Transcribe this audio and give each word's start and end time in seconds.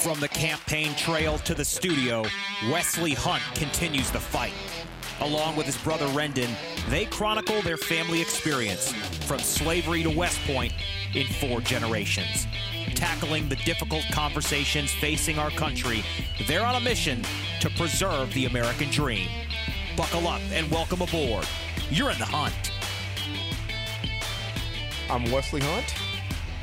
From 0.00 0.18
the 0.18 0.28
campaign 0.28 0.94
trail 0.94 1.36
to 1.40 1.52
the 1.52 1.62
studio, 1.62 2.24
Wesley 2.72 3.12
Hunt 3.12 3.42
continues 3.54 4.10
the 4.10 4.18
fight. 4.18 4.54
Along 5.20 5.56
with 5.56 5.66
his 5.66 5.76
brother 5.76 6.06
Rendon, 6.06 6.48
they 6.88 7.04
chronicle 7.04 7.60
their 7.60 7.76
family 7.76 8.22
experience 8.22 8.92
from 9.26 9.40
slavery 9.40 10.02
to 10.02 10.08
West 10.08 10.40
Point 10.46 10.72
in 11.14 11.26
four 11.26 11.60
generations. 11.60 12.46
Tackling 12.94 13.50
the 13.50 13.56
difficult 13.56 14.04
conversations 14.10 14.90
facing 14.90 15.38
our 15.38 15.50
country, 15.50 16.02
they're 16.46 16.64
on 16.64 16.76
a 16.76 16.80
mission 16.80 17.22
to 17.60 17.68
preserve 17.68 18.32
the 18.32 18.46
American 18.46 18.88
dream. 18.88 19.28
Buckle 19.98 20.26
up 20.28 20.40
and 20.50 20.70
welcome 20.70 21.02
aboard. 21.02 21.46
You're 21.90 22.10
in 22.10 22.18
the 22.18 22.24
hunt. 22.24 22.72
I'm 25.10 25.30
Wesley 25.30 25.60
Hunt, 25.60 25.94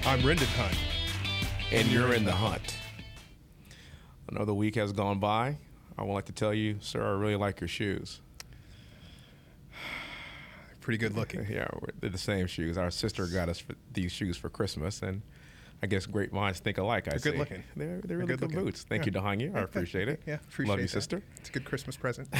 I'm 0.07 0.21
Rendon 0.21 0.47
Hunt. 0.55 0.77
and 1.71 1.87
you're 1.89 2.15
in 2.15 2.25
the 2.25 2.31
hunt. 2.31 2.77
Another 4.29 4.53
week 4.53 4.75
has 4.75 4.91
gone 4.91 5.19
by. 5.19 5.57
I 5.97 6.03
would 6.03 6.13
like 6.13 6.25
to 6.25 6.33
tell 6.33 6.53
you, 6.53 6.77
sir, 6.79 7.03
I 7.03 7.11
really 7.19 7.35
like 7.35 7.59
your 7.61 7.67
shoes. 7.67 8.21
Pretty 10.81 10.97
good 10.97 11.15
looking. 11.15 11.45
Yeah, 11.49 11.67
we're- 11.73 11.93
they're 11.99 12.09
the 12.09 12.17
same 12.17 12.47
shoes. 12.47 12.77
Our 12.77 12.91
sister 12.91 13.25
got 13.27 13.49
us 13.49 13.63
these 13.93 14.11
shoes 14.11 14.37
for 14.37 14.49
Christmas, 14.49 15.01
and 15.01 15.21
I 15.81 15.87
guess 15.87 16.05
great 16.05 16.31
minds 16.33 16.59
think 16.59 16.77
alike. 16.77 17.07
I 17.07 17.11
They're 17.11 17.19
good 17.19 17.33
see. 17.33 17.39
looking. 17.39 17.63
They're, 17.75 17.87
they're 17.87 18.01
They're 18.03 18.17
really 18.17 18.27
good 18.27 18.39
good, 18.39 18.49
looking. 18.51 18.65
boots. 18.65 18.83
Thank 18.83 19.05
Yeah. 19.05 19.11
you, 19.13 19.21
Dahanya. 19.49 19.55
I 19.55 19.61
appreciate 19.61 20.07
it. 20.07 20.21
Yeah, 20.25 20.35
appreciate 20.35 20.69
Love 20.69 20.79
you, 20.79 20.85
that. 20.87 20.91
sister. 20.91 21.21
It's 21.37 21.49
a 21.49 21.51
good 21.51 21.65
Christmas 21.65 21.95
present. 21.97 22.27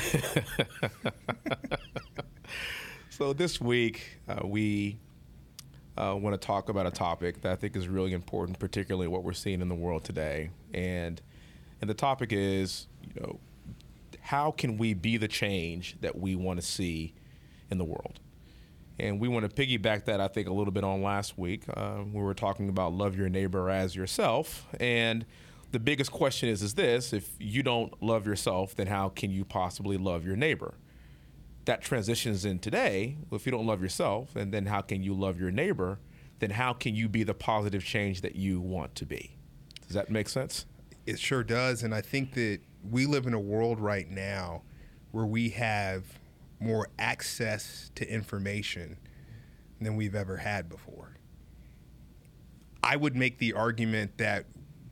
So 3.09 3.33
this 3.33 3.59
week 3.59 4.19
uh, 4.27 4.45
we 4.45 4.99
uh, 5.97 6.15
want 6.19 6.39
to 6.39 6.45
talk 6.45 6.69
about 6.69 6.85
a 6.85 6.91
topic 6.91 7.41
that 7.41 7.51
I 7.51 7.55
think 7.55 7.75
is 7.75 7.87
really 7.87 8.13
important, 8.13 8.59
particularly 8.59 9.07
what 9.07 9.23
we're 9.23 9.33
seeing 9.33 9.59
in 9.59 9.69
the 9.69 9.75
world 9.75 10.03
today. 10.03 10.51
And 10.71 11.19
and 11.81 11.89
the 11.89 11.93
topic 11.93 12.31
is, 12.31 12.87
you 13.01 13.21
know, 13.21 13.39
how 14.21 14.51
can 14.51 14.77
we 14.77 14.93
be 14.93 15.17
the 15.17 15.27
change 15.27 15.97
that 16.01 16.17
we 16.19 16.35
want 16.35 16.59
to 16.59 16.65
see 16.65 17.13
in 17.69 17.77
the 17.77 17.85
world? 17.85 18.19
And 18.99 19.19
we 19.19 19.27
want 19.27 19.49
to 19.49 19.55
piggyback 19.55 20.05
that, 20.05 20.19
I 20.19 20.27
think, 20.27 20.47
a 20.47 20.53
little 20.53 20.73
bit 20.73 20.83
on 20.83 21.03
last 21.03 21.37
week. 21.37 21.63
Uh, 21.71 22.03
we 22.11 22.21
were 22.21 22.33
talking 22.33 22.67
about 22.67 22.93
love 22.93 23.15
your 23.15 23.29
neighbor 23.29 23.69
as 23.69 23.95
yourself. 23.95 24.65
And 24.79 25.25
the 25.71 25.79
biggest 25.79 26.11
question 26.11 26.49
is, 26.49 26.63
is 26.63 26.73
this 26.73 27.13
if 27.13 27.29
you 27.39 27.61
don't 27.61 28.01
love 28.01 28.25
yourself, 28.25 28.75
then 28.75 28.87
how 28.87 29.09
can 29.09 29.29
you 29.29 29.45
possibly 29.45 29.97
love 29.97 30.25
your 30.25 30.35
neighbor? 30.35 30.75
that 31.67 31.81
transitions 31.81 32.43
in 32.43 32.57
today. 32.57 33.17
If 33.31 33.45
you 33.45 33.51
don't 33.51 33.67
love 33.67 33.81
yourself, 33.81 34.35
and 34.35 34.51
then 34.51 34.65
how 34.65 34.81
can 34.81 35.03
you 35.03 35.13
love 35.13 35.39
your 35.39 35.51
neighbor? 35.51 35.99
Then 36.39 36.49
how 36.49 36.73
can 36.73 36.95
you 36.95 37.07
be 37.07 37.23
the 37.23 37.33
positive 37.33 37.83
change 37.83 38.21
that 38.21 38.35
you 38.35 38.59
want 38.59 38.95
to 38.95 39.05
be? 39.05 39.37
Does 39.85 39.93
that 39.93 40.09
make 40.09 40.27
sense? 40.27 40.65
It 41.07 41.19
sure 41.19 41.43
does. 41.43 41.81
And 41.83 41.95
I 41.95 42.01
think 42.01 42.33
that 42.33 42.59
we 42.87 43.05
live 43.05 43.25
in 43.25 43.33
a 43.33 43.39
world 43.39 43.79
right 43.79 44.09
now 44.09 44.61
where 45.11 45.25
we 45.25 45.49
have 45.49 46.03
more 46.59 46.87
access 46.99 47.89
to 47.95 48.07
information 48.11 48.97
than 49.81 49.95
we've 49.95 50.15
ever 50.15 50.37
had 50.37 50.69
before. 50.69 51.15
I 52.83 52.95
would 52.95 53.15
make 53.15 53.39
the 53.39 53.53
argument 53.53 54.17
that 54.17 54.45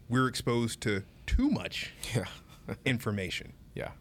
we're 0.10 0.28
exposed 0.28 0.82
to 0.82 1.04
too 1.26 1.50
much 1.50 1.92
Yeah. 2.16 2.26
information. 2.86 3.54
yeah. 3.76 3.92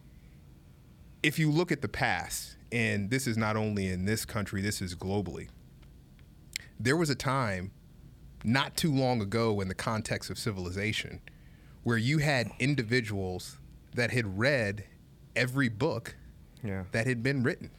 if 1.21 1.37
you 1.37 1.51
look 1.51 1.71
at 1.71 1.81
the 1.81 1.87
past, 1.87 2.57
and 2.71 3.09
this 3.09 3.27
is 3.27 3.37
not 3.37 3.55
only 3.55 3.87
in 3.87 4.05
this 4.05 4.25
country, 4.25 4.61
this 4.61 4.81
is 4.81 4.95
globally, 4.95 5.49
there 6.79 6.97
was 6.97 7.09
a 7.09 7.15
time 7.15 7.71
not 8.43 8.75
too 8.77 8.93
long 8.93 9.21
ago 9.21 9.59
in 9.61 9.67
the 9.67 9.75
context 9.75 10.29
of 10.29 10.37
civilization 10.37 11.19
where 11.85 11.97
you 11.99 12.17
had 12.17 12.49
individuals 12.57 13.59
that 13.93 14.09
had 14.09 14.39
read 14.39 14.83
every 15.35 15.69
book 15.69 16.15
Yeah. 16.63 16.85
that 16.93 17.05
had 17.05 17.21
been 17.21 17.43
written. 17.43 17.69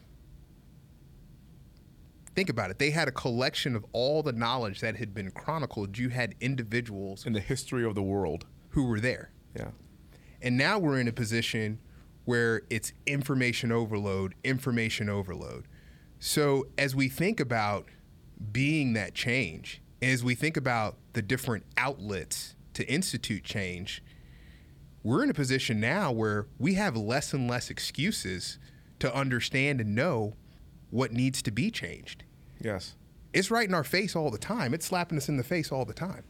Think 2.33 2.49
about 2.49 2.71
it. 2.71 2.79
They 2.79 2.91
had 2.91 3.09
a 3.09 3.11
collection 3.11 3.75
of 3.75 3.85
all 3.91 4.23
the 4.23 4.31
knowledge 4.31 4.79
that 4.79 4.95
had 4.95 5.13
been 5.13 5.29
chronicled. 5.31 5.97
You 5.97 6.07
had 6.09 6.35
individuals 6.39 7.25
In 7.25 7.33
the 7.33 7.41
history 7.41 7.83
of 7.83 7.95
the 7.95 8.01
world. 8.03 8.45
who 8.69 8.85
were 8.85 9.01
there. 9.01 9.31
Yeah. 9.53 9.71
And 10.41 10.55
now 10.55 10.79
we're 10.79 10.99
in 11.01 11.09
a 11.09 11.13
position 11.13 11.79
where 12.23 12.61
it's 12.69 12.93
information 13.05 13.73
overload, 13.73 14.35
information 14.43 15.09
overload. 15.09 15.67
So 16.19 16.67
as 16.77 16.95
we 16.95 17.09
think 17.09 17.41
about 17.41 17.89
being 18.53 18.93
that 18.93 19.15
change, 19.15 19.81
as 20.01 20.23
we 20.23 20.33
think 20.33 20.55
about 20.55 20.97
the 21.11 21.21
different 21.21 21.65
outlets 21.75 22.55
to 22.75 22.87
institute 22.87 23.43
change, 23.43 24.03
we're 25.07 25.23
in 25.23 25.29
a 25.29 25.33
position 25.33 25.79
now 25.79 26.11
where 26.11 26.47
we 26.59 26.73
have 26.73 26.97
less 26.97 27.31
and 27.31 27.49
less 27.49 27.69
excuses 27.69 28.59
to 28.99 29.15
understand 29.15 29.79
and 29.79 29.95
know 29.95 30.33
what 30.89 31.13
needs 31.13 31.41
to 31.41 31.49
be 31.49 31.71
changed. 31.71 32.25
Yes. 32.59 32.97
It's 33.31 33.49
right 33.49 33.65
in 33.65 33.73
our 33.73 33.85
face 33.85 34.17
all 34.17 34.29
the 34.29 34.37
time. 34.37 34.73
It's 34.73 34.85
slapping 34.85 35.17
us 35.17 35.29
in 35.29 35.37
the 35.37 35.45
face 35.45 35.71
all 35.71 35.85
the 35.85 35.93
time. 35.93 36.25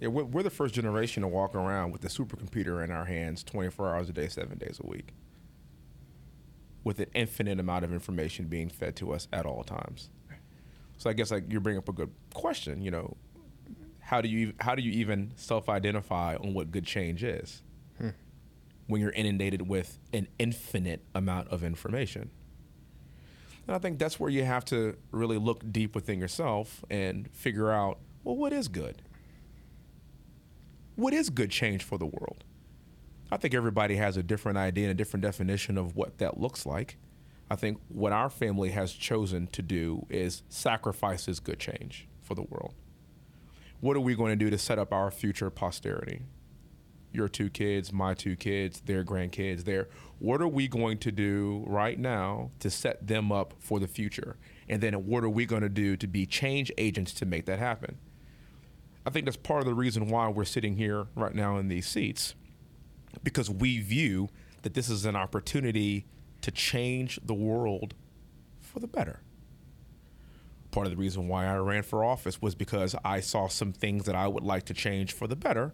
Yeah, 0.00 0.08
we're, 0.08 0.24
we're 0.24 0.42
the 0.42 0.50
first 0.50 0.74
generation 0.74 1.22
to 1.22 1.28
walk 1.28 1.54
around 1.54 1.92
with 1.92 2.00
the 2.00 2.08
supercomputer 2.08 2.82
in 2.82 2.90
our 2.90 3.04
hands 3.04 3.44
24 3.44 3.94
hours 3.94 4.08
a 4.08 4.12
day, 4.12 4.26
seven 4.26 4.58
days 4.58 4.80
a 4.82 4.86
week, 4.88 5.14
with 6.82 6.98
an 6.98 7.10
infinite 7.14 7.60
amount 7.60 7.84
of 7.84 7.92
information 7.92 8.46
being 8.46 8.68
fed 8.68 8.96
to 8.96 9.12
us 9.12 9.28
at 9.32 9.46
all 9.46 9.62
times. 9.62 10.10
So 10.96 11.08
I 11.08 11.12
guess 11.12 11.30
like 11.30 11.44
you 11.52 11.60
bring 11.60 11.78
up 11.78 11.88
a 11.88 11.92
good 11.92 12.10
question. 12.34 12.82
You 12.82 12.90
know, 12.90 13.16
how 14.00 14.20
do 14.20 14.28
you 14.28 14.54
how 14.58 14.74
do 14.74 14.82
you 14.82 14.90
even 14.90 15.34
self-identify 15.36 16.34
on 16.34 16.52
what 16.52 16.72
good 16.72 16.84
change 16.84 17.22
is 17.22 17.62
when 18.88 19.00
you're 19.00 19.12
inundated 19.12 19.68
with 19.68 19.98
an 20.12 20.26
infinite 20.38 21.04
amount 21.14 21.48
of 21.48 21.62
information? 21.62 22.30
And 23.66 23.76
I 23.76 23.78
think 23.78 23.98
that's 23.98 24.18
where 24.18 24.30
you 24.30 24.44
have 24.44 24.64
to 24.66 24.96
really 25.12 25.38
look 25.38 25.62
deep 25.70 25.94
within 25.94 26.18
yourself 26.18 26.84
and 26.90 27.30
figure 27.32 27.70
out, 27.70 27.98
well, 28.24 28.36
what 28.36 28.52
is 28.52 28.66
good? 28.66 29.02
what 30.98 31.14
is 31.14 31.30
good 31.30 31.50
change 31.50 31.84
for 31.84 31.96
the 31.96 32.04
world? 32.04 32.42
I 33.30 33.36
think 33.36 33.54
everybody 33.54 33.94
has 33.96 34.16
a 34.16 34.22
different 34.22 34.58
idea 34.58 34.86
and 34.86 34.90
a 34.90 34.94
different 34.94 35.22
definition 35.22 35.78
of 35.78 35.94
what 35.94 36.18
that 36.18 36.40
looks 36.40 36.66
like. 36.66 36.96
I 37.48 37.54
think 37.54 37.78
what 37.88 38.12
our 38.12 38.28
family 38.28 38.70
has 38.70 38.92
chosen 38.92 39.46
to 39.48 39.62
do 39.62 40.06
is 40.10 40.42
sacrifices 40.48 41.38
good 41.38 41.60
change 41.60 42.08
for 42.20 42.34
the 42.34 42.42
world. 42.42 42.74
What 43.80 43.96
are 43.96 44.00
we 44.00 44.16
going 44.16 44.36
to 44.36 44.44
do 44.44 44.50
to 44.50 44.58
set 44.58 44.76
up 44.76 44.92
our 44.92 45.12
future 45.12 45.50
posterity? 45.50 46.22
Your 47.12 47.28
two 47.28 47.48
kids, 47.50 47.92
my 47.92 48.14
two 48.14 48.36
kids, 48.36 48.80
their 48.82 49.04
grandkids, 49.04 49.64
their. 49.64 49.88
What 50.18 50.42
are 50.42 50.48
we 50.48 50.68
going 50.68 50.98
to 50.98 51.12
do 51.12 51.64
right 51.66 51.98
now 51.98 52.50
to 52.60 52.70
set 52.70 53.06
them 53.06 53.32
up 53.32 53.54
for 53.58 53.80
the 53.80 53.86
future? 53.86 54.36
And 54.68 54.82
then 54.82 55.06
what 55.06 55.24
are 55.24 55.30
we 55.30 55.46
going 55.46 55.62
to 55.62 55.68
do 55.68 55.96
to 55.96 56.06
be 56.06 56.26
change 56.26 56.70
agents 56.76 57.12
to 57.14 57.26
make 57.26 57.46
that 57.46 57.58
happen? 57.58 57.98
I 59.06 59.10
think 59.10 59.24
that's 59.24 59.38
part 59.38 59.60
of 59.60 59.66
the 59.66 59.74
reason 59.74 60.08
why 60.08 60.28
we're 60.28 60.44
sitting 60.44 60.76
here 60.76 61.06
right 61.14 61.34
now 61.34 61.56
in 61.56 61.68
these 61.68 61.86
seats, 61.86 62.34
because 63.22 63.48
we 63.48 63.80
view 63.80 64.28
that 64.62 64.74
this 64.74 64.90
is 64.90 65.06
an 65.06 65.16
opportunity 65.16 66.04
to 66.42 66.50
change 66.50 67.18
the 67.24 67.32
world 67.32 67.94
for 68.60 68.80
the 68.80 68.86
better. 68.86 69.20
Part 70.70 70.86
of 70.86 70.90
the 70.90 70.98
reason 70.98 71.26
why 71.26 71.46
I 71.46 71.56
ran 71.56 71.84
for 71.84 72.04
office 72.04 72.42
was 72.42 72.54
because 72.54 72.94
I 73.02 73.20
saw 73.20 73.48
some 73.48 73.72
things 73.72 74.04
that 74.04 74.14
I 74.14 74.28
would 74.28 74.44
like 74.44 74.64
to 74.64 74.74
change 74.74 75.12
for 75.12 75.26
the 75.26 75.36
better. 75.36 75.72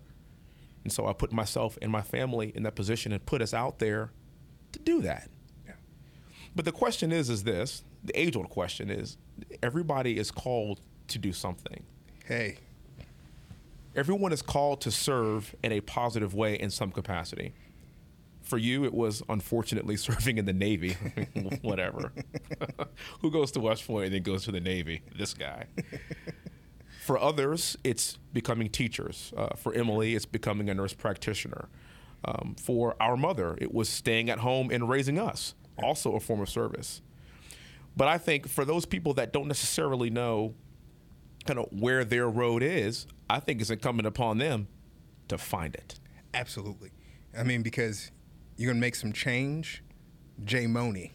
And 0.85 0.93
so 0.93 1.07
I 1.07 1.13
put 1.13 1.33
myself 1.33 1.79
and 1.83 1.91
my 1.91 2.03
family 2.03 2.53
in 2.55 2.63
that 2.63 2.75
position 2.75 3.13
and 3.13 3.25
put 3.25 3.43
us 3.43 3.53
out 3.55 3.79
there 3.79 4.13
to 4.73 4.79
do 4.79 5.01
that. 5.03 5.31
But 6.55 6.65
the 6.65 6.73
question 6.73 7.11
is, 7.11 7.31
is 7.31 7.43
this 7.43 7.83
the 8.05 8.19
age 8.19 8.37
old 8.37 8.49
question 8.49 8.91
is 8.91 9.17
everybody 9.63 10.19
is 10.19 10.31
called 10.31 10.81
to 11.09 11.19
do 11.19 11.33
something. 11.33 11.85
Hey, 12.27 12.59
Everyone 13.97 14.33
is 14.33 14.43
called 14.43 14.81
to 14.81 14.91
serve 14.91 15.55
in 15.63 15.71
a 15.71 15.81
positive 15.81 16.35
way 16.35 16.59
in 16.59 16.69
some 16.71 16.91
capacity. 16.91 17.55
For 18.43 18.59
you, 18.59 18.85
it 18.85 18.93
was 18.93 19.23
unfortunately 19.29 19.97
serving 20.09 20.39
in 20.39 20.47
the 20.47 20.53
Navy. 20.53 20.97
Whatever. 21.63 22.13
Who 23.21 23.31
goes 23.31 23.53
to 23.53 23.61
West 23.61 23.87
Point 23.87 24.07
and 24.07 24.15
then 24.15 24.23
goes 24.23 24.45
to 24.45 24.53
the 24.53 24.61
Navy? 24.61 25.03
This 25.17 25.33
guy. 25.33 25.67
For 27.05 27.19
others, 27.21 27.77
it's 27.85 28.17
becoming 28.33 28.71
teachers. 28.71 29.31
Uh, 29.37 29.55
for 29.57 29.75
Emily, 29.75 30.15
it's 30.15 30.25
becoming 30.25 30.71
a 30.71 30.75
nurse 30.75 30.95
practitioner. 30.95 31.69
Um, 32.25 32.57
for 32.59 32.97
our 32.99 33.15
mother, 33.15 33.59
it 33.61 33.75
was 33.75 33.91
staying 33.91 34.31
at 34.31 34.39
home 34.39 34.71
and 34.71 34.89
raising 34.89 35.19
us, 35.19 35.55
also 35.83 36.15
a 36.17 36.21
form 36.21 36.41
of 36.41 36.49
service. 36.49 37.03
But 37.95 38.09
I 38.09 38.17
think 38.17 38.49
for 38.49 38.65
those 38.65 38.87
people 38.87 39.13
that 39.15 39.35
don't 39.35 39.49
necessarily 39.49 40.09
know 40.09 40.55
kind 41.45 41.59
of 41.59 41.67
where 41.79 42.07
their 42.07 42.27
road 42.27 42.63
is, 42.63 43.07
I 43.29 43.39
think 43.39 43.61
it's 43.61 43.69
incumbent 43.69 44.07
upon 44.07 44.39
them 44.39 44.67
to 45.29 45.37
find 45.37 45.75
it. 45.75 46.01
Absolutely. 46.33 46.91
I 47.39 47.43
mean, 47.43 47.61
because 47.61 48.13
you're 48.57 48.73
gonna 48.73 48.81
make 48.81 48.95
some 48.95 49.13
change, 49.13 49.85
Jay 50.43 50.67
Money. 50.67 51.13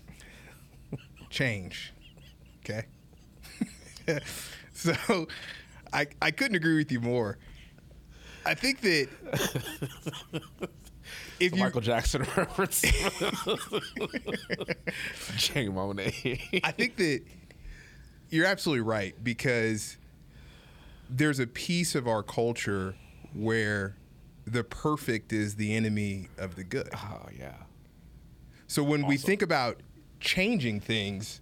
change. 1.32 1.96
Okay. 2.60 2.86
so 4.74 5.28
I 5.94 6.08
I 6.22 6.32
couldn't 6.32 6.56
agree 6.56 6.78
with 6.78 6.92
you 6.92 7.00
more. 7.00 7.38
I 8.46 8.54
think 8.54 8.82
that 8.82 9.10
if 11.40 11.54
you, 11.54 11.60
Michael 11.60 11.82
Jackson 11.82 12.22
reference. 12.36 12.82
Jay 15.38 15.68
Monet. 15.70 16.62
I 16.64 16.72
think 16.72 16.98
that 16.98 17.22
you're 18.30 18.46
absolutely 18.46 18.82
right 18.82 19.16
because 19.24 19.98
there's 21.10 21.40
a 21.40 21.48
piece 21.48 21.96
of 21.96 22.08
our 22.08 22.24
culture 22.24 22.96
where 23.34 23.96
the 24.46 24.64
perfect 24.64 25.34
is 25.34 25.56
the 25.56 25.76
enemy 25.76 26.30
of 26.38 26.56
the 26.56 26.64
good. 26.64 26.90
oh 26.96 27.28
yeah. 27.38 27.54
So 28.68 28.84
when 28.84 29.06
we 29.08 29.18
think 29.18 29.42
about 29.42 29.82
changing 30.20 30.80
things, 30.80 31.42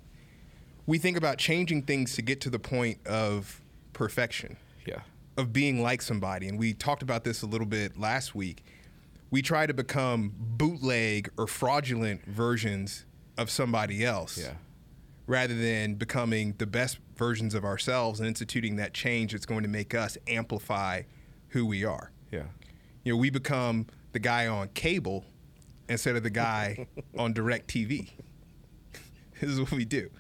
we 0.86 0.98
think 0.98 1.18
about 1.18 1.38
changing 1.38 1.84
things 1.84 2.16
to 2.16 2.22
get 2.22 2.40
to 2.42 2.50
the 2.50 2.60
point 2.60 3.06
of 3.06 3.62
perfection, 3.98 4.58
Yeah. 4.86 5.02
of 5.38 5.52
being 5.52 5.82
like 5.82 6.04
somebody. 6.04 6.48
And 6.48 6.60
we 6.60 6.72
talked 6.74 7.02
about 7.02 7.24
this 7.24 7.42
a 7.42 7.48
little 7.48 7.66
bit 7.66 7.98
last 7.98 8.36
week. 8.36 8.64
We 9.32 9.42
try 9.42 9.66
to 9.66 9.74
become 9.74 10.34
bootleg 10.38 11.30
or 11.36 11.48
fraudulent 11.48 12.24
versions 12.26 13.06
of 13.40 13.50
somebody 13.50 14.06
else 14.06 14.38
Yeah. 14.38 14.54
rather 15.26 15.56
than 15.56 15.96
becoming 15.96 16.54
the 16.60 16.68
best 16.68 17.00
versions 17.16 17.56
of 17.56 17.66
ourselves 17.66 18.20
and 18.20 18.28
instituting 18.28 18.76
that 18.76 18.94
change 18.94 19.32
that's 19.32 19.48
going 19.48 19.64
to 19.64 19.70
make 19.70 19.96
us 19.96 20.16
amplify 20.28 21.02
who 21.50 21.66
we 21.66 21.84
are. 21.84 22.12
Yeah. 22.32 22.44
You 23.04 23.14
know, 23.14 23.18
we 23.18 23.32
become 23.32 23.88
the 24.12 24.20
guy 24.20 24.46
on 24.46 24.70
cable 24.76 25.26
instead 25.90 26.16
of 26.16 26.22
the 26.22 26.30
guy 26.30 26.86
on 27.18 27.34
DirecTV. 27.34 28.12
this 29.42 29.50
is 29.50 29.60
what 29.60 29.72
we 29.72 29.86
do. 29.86 30.12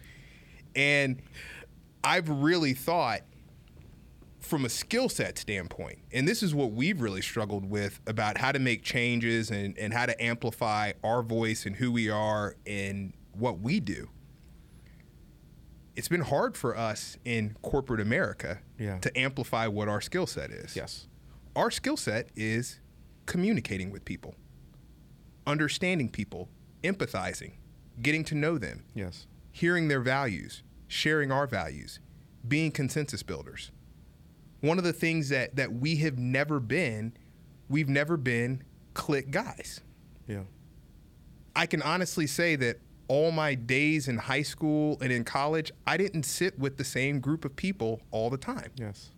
And 0.75 1.21
I've 2.03 2.27
really 2.29 2.73
thought 2.73 3.21
from 4.47 4.65
a 4.65 4.69
skill 4.69 5.09
set 5.09 5.37
standpoint, 5.37 5.99
and 6.11 6.27
this 6.27 6.41
is 6.41 6.55
what 6.55 6.71
we've 6.71 7.01
really 7.01 7.21
struggled 7.21 7.69
with 7.69 7.99
about 8.07 8.37
how 8.37 8.51
to 8.51 8.59
make 8.59 8.81
changes 8.83 9.51
and, 9.51 9.77
and 9.77 9.93
how 9.93 10.05
to 10.05 10.23
amplify 10.23 10.93
our 11.03 11.21
voice 11.21 11.65
and 11.65 11.75
who 11.75 11.91
we 11.91 12.09
are 12.09 12.55
and 12.65 13.13
what 13.33 13.59
we 13.59 13.79
do. 13.79 14.09
It's 15.95 16.07
been 16.07 16.21
hard 16.21 16.55
for 16.55 16.77
us 16.77 17.17
in 17.25 17.55
corporate 17.61 17.99
America 17.99 18.59
Yeah. 18.79 18.99
to 18.99 19.17
amplify 19.19 19.67
what 19.67 19.87
our 19.87 20.01
skill 20.01 20.27
set 20.27 20.51
is 20.51 20.75
Yes. 20.75 21.07
our 21.55 21.71
skill 21.71 21.97
set 21.97 22.29
is 22.35 22.79
communicating 23.25 23.89
with 23.91 24.05
people, 24.05 24.35
understanding 25.45 26.09
people, 26.09 26.49
empathizing, 26.83 27.53
getting 28.01 28.23
to 28.25 28.35
know 28.35 28.57
them, 28.57 28.83
Yes. 28.93 29.25
hearing 29.51 29.87
their 29.87 30.01
values, 30.01 30.61
sharing 30.87 31.31
our 31.31 31.47
values, 31.47 31.99
being 32.47 32.71
consensus 32.71 33.23
builders. 33.23 33.71
One 34.61 34.77
of 34.77 34.83
the 34.83 34.93
things 34.93 35.29
that, 35.29 35.55
that 35.55 35.71
we 35.73 35.97
have 35.97 36.17
never 36.17 36.59
been, 36.59 37.13
we've 37.69 37.89
never 37.89 38.17
been 38.17 38.63
clique 38.93 39.31
guys. 39.31 39.81
Yeah. 40.27 40.43
I 41.55 41.65
can 41.65 41.81
honestly 41.81 42.27
say 42.27 42.55
that 42.57 42.79
all 43.07 43.31
my 43.31 43.55
days 43.55 44.07
in 44.07 44.17
high 44.17 44.41
school 44.41 44.97
and 45.01 45.11
in 45.11 45.23
college, 45.23 45.71
I 45.85 45.97
didn't 45.97 46.23
sit 46.23 46.57
with 46.59 46.77
the 46.77 46.83
same 46.83 47.19
group 47.19 47.45
of 47.45 47.55
people 47.55 48.01
all 48.11 48.29
the 48.29 48.37
time. 48.37 48.71
Yes. 48.75 49.11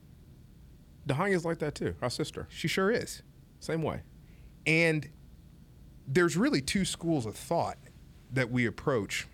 Dahanya's 1.08 1.46
like 1.46 1.60
that 1.60 1.76
too. 1.76 1.96
Our 2.02 2.10
sister. 2.10 2.48
She 2.50 2.68
sure 2.68 2.92
is. 2.92 3.24
Same 3.60 3.82
way. 3.82 4.02
And 4.68 5.10
there's 6.08 6.38
really 6.38 6.62
two 6.62 6.86
schools 6.86 7.26
of 7.26 7.36
thought 7.36 7.78
that 8.32 8.52
we 8.52 8.66
approach 8.66 9.28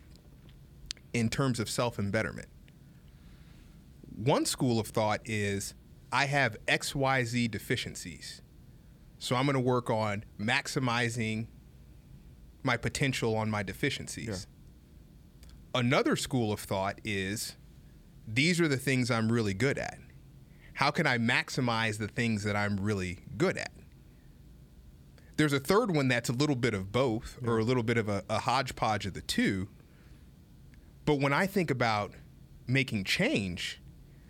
in 1.13 1.29
terms 1.29 1.59
of 1.59 1.69
self 1.69 1.99
embetterment. 1.99 2.47
One 4.15 4.45
school 4.45 4.79
of 4.79 4.87
thought 4.87 5.21
is 5.25 5.73
I 6.15 6.27
have 6.27 6.55
XYZ 6.67 7.51
deficiencies. 7.51 8.41
So 9.19 9.35
I'm 9.35 9.43
going 9.43 9.55
to 9.55 9.59
work 9.59 9.89
on 9.89 10.23
maximizing 10.39 11.47
my 12.63 12.77
potential 12.77 13.35
on 13.35 13.51
my 13.51 13.63
deficiencies. 13.63 14.47
Another 15.73 16.15
school 16.15 16.53
of 16.53 16.61
thought 16.61 17.01
is 17.03 17.57
these 18.25 18.61
are 18.61 18.69
the 18.69 18.77
things 18.77 19.11
I'm 19.11 19.29
really 19.29 19.53
good 19.53 19.77
at. 19.77 19.97
How 20.75 20.89
can 20.89 21.05
I 21.05 21.17
maximize 21.17 21.97
the 21.97 22.07
things 22.07 22.45
that 22.45 22.55
I'm 22.55 22.77
really 22.77 23.19
good 23.35 23.57
at? 23.57 23.73
There's 25.35 25.51
a 25.51 25.59
third 25.59 25.93
one 25.93 26.07
that's 26.07 26.29
a 26.29 26.33
little 26.33 26.55
bit 26.55 26.73
of 26.73 26.93
both 26.93 27.39
or 27.45 27.57
a 27.57 27.63
little 27.65 27.83
bit 27.83 27.97
of 27.97 28.07
a, 28.07 28.23
a 28.29 28.39
hodgepodge 28.39 29.05
of 29.05 29.15
the 29.15 29.21
two. 29.21 29.67
But 31.03 31.19
when 31.19 31.33
I 31.33 31.45
think 31.45 31.69
about 31.69 32.13
making 32.67 33.03
change, 33.03 33.81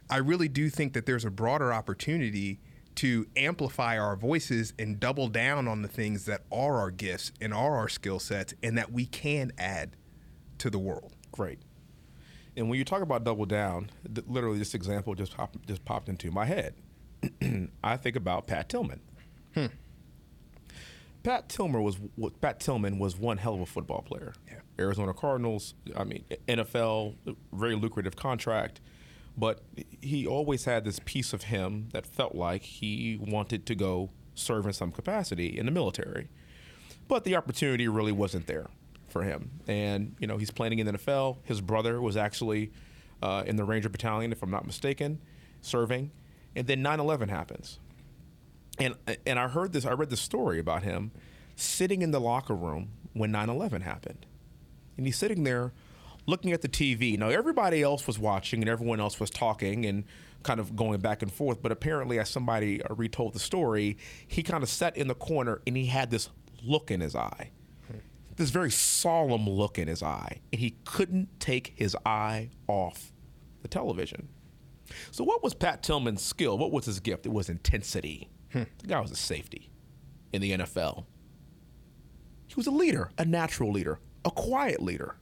I 0.09 0.17
really 0.17 0.47
do 0.47 0.69
think 0.69 0.93
that 0.93 1.05
there's 1.05 1.25
a 1.25 1.31
broader 1.31 1.73
opportunity 1.73 2.59
to 2.95 3.27
amplify 3.35 3.97
our 3.97 4.15
voices 4.15 4.73
and 4.79 4.99
double 4.99 5.27
down 5.27 5.67
on 5.67 5.81
the 5.81 5.87
things 5.87 6.25
that 6.25 6.43
are 6.51 6.79
our 6.79 6.91
gifts 6.91 7.31
and 7.41 7.53
are 7.53 7.75
our 7.75 7.89
skill 7.89 8.19
sets 8.19 8.53
and 8.63 8.77
that 8.77 8.91
we 8.91 9.05
can 9.05 9.51
add 9.57 9.97
to 10.59 10.69
the 10.69 10.79
world. 10.79 11.13
Great. 11.31 11.59
And 12.55 12.69
when 12.69 12.79
you 12.79 12.85
talk 12.85 13.01
about 13.01 13.23
double 13.25 13.45
down, 13.45 13.89
th- 14.13 14.25
literally 14.27 14.57
this 14.57 14.73
example 14.73 15.13
just 15.13 15.35
popped, 15.35 15.67
just 15.67 15.83
popped 15.83 16.07
into 16.07 16.31
my 16.31 16.45
head. 16.45 16.75
I 17.83 17.97
think 17.97 18.15
about 18.15 18.47
Pat 18.47 18.69
Tillman. 18.69 19.01
Hmm. 19.53 19.65
Pat 21.23 21.49
Tillman 21.49 21.81
was 21.81 21.97
Pat 22.39 22.59
Tillman 22.59 22.99
was 22.99 23.17
one 23.17 23.37
hell 23.37 23.55
of 23.55 23.61
a 23.61 23.65
football 23.65 24.03
player. 24.03 24.33
Yeah. 24.47 24.59
Arizona 24.79 25.13
Cardinals. 25.13 25.73
I 25.97 26.03
mean, 26.03 26.23
NFL, 26.47 27.15
very 27.51 27.75
lucrative 27.75 28.15
contract, 28.15 28.79
but 29.37 29.61
he 30.01 30.25
always 30.25 30.65
had 30.65 30.85
this 30.85 30.99
piece 31.05 31.33
of 31.33 31.43
him 31.43 31.89
that 31.93 32.05
felt 32.05 32.35
like 32.35 32.63
he 32.63 33.19
wanted 33.21 33.65
to 33.65 33.75
go 33.75 34.11
serve 34.33 34.65
in 34.65 34.73
some 34.73 34.91
capacity 34.91 35.57
in 35.57 35.65
the 35.65 35.71
military, 35.71 36.29
but 37.07 37.23
the 37.23 37.35
opportunity 37.35 37.87
really 37.87 38.11
wasn't 38.11 38.47
there 38.47 38.67
for 39.07 39.23
him. 39.23 39.51
And 39.67 40.15
you 40.19 40.27
know, 40.27 40.37
he's 40.37 40.51
playing 40.51 40.79
in 40.79 40.87
the 40.87 40.93
NFL. 40.93 41.37
His 41.43 41.61
brother 41.61 42.01
was 42.01 42.17
actually 42.17 42.71
uh, 43.21 43.43
in 43.45 43.55
the 43.55 43.63
Ranger 43.63 43.89
Battalion, 43.89 44.31
if 44.31 44.43
I'm 44.43 44.51
not 44.51 44.65
mistaken, 44.65 45.19
serving, 45.61 46.11
and 46.55 46.67
then 46.67 46.83
9/11 46.83 47.29
happens 47.29 47.79
and 48.77 48.95
and 49.25 49.39
I 49.39 49.47
heard 49.47 49.73
this. 49.73 49.85
I 49.85 49.91
read 49.91 50.09
the 50.09 50.17
story 50.17 50.59
about 50.59 50.83
him 50.83 51.11
sitting 51.55 52.01
in 52.01 52.11
the 52.11 52.19
locker 52.19 52.55
room 52.55 52.89
when 53.13 53.31
9/11 53.31 53.81
happened, 53.81 54.25
and 54.97 55.05
he's 55.05 55.17
sitting 55.17 55.43
there 55.43 55.73
looking 56.25 56.51
at 56.51 56.61
the 56.61 56.69
TV. 56.69 57.17
Now 57.17 57.29
everybody 57.29 57.81
else 57.81 58.07
was 58.07 58.19
watching, 58.19 58.61
and 58.61 58.69
everyone 58.69 58.99
else 58.99 59.19
was 59.19 59.29
talking 59.29 59.85
and 59.85 60.03
kind 60.43 60.59
of 60.59 60.75
going 60.75 60.99
back 60.99 61.21
and 61.21 61.31
forth. 61.31 61.61
But 61.61 61.71
apparently, 61.71 62.19
as 62.19 62.29
somebody 62.29 62.81
uh, 62.83 62.93
retold 62.95 63.33
the 63.33 63.39
story, 63.39 63.97
he 64.27 64.43
kind 64.43 64.63
of 64.63 64.69
sat 64.69 64.95
in 64.95 65.07
the 65.07 65.15
corner 65.15 65.61
and 65.65 65.75
he 65.75 65.87
had 65.87 66.11
this 66.11 66.29
look 66.63 66.91
in 66.91 67.01
his 67.01 67.15
eye, 67.15 67.51
this 68.35 68.49
very 68.49 68.71
solemn 68.71 69.49
look 69.49 69.77
in 69.77 69.87
his 69.87 70.03
eye, 70.03 70.41
and 70.51 70.59
he 70.59 70.77
couldn't 70.85 71.39
take 71.39 71.73
his 71.75 71.95
eye 72.05 72.49
off 72.67 73.11
the 73.61 73.67
television. 73.67 74.29
So, 75.11 75.23
what 75.23 75.43
was 75.43 75.53
Pat 75.53 75.81
Tillman's 75.83 76.21
skill? 76.21 76.57
What 76.57 76.71
was 76.71 76.85
his 76.85 76.99
gift? 76.99 77.25
It 77.25 77.31
was 77.31 77.49
intensity. 77.49 78.29
The 78.53 78.87
guy 78.87 78.99
was 79.01 79.11
a 79.11 79.15
safety 79.15 79.69
in 80.31 80.41
the 80.41 80.51
NFL. 80.51 81.05
He 82.47 82.55
was 82.55 82.67
a 82.67 82.71
leader, 82.71 83.09
a 83.17 83.25
natural 83.25 83.71
leader, 83.71 83.99
a 84.23 84.31
quiet 84.31 84.81
leader. 84.81 85.15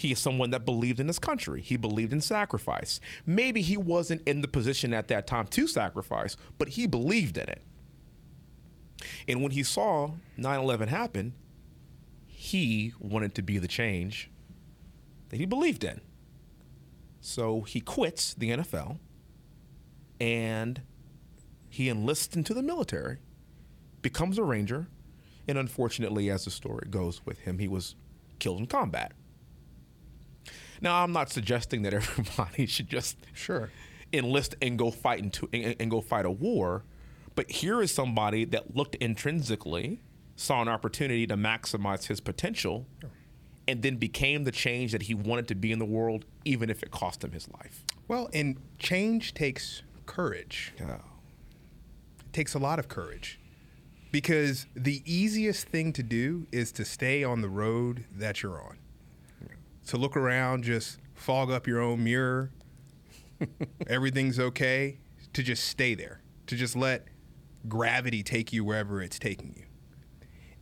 He 0.00 0.12
is 0.12 0.18
someone 0.18 0.48
that 0.52 0.64
believed 0.64 0.98
in 0.98 1.08
his 1.08 1.18
country. 1.18 1.60
He 1.60 1.76
believed 1.76 2.14
in 2.14 2.22
sacrifice. 2.22 3.00
Maybe 3.26 3.60
he 3.60 3.76
wasn't 3.76 4.26
in 4.26 4.40
the 4.40 4.48
position 4.48 4.94
at 4.94 5.08
that 5.08 5.26
time 5.26 5.46
to 5.48 5.66
sacrifice, 5.66 6.38
but 6.56 6.70
he 6.70 6.86
believed 6.86 7.36
in 7.36 7.50
it. 7.50 7.60
And 9.28 9.42
when 9.42 9.52
he 9.52 9.62
saw 9.62 10.12
9 10.38 10.58
11 10.58 10.88
happen, 10.88 11.34
he 12.26 12.94
wanted 12.98 13.34
to 13.34 13.42
be 13.42 13.58
the 13.58 13.68
change 13.68 14.30
that 15.28 15.36
he 15.36 15.44
believed 15.44 15.84
in. 15.84 16.00
So 17.20 17.60
he 17.60 17.82
quits 17.82 18.32
the 18.32 18.52
NFL 18.52 19.00
and 20.18 20.80
he 21.68 21.90
enlists 21.90 22.34
into 22.34 22.54
the 22.54 22.62
military, 22.62 23.18
becomes 24.00 24.38
a 24.38 24.44
ranger, 24.44 24.88
and 25.46 25.58
unfortunately, 25.58 26.30
as 26.30 26.46
the 26.46 26.50
story 26.50 26.86
goes 26.88 27.20
with 27.26 27.40
him, 27.40 27.58
he 27.58 27.68
was 27.68 27.96
killed 28.38 28.60
in 28.60 28.66
combat. 28.66 29.12
Now, 30.80 31.02
I'm 31.02 31.12
not 31.12 31.30
suggesting 31.30 31.82
that 31.82 31.94
everybody 32.00 32.66
should 32.66 32.88
just 32.88 33.16
Sure. 33.32 33.70
enlist 34.12 34.54
and 34.62 34.78
go 34.78 34.90
fight 34.90 35.20
into 35.20 35.48
and, 35.52 35.76
and 35.78 35.90
go 35.90 36.00
fight 36.00 36.24
a 36.24 36.30
war, 36.30 36.84
but 37.34 37.50
here 37.50 37.80
is 37.82 37.92
somebody 37.92 38.44
that 38.46 38.74
looked 38.76 38.94
intrinsically, 38.96 40.00
saw 40.36 40.62
an 40.62 40.68
opportunity 40.68 41.26
to 41.26 41.36
maximize 41.36 42.06
his 42.06 42.20
potential, 42.20 42.86
and 43.68 43.82
then 43.82 43.96
became 43.96 44.44
the 44.44 44.50
change 44.50 44.90
that 44.92 45.02
he 45.02 45.14
wanted 45.14 45.46
to 45.48 45.54
be 45.54 45.70
in 45.70 45.78
the 45.78 45.84
world, 45.84 46.24
even 46.44 46.70
if 46.70 46.82
it 46.82 46.90
cost 46.90 47.22
him 47.22 47.30
his 47.32 47.48
life. 47.50 47.84
Well, 48.08 48.28
and 48.34 48.56
change 48.78 49.32
takes 49.34 49.82
courage. 50.06 50.72
Yeah. 50.78 50.94
It 52.20 52.32
takes 52.32 52.54
a 52.54 52.58
lot 52.58 52.78
of 52.78 52.88
courage 52.88 53.38
because 54.10 54.66
the 54.74 55.02
easiest 55.04 55.68
thing 55.68 55.92
to 55.92 56.02
do 56.02 56.46
is 56.50 56.72
to 56.72 56.84
stay 56.84 57.22
on 57.22 57.42
the 57.42 57.48
road 57.48 58.04
that 58.12 58.42
you're 58.42 58.60
on. 58.60 58.78
To 59.86 59.96
look 59.96 60.16
around, 60.16 60.64
just 60.64 60.98
fog 61.14 61.50
up 61.50 61.66
your 61.66 61.80
own 61.80 62.04
mirror, 62.04 62.52
everything's 63.86 64.38
okay, 64.38 64.98
to 65.32 65.42
just 65.42 65.64
stay 65.64 65.94
there, 65.94 66.20
to 66.46 66.56
just 66.56 66.76
let 66.76 67.06
gravity 67.68 68.22
take 68.22 68.52
you 68.52 68.64
wherever 68.64 69.02
it's 69.02 69.18
taking 69.18 69.54
you. 69.56 69.64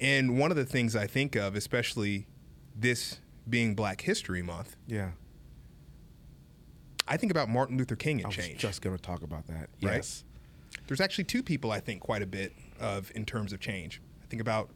And 0.01 0.39
one 0.39 0.51
of 0.51 0.57
the 0.57 0.65
things 0.65 0.95
I 0.97 1.07
think 1.07 1.35
of, 1.37 1.55
especially 1.57 2.27
this 2.75 3.21
being 3.49 3.75
Black 3.75 4.01
History 4.03 4.43
Month, 4.43 4.77
Yeah. 4.87 5.11
I 7.11 7.17
think 7.17 7.33
about 7.33 7.49
Martin 7.49 7.79
Luther 7.79 7.97
King 7.97 8.19
and 8.19 8.27
I 8.27 8.29
was 8.29 8.37
change. 8.37 8.59
just 8.59 8.83
going 8.83 8.95
to 8.95 9.01
talk 9.01 9.23
about 9.23 9.47
that. 9.47 9.71
Right? 9.83 9.97
Yes. 9.97 10.25
There's 10.87 11.01
actually 11.01 11.25
two 11.25 11.43
people 11.43 11.73
I 11.73 11.81
think 11.81 12.03
quite 12.03 12.21
a 12.21 12.27
bit 12.27 12.53
of 12.79 13.11
in 13.15 13.25
terms 13.25 13.53
of 13.55 13.61
change. 13.61 14.03
I 14.23 14.27
think 14.27 14.43
about 14.43 14.71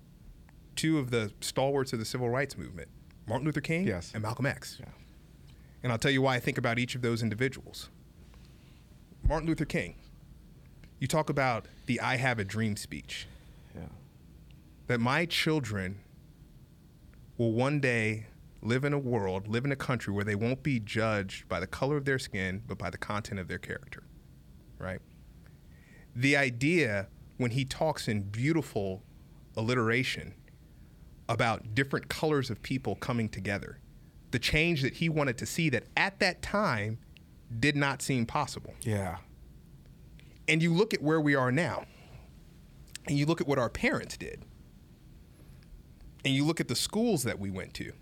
two 0.75 0.99
of 0.99 1.11
the 1.11 1.31
stalwarts 1.43 1.93
of 1.93 1.99
the 1.99 2.07
civil 2.07 2.31
rights 2.31 2.57
movement, 2.57 2.89
Martin 3.27 3.47
Luther 3.47 3.61
King 3.61 3.87
Yes. 3.87 4.13
and 4.15 4.23
Malcolm 4.23 4.47
X. 4.47 4.79
Yeah. 4.81 4.87
And 5.83 5.93
I'll 5.93 5.99
tell 5.99 6.11
you 6.11 6.23
why 6.23 6.37
I 6.37 6.41
think 6.41 6.59
about 6.59 6.79
each 6.79 6.95
of 6.95 7.03
those 7.03 7.23
individuals. 7.23 7.89
Martin 9.27 9.49
Luther 9.49 9.65
King, 9.65 9.95
you 10.99 11.07
talk 11.07 11.31
about 11.31 11.67
the 11.87 12.01
I 12.01 12.17
have 12.17 12.39
a 12.39 12.45
dream 12.45 12.77
speech 12.77 13.27
Yeah. 13.75 13.87
that 14.89 15.01
my 15.01 15.27
children 15.27 16.01
will 17.39 17.53
one 17.53 17.81
day 17.81 18.27
live 18.61 18.85
in 18.85 18.93
a 18.93 18.99
world, 18.99 19.49
live 19.49 19.65
in 19.65 19.73
a 19.73 19.77
country 19.77 20.13
where 20.13 20.25
they 20.25 20.35
won't 20.37 20.63
be 20.63 20.79
judged 20.79 21.49
by 21.49 21.59
the 21.59 21.67
color 21.67 21.97
of 21.97 22.05
their 22.05 22.19
skin, 22.19 22.63
but 22.67 22.79
by 22.79 22.91
the 22.91 22.99
content 22.99 23.41
of 23.41 23.49
their 23.49 23.59
character. 23.59 24.05
Right? 24.79 25.01
The 26.15 26.37
idea 26.37 27.09
when 27.39 27.53
he 27.53 27.65
talks 27.65 28.07
in 28.07 28.23
beautiful 28.23 29.03
alliteration 29.57 30.35
about 31.29 31.75
different 31.75 32.09
colors 32.09 32.51
of 32.51 32.63
people 32.63 32.97
coming 32.97 33.29
together, 33.29 33.79
the 34.31 34.39
change 34.39 34.83
that 34.83 34.95
he 34.95 35.09
wanted 35.09 35.39
to 35.39 35.47
see 35.47 35.69
that 35.71 35.85
at 35.97 36.19
that 36.21 36.43
time 36.43 36.99
did 37.61 37.77
not 37.77 38.03
seem 38.03 38.27
possible. 38.27 38.75
Yeah. 38.83 39.19
And 40.49 40.63
you 40.63 40.75
look 40.75 40.93
at 40.95 41.03
where 41.03 41.21
we 41.21 41.35
are 41.35 41.53
now, 41.53 41.85
and 43.07 43.17
you 43.17 43.27
look 43.27 43.41
at 43.41 43.47
what 43.47 43.59
our 43.59 43.69
parents 43.69 44.17
did, 44.17 44.45
and 46.25 46.35
you 46.35 46.45
look 46.45 46.61
at 46.61 46.69
the 46.69 46.77
schools 46.77 47.25
that 47.25 47.39
we 47.39 47.51
went 47.51 47.75
to, 47.75 47.93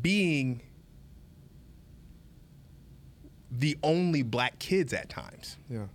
being 0.00 0.62
the 3.50 3.78
only 3.82 4.22
black 4.22 4.58
kids 4.58 4.92
at 4.92 5.08
times. 5.08 5.56
Yeah. 5.70 5.86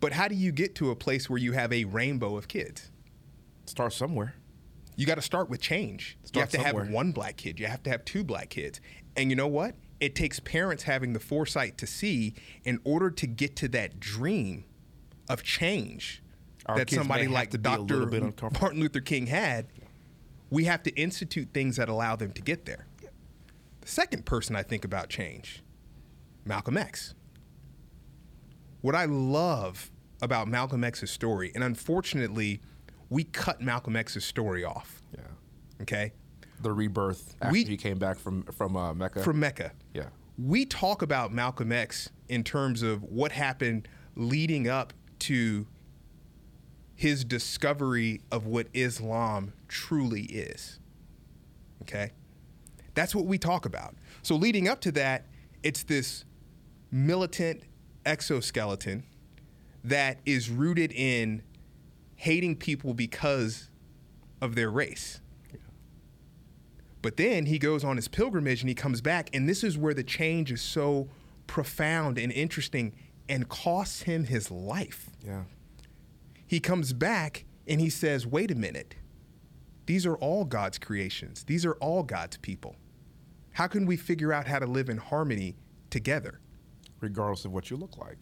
But 0.00 0.12
how 0.12 0.28
do 0.28 0.34
you 0.34 0.52
get 0.52 0.74
to 0.76 0.90
a 0.90 0.96
place 0.96 1.28
where 1.28 1.38
you 1.38 1.52
have 1.52 1.72
a 1.72 1.84
rainbow 1.84 2.36
of 2.36 2.48
kids? 2.48 2.90
Start 3.66 3.92
somewhere. 3.92 4.34
You 5.00 5.06
got 5.06 5.14
to 5.14 5.22
start 5.22 5.48
with 5.48 5.62
change. 5.62 6.18
you 6.20 6.28
Start 6.28 6.42
have 6.42 6.50
to 6.50 6.68
somewhere. 6.68 6.84
have 6.84 6.92
one 6.92 7.12
black 7.12 7.38
kid. 7.38 7.58
You 7.58 7.68
have 7.68 7.82
to 7.84 7.90
have 7.90 8.04
two 8.04 8.22
black 8.22 8.50
kids. 8.50 8.82
And 9.16 9.30
you 9.30 9.34
know 9.36 9.46
what? 9.46 9.74
It 9.98 10.14
takes 10.14 10.40
parents 10.40 10.82
having 10.82 11.14
the 11.14 11.18
foresight 11.18 11.78
to 11.78 11.86
see 11.86 12.34
in 12.64 12.80
order 12.84 13.10
to 13.10 13.26
get 13.26 13.56
to 13.56 13.68
that 13.68 13.98
dream 13.98 14.64
of 15.30 15.42
change 15.42 16.22
Our 16.66 16.76
that 16.76 16.90
somebody 16.90 17.28
like 17.28 17.48
to 17.52 17.58
be 17.58 17.66
a 17.70 17.78
Dr. 17.78 17.94
little 17.94 18.10
bit 18.10 18.22
uncomfortable. 18.22 18.60
Martin 18.60 18.80
Luther 18.82 19.00
King 19.00 19.28
had. 19.28 19.68
We 20.50 20.64
have 20.64 20.82
to 20.82 20.90
institute 21.00 21.48
things 21.54 21.76
that 21.76 21.88
allow 21.88 22.14
them 22.14 22.32
to 22.32 22.42
get 22.42 22.66
there. 22.66 22.86
The 23.80 23.88
second 23.88 24.26
person 24.26 24.54
I 24.54 24.62
think 24.62 24.84
about 24.84 25.08
change, 25.08 25.62
Malcolm 26.44 26.76
X. 26.76 27.14
What 28.82 28.94
I 28.94 29.06
love 29.06 29.90
about 30.20 30.46
Malcolm 30.46 30.84
X's 30.84 31.10
story, 31.10 31.52
and 31.54 31.64
unfortunately, 31.64 32.60
we 33.10 33.24
cut 33.24 33.60
Malcolm 33.60 33.96
X's 33.96 34.24
story 34.24 34.64
off. 34.64 35.02
Yeah. 35.14 35.20
Okay, 35.82 36.12
The 36.62 36.72
rebirth 36.72 37.34
after 37.40 37.52
We- 37.52 37.64
he 37.64 37.76
came 37.76 37.98
back 37.98 38.18
from 38.18 38.42
from 38.44 38.76
uh, 38.76 38.94
Mecca. 38.94 39.22
from 39.22 39.40
Mecca. 39.40 39.72
yeah. 39.94 40.08
We 40.38 40.64
talk 40.64 41.02
about 41.02 41.32
Malcolm 41.34 41.70
X 41.72 42.08
in 42.28 42.44
terms 42.44 42.82
of 42.82 43.02
what 43.02 43.32
happened 43.32 43.88
leading 44.16 44.68
up 44.68 44.92
to 45.20 45.66
his 46.94 47.24
discovery 47.24 48.20
of 48.30 48.46
what 48.46 48.68
Islam 48.72 49.52
truly 49.68 50.22
is. 50.22 50.78
Okay? 51.82 52.12
That's 52.94 53.14
what 53.14 53.24
we 53.26 53.38
talk 53.38 53.64
about. 53.66 53.94
So, 54.22 54.34
leading 54.36 54.68
up 54.68 54.80
to 54.82 54.92
that, 54.92 55.26
it's 55.62 55.82
this 55.82 56.24
militant 56.90 57.62
exoskeleton 58.04 59.04
that 59.84 60.18
is 60.26 60.50
rooted 60.50 60.92
in 60.92 61.42
hating 62.20 62.54
people 62.54 62.92
because 62.92 63.70
of 64.42 64.54
their 64.54 64.70
race. 64.70 65.22
But 67.00 67.16
then 67.16 67.46
he 67.46 67.58
goes 67.58 67.82
on 67.82 67.96
his 67.96 68.08
pilgrimage 68.08 68.60
and 68.60 68.68
he 68.68 68.74
comes 68.74 69.00
back, 69.00 69.30
and 69.32 69.48
this 69.48 69.64
is 69.64 69.78
where 69.78 69.94
the 69.94 70.04
change 70.04 70.52
is 70.52 70.60
so 70.60 71.08
profound 71.46 72.18
and 72.18 72.30
interesting 72.30 72.92
and 73.26 73.48
costs 73.48 74.02
him 74.02 74.24
his 74.24 74.50
life. 74.50 75.08
Yeah. 75.26 75.44
He 76.46 76.60
comes 76.60 76.92
back 76.92 77.46
and 77.66 77.80
he 77.80 77.88
says, 77.88 78.26
Wait 78.26 78.50
a 78.50 78.54
minute. 78.54 78.96
These 79.86 80.04
are 80.04 80.16
all 80.16 80.44
God's 80.44 80.76
creations, 80.78 81.44
these 81.44 81.64
are 81.64 81.76
all 81.76 82.02
God's 82.02 82.36
people. 82.36 82.76
How 83.52 83.66
can 83.66 83.86
we 83.86 83.96
figure 83.96 84.30
out 84.30 84.46
how 84.46 84.58
to 84.58 84.66
live 84.66 84.90
in 84.90 84.98
harmony 84.98 85.56
together? 85.88 86.38
Regardless 87.00 87.46
of 87.46 87.52
what 87.52 87.70
you 87.70 87.78
look 87.78 87.96
like. 87.96 88.18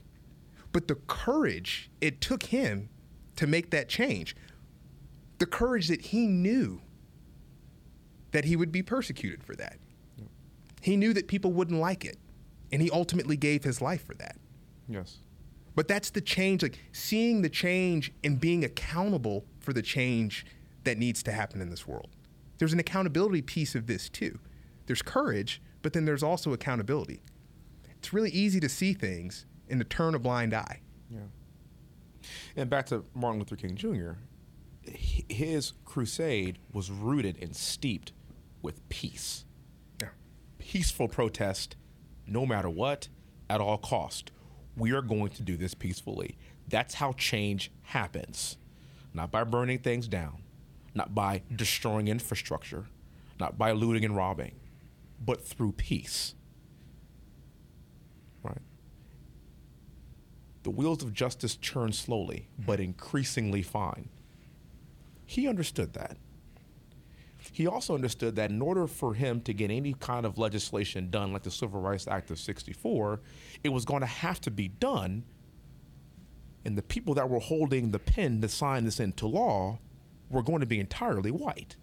But 0.71 0.87
the 0.87 0.95
courage 1.09 1.91
it 2.01 2.21
took 2.21 2.45
him 2.45 2.91
to 3.39 3.47
make 3.47 3.71
that 3.71 3.89
change, 3.89 4.35
the 5.39 5.47
courage 5.47 5.87
that 5.87 6.01
he 6.07 6.27
knew 6.27 6.81
that 8.33 8.45
he 8.45 8.57
would 8.57 8.73
be 8.73 8.83
persecuted 8.83 9.45
for 9.45 9.55
that. 9.55 9.79
He 10.81 10.97
knew 10.97 11.13
that 11.13 11.29
people 11.29 11.53
wouldn't 11.53 11.81
like 11.81 12.05
it, 12.05 12.19
and 12.73 12.83
he 12.83 12.91
ultimately 12.91 13.37
gave 13.37 13.63
his 13.63 13.81
life 13.81 14.05
for 14.05 14.15
that. 14.15 14.37
Yes. 14.89 15.19
But 15.77 15.87
that's 15.87 16.11
the 16.11 16.21
change, 16.21 16.65
like 16.65 16.81
seeing 16.91 17.43
the 17.43 17.49
change 17.49 18.13
and 18.25 18.41
being 18.41 18.65
accountable 18.65 19.45
for 19.61 19.73
the 19.73 19.83
change 19.83 20.45
that 20.83 20.99
needs 20.99 21.23
to 21.23 21.31
happen 21.31 21.61
in 21.61 21.71
this 21.71 21.87
world. 21.87 22.09
There's 22.59 22.73
an 22.73 22.81
accountability 22.81 23.43
piece 23.43 23.77
of 23.77 23.87
this 23.87 24.09
too. 24.09 24.41
There's 24.87 25.03
courage, 25.03 25.63
but 25.83 25.93
then 25.93 26.07
there's 26.07 26.25
also 26.25 26.53
accountability. 26.53 27.23
It's 27.99 28.13
really 28.13 28.31
easy 28.31 28.59
to 28.59 28.69
see 28.69 28.95
things 28.95 29.47
and 29.69 29.79
to 29.79 29.85
turn 29.85 30.17
a 30.17 30.19
blind 30.19 30.55
eye. 30.55 30.81
And 32.57 32.69
back 32.69 32.87
to 32.87 33.05
Martin 33.15 33.41
Luther 33.41 33.57
King 33.57 33.77
Jr., 33.77 34.13
his 35.29 35.73
crusade 35.85 36.59
was 36.73 36.91
rooted 36.91 37.39
and 37.43 37.55
steeped 37.55 38.13
with 38.63 38.89
peace. 38.89 39.45
Yeah. 40.01 40.09
Peaceful 40.59 41.09
protest, 41.09 41.77
no 42.27 42.47
matter 42.47 42.71
what, 42.71 43.09
at 43.51 43.61
all 43.61 43.79
cost. 43.79 44.31
We 44.77 44.93
are 44.93 45.03
going 45.03 45.31
to 45.31 45.43
do 45.43 45.57
this 45.57 45.75
peacefully. 45.75 46.39
That's 46.69 46.95
how 46.95 47.13
change 47.13 47.71
happens. 47.83 48.57
Not 49.15 49.31
by 49.31 49.45
burning 49.45 49.79
things 49.79 50.07
down, 50.07 50.43
not 50.95 51.15
by 51.15 51.43
destroying 51.55 52.09
infrastructure, 52.09 52.87
not 53.41 53.59
by 53.59 53.73
looting 53.73 54.05
and 54.05 54.17
robbing, 54.17 54.57
but 55.25 55.45
through 55.45 55.73
peace. 55.73 56.35
Right? 58.43 58.63
The 60.69 60.73
wheels 60.73 61.03
of 61.03 61.15
justice 61.15 61.57
churn 61.57 61.93
slowly, 61.93 62.47
mm-hmm. 62.53 62.67
but 62.67 62.79
increasingly 62.79 63.63
fine. 63.63 64.11
He 65.25 65.49
understood 65.49 65.95
that. 65.95 66.19
He 67.53 67.67
also 67.67 67.95
understood 67.95 68.37
that 68.37 68.51
in 68.51 68.61
order 68.61 68.87
for 68.87 69.15
him 69.15 69.41
to 69.45 69.55
get 69.55 69.71
any 69.71 69.95
kind 69.95 70.27
of 70.27 70.37
legislation 70.37 71.09
done, 71.09 71.33
like 71.33 71.45
the 71.45 71.51
Civil 71.51 71.81
Rights 71.81 72.07
Act 72.07 72.31
of 72.31 72.39
64, 72.39 73.23
it 73.65 73.71
was 73.71 73.87
going 73.87 74.03
to 74.03 74.07
have 74.07 74.43
to 74.43 74.51
be 74.51 74.69
done. 74.69 75.25
And 76.67 76.77
the 76.77 76.83
people 76.83 77.15
that 77.15 77.31
were 77.31 77.41
holding 77.41 77.91
the 77.91 77.99
pen 77.99 78.43
to 78.43 78.49
sign 78.51 78.85
this 78.85 79.01
into 79.01 79.27
law 79.27 79.79
were 80.29 80.43
going 80.43 80.61
to 80.61 80.67
be 80.67 80.81
entirely 80.81 81.31
white. 81.31 81.77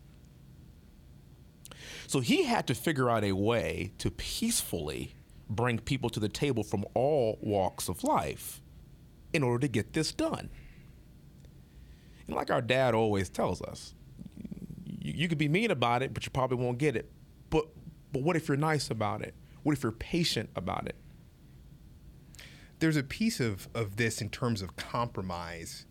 So 2.06 2.20
he 2.20 2.44
had 2.44 2.68
to 2.68 2.76
figure 2.76 3.10
out 3.10 3.24
a 3.24 3.32
way 3.32 3.94
to 3.98 4.12
peacefully 4.12 5.16
bring 5.50 5.80
people 5.80 6.12
to 6.12 6.20
the 6.20 6.30
table 6.30 6.64
from 6.64 6.86
all 6.94 7.40
walks 7.42 7.90
of 7.90 8.04
life 8.04 8.62
in 9.36 9.44
order 9.44 9.60
to 9.62 9.68
get 9.68 9.94
this 9.94 10.12
done. 10.12 10.50
And 12.28 12.36
like 12.36 12.50
our 12.50 12.62
dad 12.62 12.96
always 12.96 13.30
tells 13.30 13.62
us, 13.62 13.94
you, 14.86 15.14
you 15.16 15.28
could 15.28 15.38
be 15.38 15.48
mean 15.48 15.72
about 15.72 16.02
it, 16.02 16.14
but 16.14 16.26
you 16.26 16.32
probably 16.32 16.58
won't 16.58 16.78
get 16.78 16.96
it. 16.96 17.12
But 17.50 17.66
but 18.12 18.24
what 18.24 18.36
if 18.36 18.48
you're 18.48 18.58
nice 18.58 18.90
about 18.90 19.22
it? 19.22 19.36
What 19.64 19.76
if 19.76 19.84
you're 19.84 19.92
patient 19.92 20.50
about 20.56 20.88
it? 20.88 20.96
There's 22.80 22.98
a 22.98 23.04
piece 23.04 23.40
of, 23.40 23.68
of 23.74 23.96
this 23.98 24.22
in 24.22 24.30
terms 24.30 24.62
of 24.62 24.76
compromise 24.76 25.86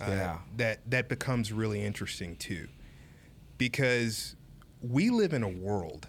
uh, 0.00 0.06
Yeah. 0.08 0.38
that, 0.56 0.90
that 0.90 1.08
becomes 1.08 1.52
really 1.52 1.82
interesting 1.84 2.36
too. 2.36 2.68
Because 3.58 4.36
we 4.82 5.10
live 5.10 5.32
in 5.32 5.42
a 5.42 5.48
world 5.48 6.08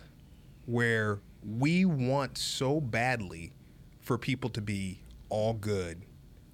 where 0.66 1.22
we 1.44 1.86
want 1.86 2.38
so 2.38 2.82
badly 2.82 3.54
for 4.02 4.18
people 4.18 4.50
to 4.52 4.62
be 4.62 5.02
all 5.30 5.54
good 5.54 6.02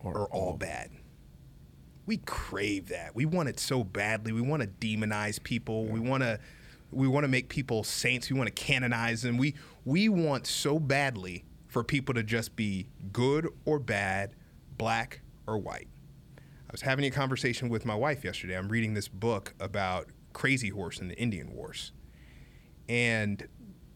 or, 0.04 0.14
Or 0.18 0.28
all 0.28 0.50
all- 0.50 0.58
bad. 0.58 0.90
We 2.06 2.18
crave 2.18 2.90
that. 2.90 3.16
We 3.16 3.26
want 3.26 3.48
it 3.50 3.60
so 3.60 3.84
badly. 3.84 4.32
We 4.34 4.42
want 4.42 4.64
to 4.64 4.68
demonize 4.68 5.42
people. 5.42 5.86
We 5.86 6.00
want 6.00 6.24
to 6.24 6.40
we 6.92 7.08
want 7.08 7.24
to 7.24 7.30
make 7.30 7.48
people 7.48 7.84
saints. 7.84 8.30
We 8.30 8.38
want 8.38 8.48
to 8.48 8.64
canonize 8.64 9.22
them. 9.22 9.38
We 9.38 9.56
we 9.86 10.10
want 10.10 10.46
so 10.48 10.78
badly 10.80 11.46
for 11.68 11.84
people 11.84 12.14
to 12.16 12.24
just 12.24 12.56
be 12.56 12.88
good 13.14 13.48
or 13.66 13.80
bad, 13.80 14.36
black 14.78 15.22
or 15.48 15.58
white. 15.58 15.88
I 16.38 16.72
was 16.72 16.82
having 16.82 17.06
a 17.06 17.12
conversation 17.12 17.70
with 17.70 17.86
my 17.86 17.96
wife 17.96 18.26
yesterday. 18.26 18.58
I'm 18.58 18.68
reading 18.70 18.94
this 18.94 19.08
book 19.08 19.54
about 19.60 20.08
Crazy 20.34 20.70
Horse 20.70 21.00
and 21.00 21.10
the 21.10 21.18
Indian 21.18 21.54
Wars. 21.54 21.94
And 22.90 23.48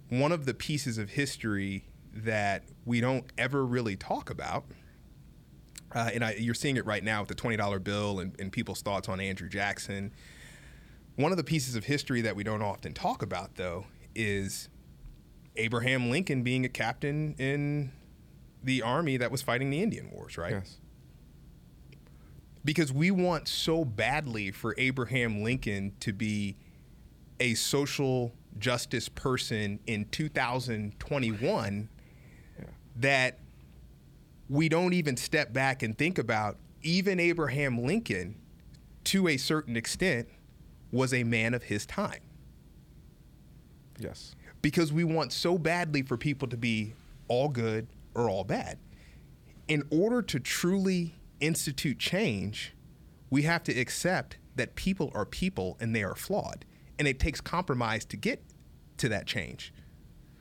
one 0.10 0.32
of 0.32 0.46
the 0.46 0.54
pieces 0.54 0.98
of 0.98 1.10
history 1.10 1.90
that 2.14 2.64
we 2.86 3.02
don't 3.02 3.26
ever 3.38 3.66
really 3.66 3.96
talk 3.98 4.30
about, 4.30 4.66
uh, 5.96 6.10
and 6.14 6.24
I, 6.24 6.34
you're 6.34 6.54
seeing 6.54 6.78
it 6.78 6.86
right 6.86 7.04
now 7.04 7.22
with 7.22 7.30
the 7.30 7.36
$20 7.36 7.84
bill 7.84 8.20
and, 8.20 8.36
and 8.40 8.52
people's 8.52 8.82
thoughts 8.82 9.08
on 9.10 9.20
Andrew 9.20 9.50
Jackson. 9.50 10.12
One 11.16 11.32
of 11.32 11.38
the 11.38 11.44
pieces 11.44 11.76
of 11.76 11.86
history 11.86 12.22
that 12.22 12.36
we 12.36 12.44
don't 12.44 12.62
often 12.62 12.94
talk 12.94 13.22
about, 13.24 13.56
though, 13.56 13.86
is 14.14 14.68
Abraham 15.56 16.10
Lincoln 16.12 16.44
being 16.44 16.66
a 16.66 16.70
captain 16.70 17.34
in 17.40 17.92
the 18.64 18.82
army 18.82 19.16
that 19.18 19.32
was 19.32 19.42
fighting 19.42 19.70
the 19.70 19.82
Indian 19.82 20.12
Wars, 20.12 20.38
right? 20.38 20.52
Yes. 20.52 20.78
Because 22.66 22.92
we 22.92 23.12
want 23.12 23.48
so 23.48 23.86
badly 23.86 24.52
for 24.52 24.74
Abraham 24.78 25.44
Lincoln 25.44 25.94
to 26.02 26.12
be 26.12 26.58
a 27.40 27.54
social 27.54 28.34
justice 28.58 29.08
person 29.08 29.80
in 29.86 30.06
2021 30.06 31.90
Yeah. 32.58 32.66
that 32.98 33.40
we 34.50 34.70
don't 34.70 34.94
even 34.94 35.18
step 35.18 35.54
back 35.54 35.84
and 35.84 35.98
think 35.98 36.18
about 36.18 36.58
even 36.82 37.20
Abraham 37.20 37.84
Lincoln, 37.84 38.36
to 39.06 39.28
a 39.28 39.38
certain 39.38 39.76
extent, 39.76 40.28
was 40.92 41.14
a 41.14 41.24
man 41.24 41.54
of 41.54 41.64
his 41.64 41.86
time. 41.86 42.22
Yes. 43.98 44.36
Because 44.62 44.94
we 44.94 45.04
want 45.04 45.32
so 45.32 45.58
badly 45.58 46.02
for 46.04 46.18
people 46.18 46.48
to 46.48 46.58
be 46.58 46.94
all 47.28 47.50
good 47.50 47.88
or 48.14 48.30
all 48.30 48.44
bad. 48.44 48.78
In 49.68 49.84
order 49.90 50.22
to 50.22 50.40
truly 50.40 51.16
institute 51.40 51.98
change, 51.98 52.74
we 53.30 53.44
have 53.44 53.64
to 53.64 53.80
accept 53.80 54.38
that 54.56 54.76
people 54.76 55.12
are 55.14 55.26
people 55.26 55.78
and 55.80 55.96
they 55.96 56.04
are 56.04 56.16
flawed. 56.16 56.66
And 56.98 57.08
it 57.08 57.20
takes 57.20 57.42
compromise 57.42 58.06
to 58.06 58.18
get 58.18 58.44
to 58.98 59.10
that 59.10 59.26
change. 59.26 59.74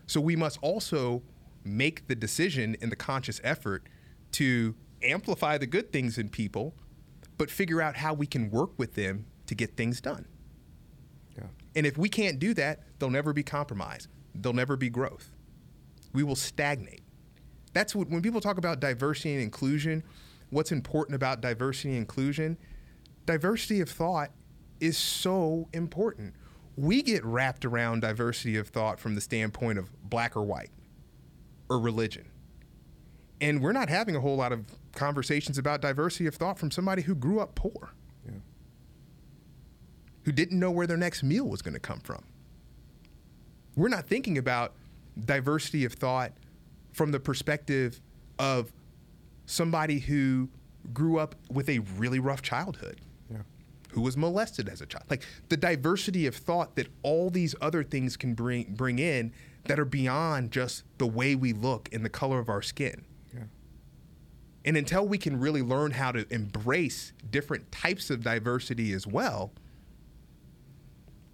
So 0.06 0.20
we 0.20 0.37
must 0.37 0.58
also 0.62 1.23
make 1.64 2.06
the 2.06 2.14
decision 2.14 2.76
and 2.80 2.92
the 2.92 2.96
conscious 2.96 3.40
effort 3.42 3.88
to 4.35 4.75
amplify 5.03 5.59
the 5.59 5.67
good 5.67 5.93
things 5.93 6.19
in 6.19 6.29
people, 6.29 6.75
but 7.38 7.50
figure 7.50 7.81
out 7.81 7.97
how 7.97 8.14
we 8.14 8.26
can 8.26 8.50
work 8.50 8.71
with 8.79 8.95
them 8.95 9.26
to 9.47 9.55
get 9.55 9.76
things 9.76 10.00
done. 10.00 10.26
Yeah. 11.37 11.45
And 11.76 11.87
if 11.87 11.97
we 11.97 12.09
can't 12.09 12.38
do 12.38 12.55
that, 12.55 12.81
there'll 12.99 13.12
never 13.12 13.33
be 13.33 13.43
compromise. 13.43 14.09
There'll 14.35 14.55
never 14.55 14.76
be 14.76 14.88
growth. 14.91 15.31
We 16.12 16.23
will 16.23 16.37
stagnate. 16.37 17.03
That's 17.73 17.95
what 17.95 18.09
when 18.09 18.23
people 18.23 18.41
talk 18.41 18.59
about 18.59 18.81
diversity 18.81 19.35
and 19.35 19.43
inclusion, 19.43 20.03
what's 20.50 20.73
important 20.73 21.17
about 21.17 21.41
diversity 21.41 21.91
and 21.91 21.99
inclusion? 21.99 22.57
Diversity 23.26 23.81
of 23.81 23.88
thought 23.88 24.31
is 24.81 24.97
so 24.97 25.69
important. 25.73 26.35
We 26.76 27.03
get 27.03 27.25
wrapped 27.25 27.64
around 27.64 28.00
diversity 28.00 28.57
of 28.57 28.69
thought 28.69 28.99
from 28.99 29.14
the 29.14 29.21
standpoint 29.21 29.79
of 29.79 29.91
black 30.09 30.37
or 30.37 30.43
white 30.43 30.71
or 31.69 31.79
religion. 31.79 32.26
And 33.41 33.61
we're 33.61 33.73
not 33.73 33.88
having 33.88 34.17
a 34.17 34.21
whole 34.21 34.37
lot 34.37 34.53
of 34.53 34.64
conversations 34.95 35.59
about 35.59 35.81
diversity 35.81 36.26
of 36.26 36.35
thought 36.37 36.59
from 36.59 36.71
somebody 36.71 37.03
who 37.03 37.14
grew 37.14 37.41
up 37.41 37.55
poor 37.55 37.91
Yeah. 38.26 38.33
who 40.25 40.33
didn't 40.33 40.59
know 40.59 40.71
where 40.71 40.87
their 40.87 40.97
next 40.97 41.23
meal 41.23 41.47
was 41.49 41.61
going 41.62 41.75
to 41.75 41.81
come 41.81 42.00
from. 42.00 42.23
We're 43.76 43.88
not 43.88 44.07
thinking 44.07 44.38
about 44.38 44.75
diversity 45.19 45.85
of 45.85 45.95
thought 45.95 46.33
from 46.93 47.11
the 47.11 47.21
perspective 47.21 48.00
of 48.38 48.73
somebody 49.47 49.99
who 49.99 50.49
grew 50.93 51.19
up 51.19 51.35
with 51.50 51.69
a 51.69 51.81
really 51.81 52.19
rough 52.21 52.41
childhood, 52.43 53.00
Yeah. 53.31 53.43
who 53.91 54.00
was 54.00 54.17
molested 54.17 54.69
as 54.69 54.81
a 54.81 54.87
child. 54.87 55.05
Like 55.11 55.25
the 55.49 55.56
diversity 55.56 56.26
of 56.26 56.37
thought 56.37 56.76
that 56.76 56.89
all 57.02 57.30
these 57.30 57.54
other 57.61 57.82
things 57.82 58.17
can 58.17 58.35
bring 58.35 58.75
bring 58.75 58.99
in 59.00 59.32
that 59.65 59.78
are 59.78 59.85
beyond 59.85 60.52
just 60.52 60.85
the 60.99 61.06
way 61.06 61.35
we 61.35 61.52
look 61.52 61.89
and 61.93 62.04
the 62.04 62.11
color 62.11 62.39
of 62.39 62.49
our 62.49 62.63
skin. 62.63 63.04
And 64.65 64.77
until 64.77 65.07
we 65.07 65.19
can 65.19 65.39
really 65.39 65.63
learn 65.63 65.91
how 65.91 66.13
to 66.13 66.27
embrace 66.33 67.13
different 67.31 67.71
types 67.71 68.09
of 68.11 68.23
diversity 68.23 68.93
as 68.93 69.07
well, 69.07 69.53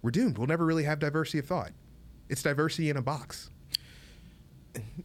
we're 0.01 0.11
doomed. 0.11 0.37
We'll 0.37 0.47
never 0.47 0.65
really 0.65 0.83
have 0.83 0.99
diversity 0.99 1.39
of 1.39 1.45
thought. 1.45 1.71
It's 2.27 2.43
diversity 2.43 2.89
in 2.89 2.97
a 2.97 3.01
box. 3.01 3.49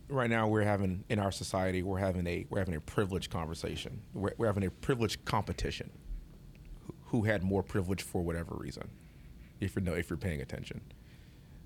Right 0.08 0.30
now, 0.30 0.48
we're 0.48 0.62
having 0.62 1.04
in 1.08 1.18
our 1.18 1.32
society, 1.32 1.82
we're 1.82 1.98
having 1.98 2.26
a 2.26 2.46
we're 2.50 2.60
having 2.60 2.76
a 2.76 2.80
privileged 2.80 3.30
conversation. 3.30 4.00
We're, 4.14 4.32
we're 4.38 4.46
having 4.46 4.64
a 4.64 4.70
privileged 4.70 5.24
competition. 5.24 5.90
Who, 7.06 7.22
had 7.22 7.42
more 7.42 7.62
privilege 7.62 8.02
for 8.02 8.22
whatever 8.22 8.54
reason? 8.56 8.90
If 9.60 9.76
you 9.76 9.82
know, 9.82 9.94
if 9.94 10.10
you're 10.10 10.16
paying 10.16 10.40
attention. 10.40 10.80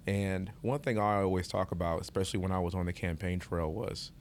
And 0.07 0.51
one 0.61 0.81
thing 0.81 0.99
I 0.99 1.23
always 1.23 1.49
talk 1.49 1.73
about, 1.73 2.01
especially 2.01 2.40
when 2.40 2.53
I 2.53 2.59
was 2.59 2.75
on 2.75 2.87
the 2.87 2.92
campaign 2.92 3.38
trail, 3.38 3.73
was 3.73 4.12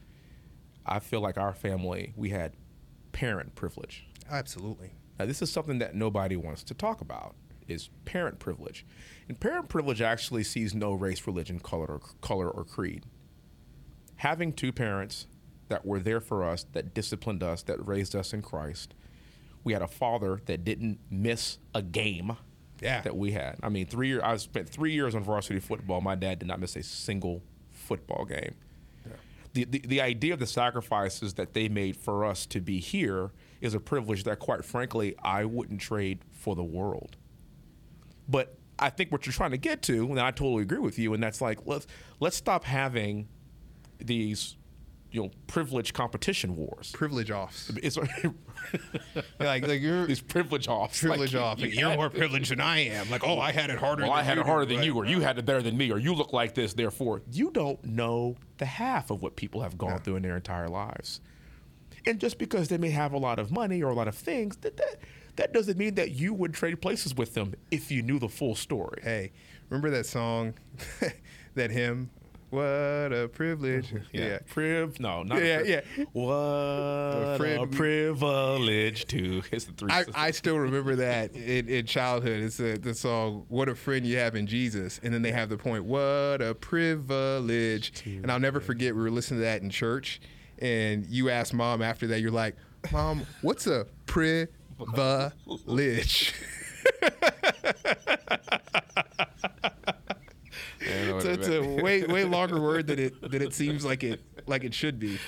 I 0.89 0.99
feel 0.99 1.21
like 1.21 1.37
our 1.37 1.53
family 1.53 2.13
we 2.15 2.29
had 2.29 2.53
parent 3.11 3.55
privilege. 3.55 4.07
Absolutely. 4.29 4.91
Now, 5.17 5.25
this 5.25 5.41
is 5.41 5.51
something 5.51 5.79
that 5.79 5.95
nobody 5.95 6.35
wants 6.35 6.63
to 6.63 6.73
talk 6.73 7.01
about 7.01 7.35
is 7.67 7.89
parent 8.05 8.39
privilege. 8.39 8.85
And 9.27 9.39
parent 9.39 9.69
privilege 9.69 10.01
actually 10.01 10.43
sees 10.43 10.73
no 10.73 10.93
race, 10.93 11.27
religion, 11.27 11.59
color, 11.59 11.85
or, 11.85 11.99
color, 12.21 12.49
or 12.49 12.63
creed. 12.63 13.05
Having 14.17 14.53
two 14.53 14.71
parents 14.71 15.27
that 15.67 15.85
were 15.85 15.99
there 15.99 16.19
for 16.19 16.43
us, 16.43 16.65
that 16.73 16.93
disciplined 16.93 17.43
us, 17.43 17.61
that 17.63 17.85
raised 17.85 18.15
us 18.15 18.33
in 18.33 18.41
Christ. 18.41 18.93
We 19.63 19.73
had 19.73 19.81
a 19.81 19.87
father 19.87 20.41
that 20.45 20.63
didn't 20.63 20.99
miss 21.11 21.59
a 21.75 21.81
game 21.81 22.37
Yeah. 22.81 23.01
that 23.01 23.15
we 23.15 23.31
had. 23.33 23.57
I 23.61 23.69
mean, 23.69 23.85
three 23.85 24.07
years. 24.07 24.21
I 24.23 24.35
spent 24.37 24.67
three 24.69 24.93
years 24.93 25.13
on 25.15 25.23
varsity 25.23 25.59
football. 25.59 26.01
My 26.01 26.15
dad 26.15 26.39
did 26.39 26.47
not 26.47 26.59
miss 26.59 26.75
a 26.75 26.83
single 26.83 27.43
football 27.69 28.25
game. 28.25 28.55
The, 29.53 29.65
the, 29.65 29.99
idea 29.99 30.33
of 30.33 30.39
the 30.39 30.47
sacrifices 30.47 31.33
that 31.33 31.53
they 31.53 31.69
made 31.69 31.97
for 31.97 32.23
us 32.23 32.45
to 32.47 32.61
be 32.61 32.79
here 32.79 33.31
is 33.61 33.73
a 33.73 33.79
privilege 33.79 34.23
that, 34.25 34.37
quite 34.39 34.63
frankly, 34.63 35.15
I 35.23 35.45
wouldn't 35.45 35.81
trade 35.81 36.19
for 36.31 36.55
the 36.55 36.63
world. 36.63 37.17
But 38.27 38.59
I 38.77 38.89
think 38.89 39.11
what 39.11 39.25
you're 39.25 39.33
trying 39.33 39.51
to 39.51 39.57
get 39.57 39.81
to, 39.83 40.03
and 40.03 40.19
I 40.19 40.31
totally 40.31 40.63
agree 40.63 40.79
with 40.79 40.99
you, 40.99 41.13
and 41.13 41.21
that's 41.21 41.41
like 41.41 41.59
let's 41.65 41.87
let's 42.19 42.37
stop 42.37 42.63
having 42.63 43.27
these, 43.97 44.55
you 45.11 45.23
know, 45.23 45.31
privilege 45.47 45.93
competition 45.93 46.55
wars. 46.55 46.91
Privilege 46.93 47.31
offs. 47.31 47.71
It's 47.81 47.97
like, 47.97 48.25
like 49.39 49.81
you're 49.81 50.05
these 50.05 50.21
privilege 50.21 50.67
offs. 50.67 50.99
privilege 50.99 51.33
Like, 51.33 51.43
off. 51.43 51.59
you 51.59 51.67
You're 51.67 51.95
more 51.95 52.09
privileged 52.09 52.51
than 52.51 52.61
I 52.61 52.85
am. 52.85 53.09
Like, 53.09 53.25
oh, 53.25 53.39
I 53.39 53.51
had 53.51 53.69
it 53.69 53.79
harder. 53.79 54.03
Well, 54.03 54.11
I 54.11 54.21
had 54.21 54.35
you 54.35 54.41
it 54.41 54.47
harder 54.47 54.65
did, 54.65 54.77
than 54.77 54.85
you, 54.85 54.93
right? 54.93 55.07
or 55.07 55.11
you 55.11 55.21
had 55.21 55.39
it 55.39 55.45
better 55.45 55.61
than 55.61 55.77
me, 55.77 55.91
or 55.91 55.97
you 55.97 56.13
look 56.13 56.31
like 56.31 56.53
this, 56.53 56.73
therefore 56.73 57.21
you 57.31 57.49
don't 57.51 57.83
know 57.83 58.35
the 58.57 58.65
half 58.65 59.09
of 59.09 59.21
what 59.21 59.35
people 59.35 59.61
have 59.61 59.77
gone 59.77 59.99
through 59.99 60.17
in 60.17 60.23
their 60.23 60.35
entire 60.35 60.67
lives. 60.67 61.21
And 62.05 62.19
just 62.19 62.37
because 62.37 62.67
they 62.69 62.77
may 62.77 62.91
have 62.91 63.13
a 63.13 63.17
lot 63.17 63.39
of 63.39 63.51
money 63.51 63.81
or 63.81 63.89
a 63.89 63.95
lot 63.95 64.07
of 64.07 64.15
things, 64.15 64.57
that 64.57 64.77
that, 64.77 64.99
that 65.37 65.53
doesn't 65.53 65.77
mean 65.77 65.95
that 65.95 66.11
you 66.11 66.33
would 66.33 66.53
trade 66.53 66.81
places 66.81 67.15
with 67.15 67.33
them 67.33 67.55
if 67.71 67.91
you 67.91 68.01
knew 68.01 68.19
the 68.19 68.29
full 68.29 68.55
story. 68.55 69.01
Hey, 69.03 69.31
remember 69.69 69.89
that 69.89 70.05
song, 70.05 70.53
that 71.55 71.71
hymn? 71.71 72.09
What 72.49 72.63
a 72.63 73.29
privilege. 73.31 73.93
Yeah. 74.11 74.39
Priv, 74.47 74.99
no, 74.99 75.21
not 75.23 75.37
Yeah, 75.43 75.59
a 75.59 75.65
yeah. 75.65 75.81
What 76.13 76.33
a 76.33 77.35
friend- 77.37 77.71
privilege 77.71 79.05
to. 79.07 79.43
It's 79.51 79.65
the 79.65 79.73
three. 79.73 79.91
I. 79.91 80.05
I 80.15 80.31
still 80.31 80.57
remember 80.57 80.95
that 80.95 81.35
in, 81.35 81.69
in 81.69 81.85
childhood. 81.85 82.41
It's 82.41 82.59
a, 82.59 82.77
the 82.77 82.93
song 82.95 83.45
"What 83.49 83.69
a 83.69 83.75
Friend 83.75 84.03
You 84.05 84.17
Have 84.17 84.35
in 84.35 84.47
Jesus," 84.47 84.99
and 85.03 85.13
then 85.13 85.21
they 85.21 85.31
have 85.31 85.49
the 85.49 85.57
point 85.57 85.85
"What 85.85 86.41
a 86.41 86.55
privilege," 86.55 88.03
and 88.05 88.31
I'll 88.31 88.39
never 88.39 88.59
forget. 88.59 88.95
We 88.95 89.01
were 89.01 89.11
listening 89.11 89.41
to 89.41 89.45
that 89.45 89.61
in 89.61 89.69
church, 89.69 90.19
and 90.59 91.05
you 91.05 91.29
asked 91.29 91.53
mom 91.53 91.81
after 91.83 92.07
that. 92.07 92.19
You're 92.21 92.31
like, 92.31 92.55
"Mom, 92.91 93.25
what's 93.41 93.67
a 93.67 93.85
privilege?" 94.07 94.49
I 100.81 101.05
know 101.05 101.13
what 101.15 101.23
So 101.23 101.29
it 101.29 101.39
it's 101.39 101.47
meant. 101.49 101.79
a 101.79 101.83
way 102.09 102.23
longer 102.23 102.59
word 102.61 102.87
than 102.87 102.99
it 102.99 103.31
than 103.31 103.41
it 103.41 103.53
seems 103.53 103.85
like 103.85 104.03
it 104.03 104.21
like 104.47 104.63
it 104.63 104.73
should 104.73 104.99
be. 104.99 105.19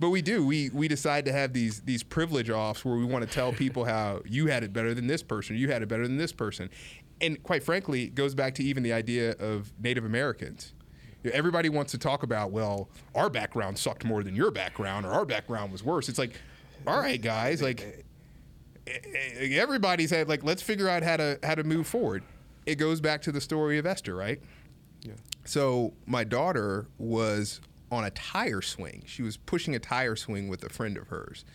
But 0.00 0.10
we 0.10 0.22
do. 0.22 0.44
We 0.46 0.70
we 0.70 0.88
decide 0.88 1.24
to 1.26 1.32
have 1.32 1.52
these 1.52 1.80
these 1.82 2.02
privilege 2.02 2.50
offs 2.50 2.84
where 2.84 2.96
we 2.96 3.04
want 3.04 3.26
to 3.26 3.30
tell 3.30 3.52
people 3.52 3.84
how 3.84 4.22
you 4.24 4.46
had 4.46 4.62
it 4.62 4.72
better 4.72 4.94
than 4.94 5.06
this 5.06 5.22
person, 5.22 5.56
you 5.56 5.70
had 5.70 5.82
it 5.82 5.88
better 5.88 6.06
than 6.06 6.16
this 6.16 6.32
person. 6.32 6.70
And 7.20 7.42
quite 7.42 7.62
frankly, 7.62 8.04
it 8.04 8.14
goes 8.14 8.34
back 8.34 8.54
to 8.56 8.62
even 8.62 8.82
the 8.82 8.92
idea 8.92 9.32
of 9.32 9.72
Native 9.80 10.04
Americans. 10.04 10.72
Everybody 11.32 11.68
wants 11.68 11.90
to 11.92 11.98
talk 11.98 12.22
about, 12.22 12.52
well, 12.52 12.88
our 13.14 13.28
background 13.28 13.76
sucked 13.76 14.04
more 14.04 14.22
than 14.22 14.36
your 14.36 14.52
background, 14.52 15.04
or 15.04 15.10
our 15.10 15.24
background 15.24 15.72
was 15.72 15.82
worse. 15.82 16.08
It's 16.08 16.18
like, 16.18 16.40
all 16.86 16.98
right, 16.98 17.20
guys, 17.20 17.60
like 17.60 18.04
everybody's 19.32 20.10
had 20.10 20.28
like 20.28 20.44
let's 20.44 20.62
figure 20.62 20.88
out 20.88 21.02
how 21.02 21.16
to 21.16 21.38
how 21.42 21.54
to 21.54 21.64
move 21.64 21.86
forward. 21.86 22.22
It 22.66 22.76
goes 22.76 23.00
back 23.00 23.22
to 23.22 23.32
the 23.32 23.40
story 23.40 23.78
of 23.78 23.86
Esther, 23.86 24.14
right? 24.14 24.40
Yeah. 25.02 25.14
So 25.48 25.94
my 26.04 26.24
daughter 26.24 26.88
was 26.98 27.62
on 27.90 28.04
a 28.04 28.10
tire 28.10 28.60
swing. 28.60 29.02
She 29.06 29.22
was 29.22 29.38
pushing 29.38 29.74
a 29.74 29.78
tire 29.78 30.14
swing 30.14 30.48
with 30.48 30.62
a 30.62 30.68
friend 30.68 30.98
of 30.98 31.08
hers. 31.08 31.46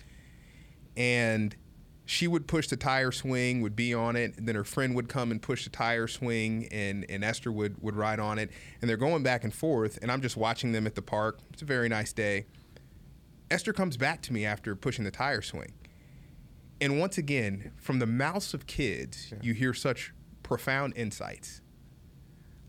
And 0.97 1.55
she 2.03 2.27
would 2.27 2.47
push 2.47 2.67
the 2.69 2.75
tire 2.75 3.11
swing, 3.11 3.61
would 3.61 3.75
be 3.75 3.93
on 3.93 4.15
it, 4.15 4.35
and 4.35 4.47
then 4.47 4.55
her 4.55 4.63
friend 4.63 4.95
would 4.95 5.09
come 5.09 5.29
and 5.29 5.39
push 5.39 5.65
the 5.65 5.69
tire 5.69 6.07
swing, 6.07 6.67
and, 6.71 7.05
and 7.07 7.23
Esther 7.23 7.51
would, 7.51 7.83
would 7.83 7.95
ride 7.95 8.19
on 8.19 8.39
it. 8.39 8.49
And 8.81 8.89
they're 8.89 8.97
going 8.97 9.21
back 9.21 9.43
and 9.43 9.53
forth, 9.53 9.99
and 10.01 10.11
I'm 10.11 10.23
just 10.23 10.37
watching 10.37 10.71
them 10.71 10.87
at 10.87 10.95
the 10.95 11.03
park. 11.03 11.37
It's 11.51 11.61
a 11.61 11.65
very 11.65 11.87
nice 11.87 12.13
day. 12.13 12.47
Esther 13.51 13.73
comes 13.73 13.95
back 13.95 14.23
to 14.23 14.33
me 14.33 14.43
after 14.43 14.75
pushing 14.75 15.05
the 15.05 15.11
tire 15.11 15.43
swing. 15.43 15.71
And 16.81 16.99
once 16.99 17.19
again, 17.19 17.73
from 17.77 17.99
the 17.99 18.07
mouths 18.07 18.55
of 18.55 18.65
kids, 18.65 19.27
yeah. 19.31 19.37
you 19.43 19.53
hear 19.53 19.75
such 19.75 20.13
profound 20.41 20.97
insights. 20.97 21.61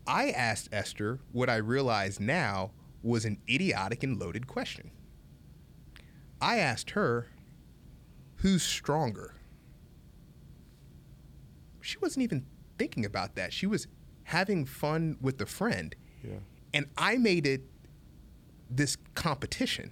I 0.07 0.29
asked 0.31 0.69
Esther 0.71 1.19
what 1.31 1.49
I 1.49 1.57
realize 1.57 2.19
now 2.19 2.71
was 3.01 3.25
an 3.25 3.39
idiotic 3.49 4.03
and 4.03 4.19
loaded 4.19 4.47
question. 4.47 4.91
I 6.41 6.57
asked 6.57 6.91
her, 6.91 7.27
who's 8.37 8.63
stronger? 8.63 9.35
She 11.81 11.97
wasn't 11.99 12.23
even 12.23 12.45
thinking 12.77 13.05
about 13.05 13.35
that. 13.35 13.53
She 13.53 13.67
was 13.67 13.87
having 14.23 14.65
fun 14.65 15.17
with 15.21 15.39
a 15.41 15.45
friend. 15.45 15.95
Yeah. 16.23 16.39
And 16.73 16.87
I 16.97 17.17
made 17.17 17.45
it 17.47 17.61
this 18.69 18.97
competition 19.13 19.91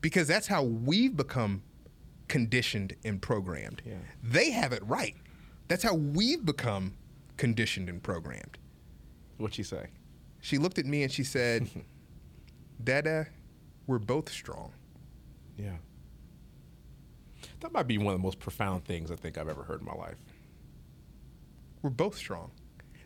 because 0.00 0.28
that's 0.28 0.48
how 0.48 0.62
we've 0.62 1.16
become 1.16 1.62
conditioned 2.26 2.94
and 3.04 3.22
programmed. 3.22 3.82
Yeah. 3.86 3.94
They 4.22 4.50
have 4.50 4.72
it 4.72 4.82
right. 4.84 5.16
That's 5.68 5.82
how 5.82 5.94
we've 5.94 6.44
become 6.44 6.94
conditioned 7.36 7.88
and 7.88 8.02
programmed. 8.02 8.58
What'd 9.38 9.54
she 9.54 9.62
say? 9.62 9.86
She 10.40 10.58
looked 10.58 10.78
at 10.78 10.86
me 10.86 11.02
and 11.02 11.10
she 11.10 11.24
said, 11.24 11.68
Dada, 12.84 13.28
we're 13.86 13.98
both 13.98 14.30
strong. 14.30 14.72
Yeah. 15.56 15.76
That 17.60 17.72
might 17.72 17.86
be 17.86 17.98
one 17.98 18.14
of 18.14 18.20
the 18.20 18.22
most 18.22 18.38
profound 18.38 18.84
things 18.84 19.10
I 19.10 19.16
think 19.16 19.38
I've 19.38 19.48
ever 19.48 19.62
heard 19.62 19.80
in 19.80 19.86
my 19.86 19.94
life. 19.94 20.18
We're 21.82 21.90
both 21.90 22.16
strong. 22.16 22.50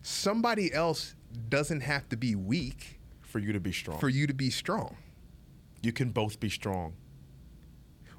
Somebody 0.03 0.73
else 0.73 1.15
doesn't 1.49 1.81
have 1.81 2.09
to 2.09 2.17
be 2.17 2.35
weak 2.35 3.01
for 3.21 3.39
you 3.39 3.53
to 3.53 3.61
be 3.61 3.73
strong. 3.73 3.99
For 3.99 4.09
you 4.09 4.27
to 4.27 4.35
be 4.35 4.51
strong. 4.51 4.97
You 5.83 5.93
can 5.93 6.11
both 6.11 6.41
be 6.41 6.49
strong. 6.49 6.95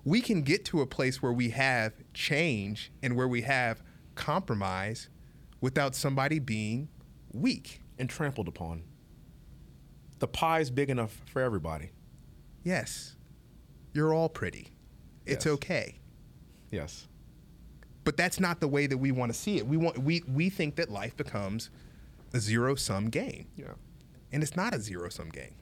We 0.04 0.22
can 0.22 0.42
get 0.42 0.66
to 0.66 0.82
a 0.82 0.88
place 0.88 1.22
where 1.22 1.32
we 1.32 1.50
have 1.50 1.94
change 2.14 2.92
and 3.02 3.16
where 3.16 3.28
we 3.28 3.42
have 3.42 3.82
compromise 4.16 5.10
without 5.62 5.96
somebody 5.96 6.40
being 6.40 6.90
weak 7.32 7.83
and 8.04 8.10
trampled 8.10 8.50
upon. 8.50 8.84
The 10.20 10.28
pie's 10.28 10.70
big 10.70 10.90
enough 10.90 11.22
for 11.26 11.42
everybody. 11.42 11.92
Yes. 12.62 13.16
You're 13.94 14.14
all 14.14 14.28
pretty. 14.28 14.74
It's 15.26 15.46
yes. 15.46 15.54
okay. 15.54 16.00
Yes. 16.70 17.08
But 18.04 18.18
that's 18.18 18.42
not 18.42 18.60
the 18.60 18.68
way 18.68 18.88
that 18.88 18.98
we 18.98 19.14
want 19.14 19.32
to 19.32 19.40
see 19.40 19.56
it. 19.56 19.66
We 19.66 19.78
want 19.78 20.00
we 20.00 20.22
we 20.28 20.50
think 20.50 20.76
that 20.76 20.92
life 20.92 21.16
becomes 21.16 21.70
a 22.34 22.40
zero 22.42 22.76
sum 22.76 23.10
game. 23.10 23.48
Yeah. 23.56 23.76
And 24.34 24.44
it's 24.44 24.58
not 24.58 24.74
a 24.74 24.82
zero 24.82 25.08
sum 25.08 25.30
game. 25.30 25.56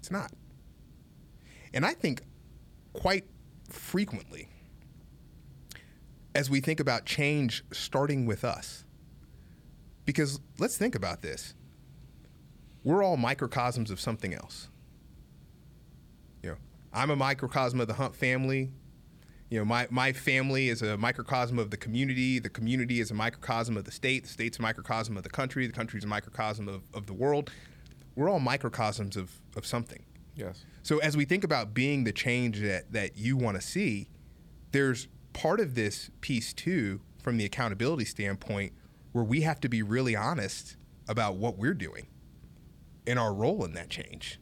It's 0.00 0.10
not. 0.10 0.30
And 1.72 1.86
I 1.86 1.94
think 1.94 2.24
quite 2.92 3.24
frequently 3.70 4.50
as 6.34 6.50
we 6.50 6.60
think 6.60 6.78
about 6.78 7.06
change 7.06 7.64
starting 7.72 8.26
with 8.26 8.44
us. 8.44 8.84
Because 10.08 10.40
let's 10.58 10.78
think 10.78 10.94
about 10.94 11.20
this. 11.20 11.52
We're 12.82 13.02
all 13.02 13.18
microcosms 13.18 13.90
of 13.90 14.00
something 14.00 14.32
else. 14.32 14.70
You 16.42 16.52
know, 16.52 16.56
I'm 16.94 17.10
a 17.10 17.16
microcosm 17.16 17.78
of 17.78 17.88
the 17.88 17.92
Hunt 17.92 18.16
family. 18.16 18.70
You 19.50 19.58
know, 19.58 19.66
my, 19.66 19.86
my 19.90 20.14
family 20.14 20.70
is 20.70 20.80
a 20.80 20.96
microcosm 20.96 21.58
of 21.58 21.70
the 21.70 21.76
community. 21.76 22.38
The 22.38 22.48
community 22.48 23.00
is 23.00 23.10
a 23.10 23.14
microcosm 23.14 23.76
of 23.76 23.84
the 23.84 23.90
state. 23.90 24.22
The 24.22 24.30
state's 24.30 24.58
a 24.58 24.62
microcosm 24.62 25.14
of 25.18 25.24
the 25.24 25.28
country. 25.28 25.66
The 25.66 25.74
country's 25.74 26.04
a 26.04 26.06
microcosm 26.06 26.68
of, 26.68 26.84
of 26.94 27.04
the 27.04 27.12
world. 27.12 27.50
We're 28.16 28.30
all 28.30 28.40
microcosms 28.40 29.14
of, 29.14 29.30
of 29.56 29.66
something. 29.66 30.02
Yes. 30.34 30.64
So 30.84 31.00
as 31.00 31.18
we 31.18 31.26
think 31.26 31.44
about 31.44 31.74
being 31.74 32.04
the 32.04 32.12
change 32.12 32.62
that, 32.62 32.92
that 32.92 33.18
you 33.18 33.36
want 33.36 33.60
to 33.60 33.62
see, 33.62 34.08
there's 34.72 35.06
part 35.34 35.60
of 35.60 35.74
this 35.74 36.10
piece 36.22 36.54
too, 36.54 37.02
from 37.22 37.36
the 37.36 37.44
accountability 37.44 38.06
standpoint, 38.06 38.72
where 39.18 39.24
we 39.24 39.40
have 39.40 39.58
to 39.58 39.68
be 39.68 39.82
really 39.82 40.14
honest 40.14 40.76
about 41.08 41.34
what 41.34 41.58
we're 41.58 41.74
doing 41.74 42.06
and 43.04 43.18
our 43.18 43.34
role 43.34 43.64
in 43.64 43.74
that 43.74 43.90
change. 43.90 44.38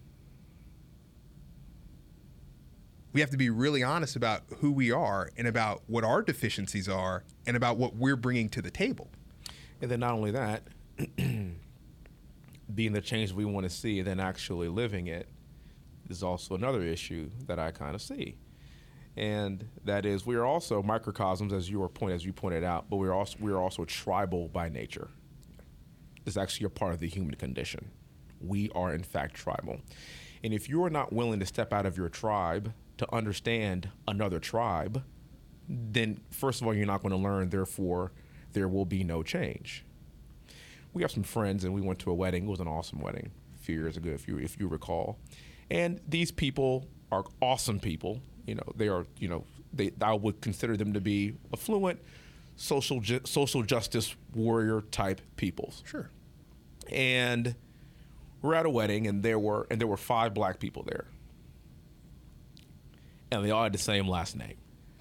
we 3.17 3.21
have 3.21 3.31
to 3.31 3.39
be 3.39 3.49
really 3.49 3.83
honest 3.83 4.15
about 4.15 4.43
who 4.59 4.71
we 4.71 4.93
are 4.93 5.31
and 5.39 5.49
about 5.49 5.81
what 5.87 6.05
our 6.05 6.21
deficiencies 6.21 6.87
are 6.87 7.25
and 7.47 7.57
about 7.57 7.79
what 7.79 7.97
we're 7.97 8.15
bringing 8.15 8.51
to 8.51 8.61
the 8.61 8.71
table. 8.71 9.09
And 9.81 9.91
then 9.91 10.01
not 10.01 10.13
only 10.13 10.33
that, 10.33 10.65
being 11.17 12.93
the 12.93 13.01
change 13.01 13.33
we 13.33 13.47
want 13.47 13.65
to 13.65 13.71
see 13.71 14.01
and 14.01 14.07
then 14.07 14.21
actually 14.21 14.69
living 14.69 15.07
it 15.07 15.29
is 16.11 16.23
also 16.23 16.55
another 16.55 16.83
issue 16.83 17.31
that 17.47 17.59
I 17.59 17.71
kind 17.71 17.95
of 17.95 18.03
see. 18.03 18.37
And 19.17 19.67
that 19.85 20.05
is 20.05 20.27
we 20.27 20.37
are 20.37 20.45
also 20.45 20.83
microcosms 20.83 21.53
as 21.53 21.71
you 21.71 21.87
point 21.89 22.13
as 22.13 22.25
you 22.25 22.33
pointed 22.33 22.65
out, 22.65 22.91
but 22.91 22.97
we're 22.97 23.15
also 23.15 23.37
we're 23.41 23.59
also 23.59 23.85
tribal 23.85 24.49
by 24.49 24.69
nature. 24.69 25.09
It's 26.27 26.37
actually 26.37 26.67
a 26.67 26.71
part 26.71 26.93
of 26.93 27.01
the 27.01 27.09
human 27.09 27.35
condition. 27.35 27.91
We 28.41 28.71
are 28.75 28.93
in 28.93 29.03
fact 29.03 29.35
tribal. 29.35 29.81
And 30.45 30.53
if 30.53 30.69
you 30.69 30.85
are 30.85 30.91
not 30.91 31.13
willing 31.13 31.41
to 31.41 31.47
step 31.47 31.73
out 31.73 31.87
of 31.87 31.97
your 31.97 32.09
tribe 32.09 32.73
to 32.99 33.15
understand 33.15 33.89
another 34.07 34.39
tribe, 34.39 35.03
then 35.69 36.21
first 36.31 36.61
of 36.61 36.67
all, 36.67 36.75
you're 36.75 36.87
not 36.87 37.03
going 37.03 37.13
to 37.13 37.19
learn. 37.19 37.49
Therefore, 37.49 38.13
there 38.53 38.69
will 38.69 38.85
be 38.85 39.03
no 39.03 39.23
change. 39.23 39.85
We 40.93 41.03
have 41.03 41.11
some 41.11 41.23
friends, 41.23 41.65
and 41.65 41.75
we 41.75 41.81
went 41.81 41.99
to 42.01 42.11
a 42.11 42.15
wedding. 42.15 42.45
It 42.45 42.51
was 42.51 42.61
an 42.61 42.69
awesome 42.69 43.01
wedding 43.01 43.31
a 43.55 43.59
few 43.59 43.75
years 43.75 43.97
ago, 43.97 44.11
if 44.11 44.29
you 44.29 44.39
if 44.39 44.59
you 44.59 44.69
recall. 44.69 45.19
And 45.71 46.01
these 46.07 46.31
people 46.31 46.87
are 47.11 47.25
awesome 47.41 47.81
people. 47.81 48.21
You 48.47 48.57
know, 48.57 48.73
they 48.77 48.89
are. 48.89 49.07
You 49.19 49.29
know, 49.29 49.45
they 49.73 49.93
I 50.01 50.15
would 50.15 50.41
consider 50.41 50.77
them 50.77 50.93
to 50.93 51.01
be 51.01 51.35
affluent, 51.53 52.01
social 52.57 53.01
ju- 53.01 53.21
social 53.25 53.63
justice 53.63 54.15
warrior 54.35 54.83
type 54.91 55.21
people. 55.37 55.73
Sure. 55.85 56.11
And 56.91 57.57
we're 58.43 58.55
at 58.55 58.67
a 58.67 58.71
wedding, 58.71 59.07
and 59.07 59.23
there 59.23 59.39
were 59.39 59.67
and 59.71 59.81
there 59.81 59.89
were 59.89 59.97
five 59.97 60.35
black 60.35 60.59
people 60.61 60.83
there 60.85 61.07
and 63.31 63.45
they 63.45 63.51
all 63.51 63.63
had 63.63 63.73
the 63.73 63.79
same 63.79 64.09
last 64.09 64.37
name. 64.37 64.57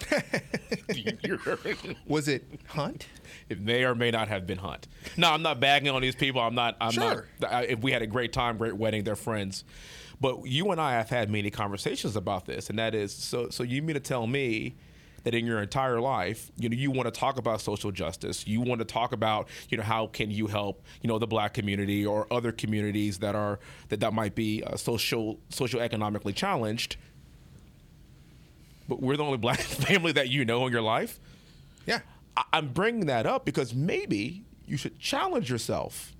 was 2.07 2.27
it 2.27 2.43
Hunt? 2.67 3.07
It 3.49 3.61
may 3.61 3.83
or 3.83 3.95
may 3.95 4.11
not 4.11 4.27
have 4.27 4.45
been 4.45 4.57
Hunt. 4.57 4.87
No, 5.17 5.31
I'm 5.31 5.41
not 5.41 5.59
bagging 5.59 5.89
on 5.89 6.01
these 6.01 6.15
people. 6.15 6.41
I'm 6.41 6.55
not. 6.55 6.75
I'm 6.81 6.91
sure. 6.91 7.27
not. 7.39 7.65
If 7.65 7.79
we 7.79 7.91
had 7.91 8.01
a 8.01 8.07
great 8.07 8.33
time, 8.33 8.57
great 8.57 8.75
wedding, 8.75 9.03
they're 9.03 9.15
friends. 9.15 9.63
But 10.21 10.45
you 10.45 10.71
and 10.71 10.79
I 10.79 10.93
have 10.93 11.09
had 11.09 11.29
many 11.29 11.49
conversations 11.51 12.15
about 12.15 12.45
this, 12.45 12.69
and 12.69 12.79
that 12.79 12.95
is 12.95 13.13
so. 13.13 13.49
So 13.49 13.63
you 13.63 13.81
mean 13.81 13.95
to 13.95 13.99
tell 13.99 14.27
me 14.27 14.75
that 15.23 15.33
in 15.33 15.45
your 15.45 15.59
entire 15.61 15.99
life, 15.99 16.51
you 16.55 16.69
know, 16.69 16.75
you 16.75 16.91
want 16.91 17.11
to 17.11 17.19
talk 17.19 17.37
about 17.39 17.59
social 17.59 17.91
justice. 17.91 18.45
You 18.47 18.61
want 18.61 18.79
to 18.79 18.85
talk 18.85 19.11
about, 19.11 19.47
you 19.69 19.77
know, 19.77 19.83
how 19.83 20.05
can 20.07 20.29
you 20.29 20.45
help, 20.47 20.83
you 21.01 21.07
know, 21.07 21.17
the 21.17 21.25
black 21.27 21.53
community 21.55 22.05
or 22.05 22.27
other 22.31 22.51
communities 22.51 23.17
that 23.19 23.33
are 23.35 23.59
that 23.89 23.99
that 24.01 24.13
might 24.13 24.35
be 24.35 24.63
uh, 24.63 24.77
social 24.77 25.39
social 25.49 25.79
economically 25.81 26.31
challenged 26.33 26.97
but 28.87 29.01
we're 29.01 29.17
the 29.17 29.23
only 29.23 29.37
black 29.37 29.59
family 29.61 30.11
that 30.11 30.29
you 30.29 30.45
know 30.45 30.65
in 30.67 30.71
your 30.71 30.81
life. 30.81 31.19
Yeah. 31.85 31.99
I- 32.37 32.43
I'm 32.53 32.69
bringing 32.69 33.07
that 33.07 33.25
up 33.25 33.45
because 33.45 33.73
maybe 33.73 34.43
you 34.67 34.77
should 34.77 34.99
challenge 34.99 35.49
yourself 35.49 36.14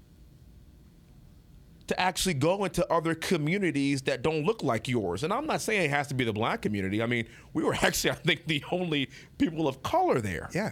to 1.88 2.00
actually 2.00 2.34
go 2.34 2.66
into 2.66 2.92
other 2.92 3.14
communities 3.14 4.04
that 4.04 4.22
don't 4.22 4.44
look 4.44 4.64
like 4.64 4.88
yours. 4.88 5.24
And 5.24 5.32
I'm 5.32 5.46
not 5.46 5.62
saying 5.62 5.84
it 5.84 5.90
has 5.90 6.08
to 6.08 6.16
be 6.16 6.24
the 6.24 6.34
black 6.34 6.62
community. 6.62 7.02
I 7.02 7.06
mean, 7.06 7.28
we 7.54 7.64
were 7.64 7.76
actually, 7.82 8.12
I 8.12 8.16
think, 8.16 8.48
the 8.48 8.64
only 8.72 9.10
people 9.38 9.68
of 9.68 9.84
color 9.84 10.20
there. 10.20 10.50
Yeah. 10.54 10.72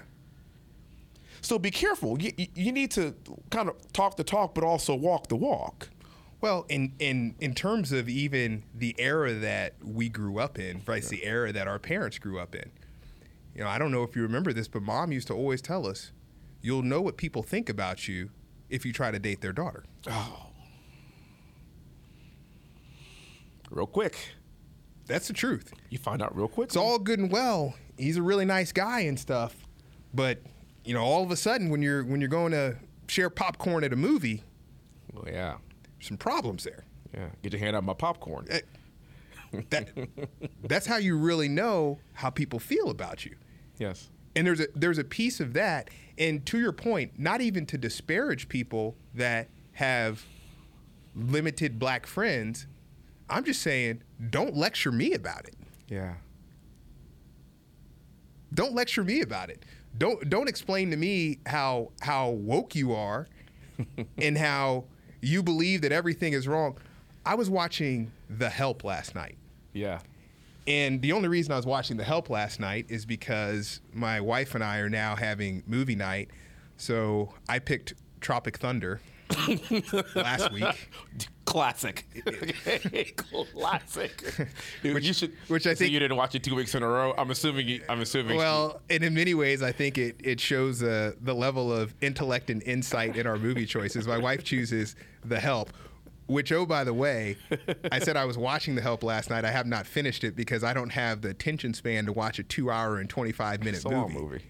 So 1.42 1.60
be 1.60 1.72
careful. 1.72 2.22
You, 2.22 2.32
you 2.56 2.72
need 2.72 2.92
to 2.92 3.14
kind 3.50 3.70
of 3.70 3.76
talk 3.92 4.16
the 4.16 4.24
talk, 4.24 4.56
but 4.56 4.64
also 4.64 4.96
walk 4.96 5.28
the 5.28 5.36
walk. 5.36 5.90
Well, 6.40 6.66
in 6.68 6.94
in 7.00 7.36
in 7.40 7.54
terms 7.54 7.92
of 7.92 8.10
even 8.10 8.64
the 8.74 8.96
era 8.98 9.34
that 9.34 9.76
we 9.82 10.10
grew 10.10 10.40
up 10.40 10.60
in, 10.60 10.82
right? 10.86 11.04
Yeah. 11.04 11.10
The 11.10 11.24
era 11.24 11.54
that 11.54 11.68
our 11.68 11.80
parents 11.80 12.18
grew 12.18 12.40
up 12.40 12.54
in. 12.54 12.70
You 13.56 13.64
know, 13.64 13.70
I 13.70 13.78
don't 13.78 13.92
know 13.92 14.04
if 14.04 14.16
you 14.16 14.24
remember 14.24 14.52
this, 14.52 14.68
but 14.68 14.82
mom 14.82 15.12
used 15.12 15.28
to 15.28 15.34
always 15.34 15.62
tell 15.62 15.88
us, 15.88 16.12
"You'll 16.62 16.82
know 16.82 17.02
what 17.02 17.16
people 17.16 17.44
think 17.44 17.70
about 17.70 18.08
you 18.10 18.30
if 18.70 18.86
you 18.86 18.92
try 18.92 19.12
to 19.12 19.20
date 19.20 19.40
their 19.40 19.54
daughter." 19.54 19.86
Oh. 20.08 20.53
Real 23.74 23.88
quick. 23.88 24.16
That's 25.08 25.28
the 25.28 25.34
truth. 25.34 25.74
You 25.90 25.98
find 25.98 26.22
out 26.22 26.36
real 26.36 26.48
quick. 26.48 26.68
It's 26.68 26.76
all 26.78 27.00
good 27.00 27.20
and 27.20 27.32
well. 27.32 27.74
He's 27.98 28.18
a 28.18 28.22
really 28.22 28.46
nice 28.46 28.72
guy 28.72 29.02
and 29.02 29.20
stuff, 29.20 29.56
but 30.14 30.42
you 30.86 30.94
know, 30.94 31.04
all 31.04 31.24
of 31.24 31.32
a 31.32 31.36
sudden 31.36 31.70
when 31.70 31.82
you're 31.82 32.04
when 32.04 32.22
you're 32.22 32.30
going 32.30 32.52
to 32.52 32.78
share 33.08 33.30
popcorn 33.30 33.84
at 33.84 33.92
a 33.92 33.96
movie, 33.96 34.44
well, 35.12 35.26
yeah, 35.28 35.56
some 36.00 36.18
problems 36.18 36.64
there. 36.64 36.86
Yeah, 37.14 37.30
get 37.42 37.54
your 37.54 37.60
hand 37.60 37.76
out 37.76 37.84
my 37.84 37.94
popcorn. 37.94 38.46
Eh, 38.50 38.62
that, 39.70 39.90
that's 40.64 40.86
how 40.86 40.98
you 40.98 41.18
really 41.18 41.48
know 41.48 42.00
how 42.14 42.30
people 42.30 42.60
feel 42.60 42.90
about 42.90 43.26
you. 43.26 43.36
Yes. 43.78 44.10
And 44.36 44.48
there's 44.48 44.60
a 44.60 44.68
there's 44.76 44.98
a 44.98 45.04
piece 45.04 45.40
of 45.40 45.54
that, 45.54 45.90
and 46.18 46.46
to 46.48 46.60
your 46.60 46.72
point, 46.72 47.20
not 47.20 47.42
even 47.42 47.66
to 47.68 47.78
disparage 47.78 48.50
people 48.50 48.96
that 49.14 49.50
have 49.74 50.26
limited 51.16 51.80
black 51.80 52.06
friends. 52.06 52.68
I'm 53.30 53.44
just 53.44 53.62
saying, 53.62 54.04
don't 54.30 54.56
lecture 54.56 54.92
me 54.92 55.14
about 55.14 55.46
it. 55.46 55.56
Yeah. 55.88 56.16
Don't 58.54 58.74
lecture 58.74 59.04
me 59.04 59.22
about 59.22 59.50
it. 59.50 59.64
Don't 59.98 60.30
don't 60.30 60.48
explain 60.48 60.92
to 60.92 60.98
me 60.98 61.40
how 61.46 61.92
how 62.02 62.30
woke 62.30 62.76
you 62.76 62.94
are 62.94 63.28
and 64.18 64.38
how 64.38 64.86
you 65.22 65.42
believe 65.42 65.82
that 65.82 65.92
everything 65.92 66.34
is 66.34 66.48
wrong. 66.48 66.78
I 67.26 67.36
was 67.36 67.50
watching 67.50 68.12
The 68.30 68.50
Help 68.50 68.84
last 68.84 69.16
night. 69.16 69.38
Yeah. 69.72 70.00
And 70.68 71.02
the 71.02 71.12
only 71.12 71.28
reason 71.28 71.52
I 71.52 71.58
was 71.58 71.66
watching 71.66 71.98
The 71.98 72.04
Help 72.04 72.30
last 72.30 72.60
night 72.60 72.86
is 72.90 73.06
because 73.06 73.82
my 73.94 74.22
wife 74.22 74.56
and 74.56 74.64
I 74.64 74.80
are 74.80 74.90
now 74.90 75.16
having 75.16 75.64
movie 75.68 75.96
night. 75.96 76.32
So 76.78 77.34
I 77.48 77.60
picked 77.60 77.94
Tropic 78.22 78.58
Thunder 78.58 79.02
last 80.16 80.52
week. 80.52 80.90
Classic. 81.54 82.04
Classic. 83.16 84.24
Dude, 84.82 84.96
Which- 84.96 85.04
you 85.06 85.14
should. 85.14 85.34
which 85.50 85.68
I 85.68 85.74
so 85.74 85.80
think- 85.80 85.92
you 85.92 86.00
didn't 86.00 86.18
watch 86.18 86.34
it 86.34 86.44
two 86.44 86.56
weeks 86.56 86.74
in 86.74 86.82
a 86.82 86.88
row. 86.88 87.14
I'm 87.16 87.30
assuming. 87.30 87.68
You, 87.68 87.82
I'm 87.88 88.02
assuming. 88.02 88.38
Well, 88.38 88.82
and 88.90 89.04
in 89.04 89.14
many 89.14 89.36
ways, 89.36 89.62
I 89.62 89.72
think 89.72 90.00
it 90.00 90.16
it 90.24 90.40
shows 90.40 90.82
uh, 90.82 91.12
the 91.22 91.36
level 91.36 91.72
of 91.72 91.94
intellect 92.02 92.50
and 92.50 92.64
insight 92.64 93.18
in 93.18 93.28
our 93.28 93.38
movie 93.38 93.68
choices. 93.68 94.08
My 94.08 94.18
wife 94.18 94.44
chooses 94.44 94.96
The 95.26 95.40
Help, 95.40 95.70
which 96.26 96.52
oh 96.52 96.66
by 96.66 96.84
the 96.84 96.94
way, 96.94 97.38
I 97.92 98.00
said 98.00 98.18
I 98.18 98.26
was 98.26 98.36
watching 98.38 98.74
The 98.74 98.82
Help 98.82 99.04
last 99.04 99.30
night. 99.30 99.46
I 99.46 99.52
have 99.52 99.68
not 99.68 99.86
finished 99.86 100.24
it 100.24 100.36
because 100.36 100.64
I 100.64 100.74
don't 100.74 100.92
have 100.92 101.22
the 101.22 101.30
attention 101.30 101.76
span 101.76 102.08
to 102.08 102.14
watch 102.14 102.40
a 102.40 102.44
two 102.44 102.72
hour 102.72 102.98
and 102.98 103.08
twenty 103.08 103.32
five 103.32 103.60
minute 103.60 103.76
it's 103.76 103.86
a 103.86 103.90
movie. 103.90 104.14
movie. 104.16 104.42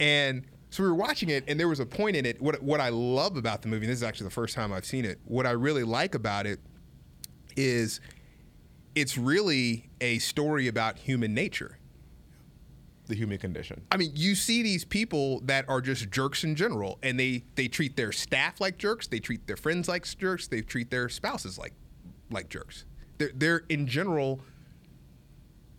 And 0.00 0.44
so 0.74 0.82
we 0.82 0.88
were 0.88 0.96
watching 0.96 1.28
it, 1.28 1.44
and 1.46 1.60
there 1.60 1.68
was 1.68 1.78
a 1.78 1.86
point 1.86 2.16
in 2.16 2.26
it. 2.26 2.42
What 2.42 2.60
what 2.60 2.80
I 2.80 2.88
love 2.88 3.36
about 3.36 3.62
the 3.62 3.68
movie, 3.68 3.86
and 3.86 3.92
this 3.92 3.98
is 3.98 4.02
actually 4.02 4.24
the 4.24 4.32
first 4.32 4.56
time 4.56 4.72
I've 4.72 4.84
seen 4.84 5.04
it. 5.04 5.20
What 5.24 5.46
I 5.46 5.52
really 5.52 5.84
like 5.84 6.16
about 6.16 6.48
it 6.48 6.58
is 7.56 8.00
it's 8.96 9.16
really 9.16 9.88
a 10.00 10.18
story 10.18 10.66
about 10.66 10.98
human 10.98 11.32
nature. 11.32 11.78
The 13.06 13.14
human 13.14 13.38
condition. 13.38 13.82
I 13.92 13.96
mean, 13.98 14.14
you 14.16 14.34
see 14.34 14.64
these 14.64 14.84
people 14.84 15.42
that 15.42 15.64
are 15.68 15.80
just 15.80 16.10
jerks 16.10 16.42
in 16.42 16.56
general, 16.56 16.98
and 17.04 17.20
they 17.20 17.44
they 17.54 17.68
treat 17.68 17.94
their 17.94 18.10
staff 18.10 18.60
like 18.60 18.76
jerks. 18.76 19.06
They 19.06 19.20
treat 19.20 19.46
their 19.46 19.56
friends 19.56 19.86
like 19.86 20.04
jerks. 20.18 20.48
They 20.48 20.60
treat 20.60 20.90
their 20.90 21.08
spouses 21.08 21.56
like 21.56 21.74
like 22.32 22.48
jerks. 22.48 22.84
They're 23.18 23.30
they're 23.32 23.62
in 23.68 23.86
general 23.86 24.40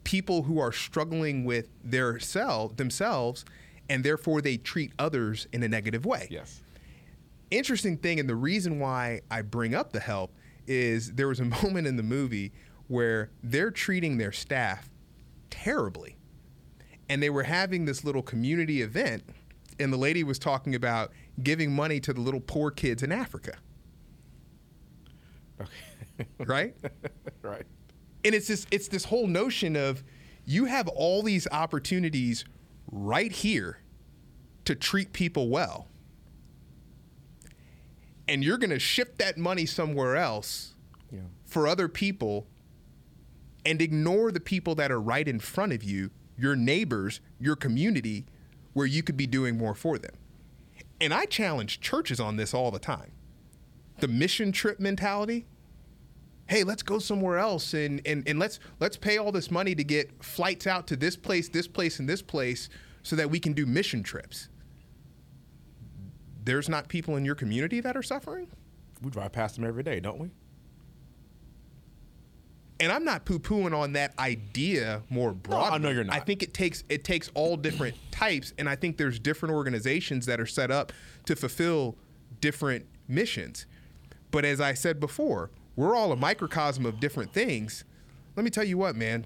people 0.06 0.44
who 0.44 0.58
are 0.58 0.72
struggling 0.72 1.44
with 1.44 1.68
their 1.84 2.18
self 2.18 2.78
themselves, 2.78 3.44
and 3.90 4.04
therefore 4.04 4.42
they 4.42 4.58
treat 4.58 4.92
others 5.00 5.48
in 5.54 5.62
a 5.64 5.68
negative 5.68 6.06
way 6.06 6.28
Yes. 6.32 6.62
interesting 7.52 7.98
thing, 7.98 8.20
and 8.20 8.28
the 8.30 8.36
reason 8.36 8.80
why 8.80 9.22
I 9.32 9.42
bring 9.42 9.76
up 9.76 9.92
the 9.94 10.00
help 10.00 10.34
is 10.68 11.14
there 11.14 11.28
was 11.28 11.40
a 11.40 11.46
moment 11.64 11.88
in 11.88 11.96
the 11.96 12.04
movie 12.04 12.52
where 12.88 13.32
they're 13.44 13.72
treating 13.72 14.18
their 14.18 14.32
staff 14.32 14.90
terribly. 15.50 16.18
And 17.10 17.22
they 17.22 17.30
were 17.30 17.44
having 17.44 17.86
this 17.86 18.04
little 18.04 18.24
community 18.24 18.82
event, 18.82 19.24
and 19.80 19.94
the 19.94 19.98
lady 19.98 20.24
was 20.24 20.40
talking 20.40 20.74
about 20.74 21.12
giving 21.44 21.72
money 21.72 22.00
to 22.00 22.14
the 22.14 22.22
little 22.22 22.40
poor 22.40 22.72
kids 22.72 23.04
in 23.04 23.12
Africa, 23.12 23.58
Okay. 25.62 26.28
right? 26.46 26.76
right. 27.42 27.66
and 28.24 28.34
it's 28.36 28.48
this 28.48 28.66
it's 28.72 28.88
this 28.88 29.06
whole 29.06 29.28
notion 29.28 29.76
of 29.76 30.04
you 30.46 30.66
have 30.66 30.88
all 30.88 31.22
these 31.22 31.48
opportunities 31.52 32.46
right 32.92 33.32
here 33.32 33.80
to 34.66 34.76
treat 34.76 35.14
people 35.14 35.50
well. 35.50 35.88
And 38.28 38.44
you're 38.44 38.58
going 38.58 38.72
to 38.72 38.80
ship 38.80 39.18
that 39.18 39.38
money 39.38 39.66
somewhere 39.66 40.16
else 40.16 40.74
Yeah. 41.12 41.20
for 41.46 41.68
other 41.68 41.88
people 41.88 42.48
and 43.66 43.82
ignore 43.82 44.32
the 44.32 44.40
people 44.40 44.76
that 44.76 44.92
are 44.92 45.00
right 45.02 45.28
in 45.28 45.40
front 45.40 45.74
of 45.74 45.84
you 45.84 46.12
your 46.38 46.56
neighbors 46.56 47.22
your 47.40 47.56
community 47.56 48.26
where 48.74 48.86
you 48.86 49.02
could 49.02 49.16
be 49.16 49.26
doing 49.28 49.58
more 49.58 49.74
for 49.76 49.98
them. 49.98 50.14
And 51.00 51.14
i 51.14 51.26
challenge 51.26 51.80
churches 51.80 52.20
on 52.20 52.36
this 52.38 52.54
all 52.54 52.72
the 52.72 52.80
time. 52.80 53.12
The 54.00 54.08
mission 54.08 54.52
trip 54.52 54.80
mentality 54.80 55.46
hey 56.48 56.64
let's 56.64 56.84
go 56.84 57.00
somewhere 57.00 57.38
else 57.38 57.74
and, 57.74 58.02
and, 58.06 58.28
and 58.28 58.40
let's 58.40 58.60
let's 58.80 58.98
pay 58.98 59.18
all 59.18 59.32
this 59.32 59.50
money 59.50 59.76
to 59.76 59.84
get 59.84 60.24
flights 60.24 60.68
out 60.68 60.88
to 60.88 60.96
this 60.96 61.16
place 61.16 61.50
this 61.50 61.68
place 61.68 62.00
and 62.00 62.08
this 62.08 62.22
place 62.22 62.70
so 63.04 63.16
that 63.16 63.30
we 63.30 63.40
can 63.40 63.54
do 63.54 63.66
mission 63.66 64.04
trips 64.04 64.50
there's 66.44 66.70
not 66.70 66.88
people 66.88 67.16
in 67.16 67.26
your 67.26 67.36
community 67.36 67.80
that 67.80 67.98
are 67.98 68.04
suffering 68.04 68.48
We 69.02 69.10
drive 69.12 69.32
past 69.32 69.56
them 69.56 69.66
every 69.66 69.84
day, 69.84 70.00
don't 70.00 70.20
we? 70.20 70.30
and 72.80 72.92
I'm 72.92 73.04
not 73.06 73.26
poo-pooing 73.26 73.78
on 73.78 73.94
that 73.94 74.18
idea 74.20 75.02
more 75.10 75.34
broadly. 75.34 75.70
I 75.72 75.78
know 75.78 75.90
you're 75.90 76.04
not. 76.04 76.16
I 76.16 76.20
think 76.20 76.44
it 76.44 76.54
takes 76.54 76.84
it 76.90 77.04
takes 77.04 77.32
all 77.34 77.56
different 77.56 77.96
types, 78.12 78.54
and 78.58 78.68
I 78.68 78.76
think 78.76 78.98
there's 78.98 79.18
different 79.20 79.56
organizations 79.56 80.26
that 80.26 80.40
are 80.40 80.46
set 80.46 80.72
up 80.72 80.92
to 81.26 81.36
fulfill 81.36 81.96
different 82.42 82.86
missions. 83.08 83.66
But 84.32 84.44
as 84.44 84.60
I 84.60 84.74
said 84.74 85.00
before, 85.00 85.52
we're 85.76 85.96
all 85.96 86.12
a 86.12 86.16
microcosm 86.16 86.86
of 86.86 87.00
different 87.00 87.34
things. 87.34 87.84
Let 88.36 88.44
me 88.44 88.50
tell 88.50 88.64
you 88.64 88.78
what, 88.78 88.96
man, 88.96 89.26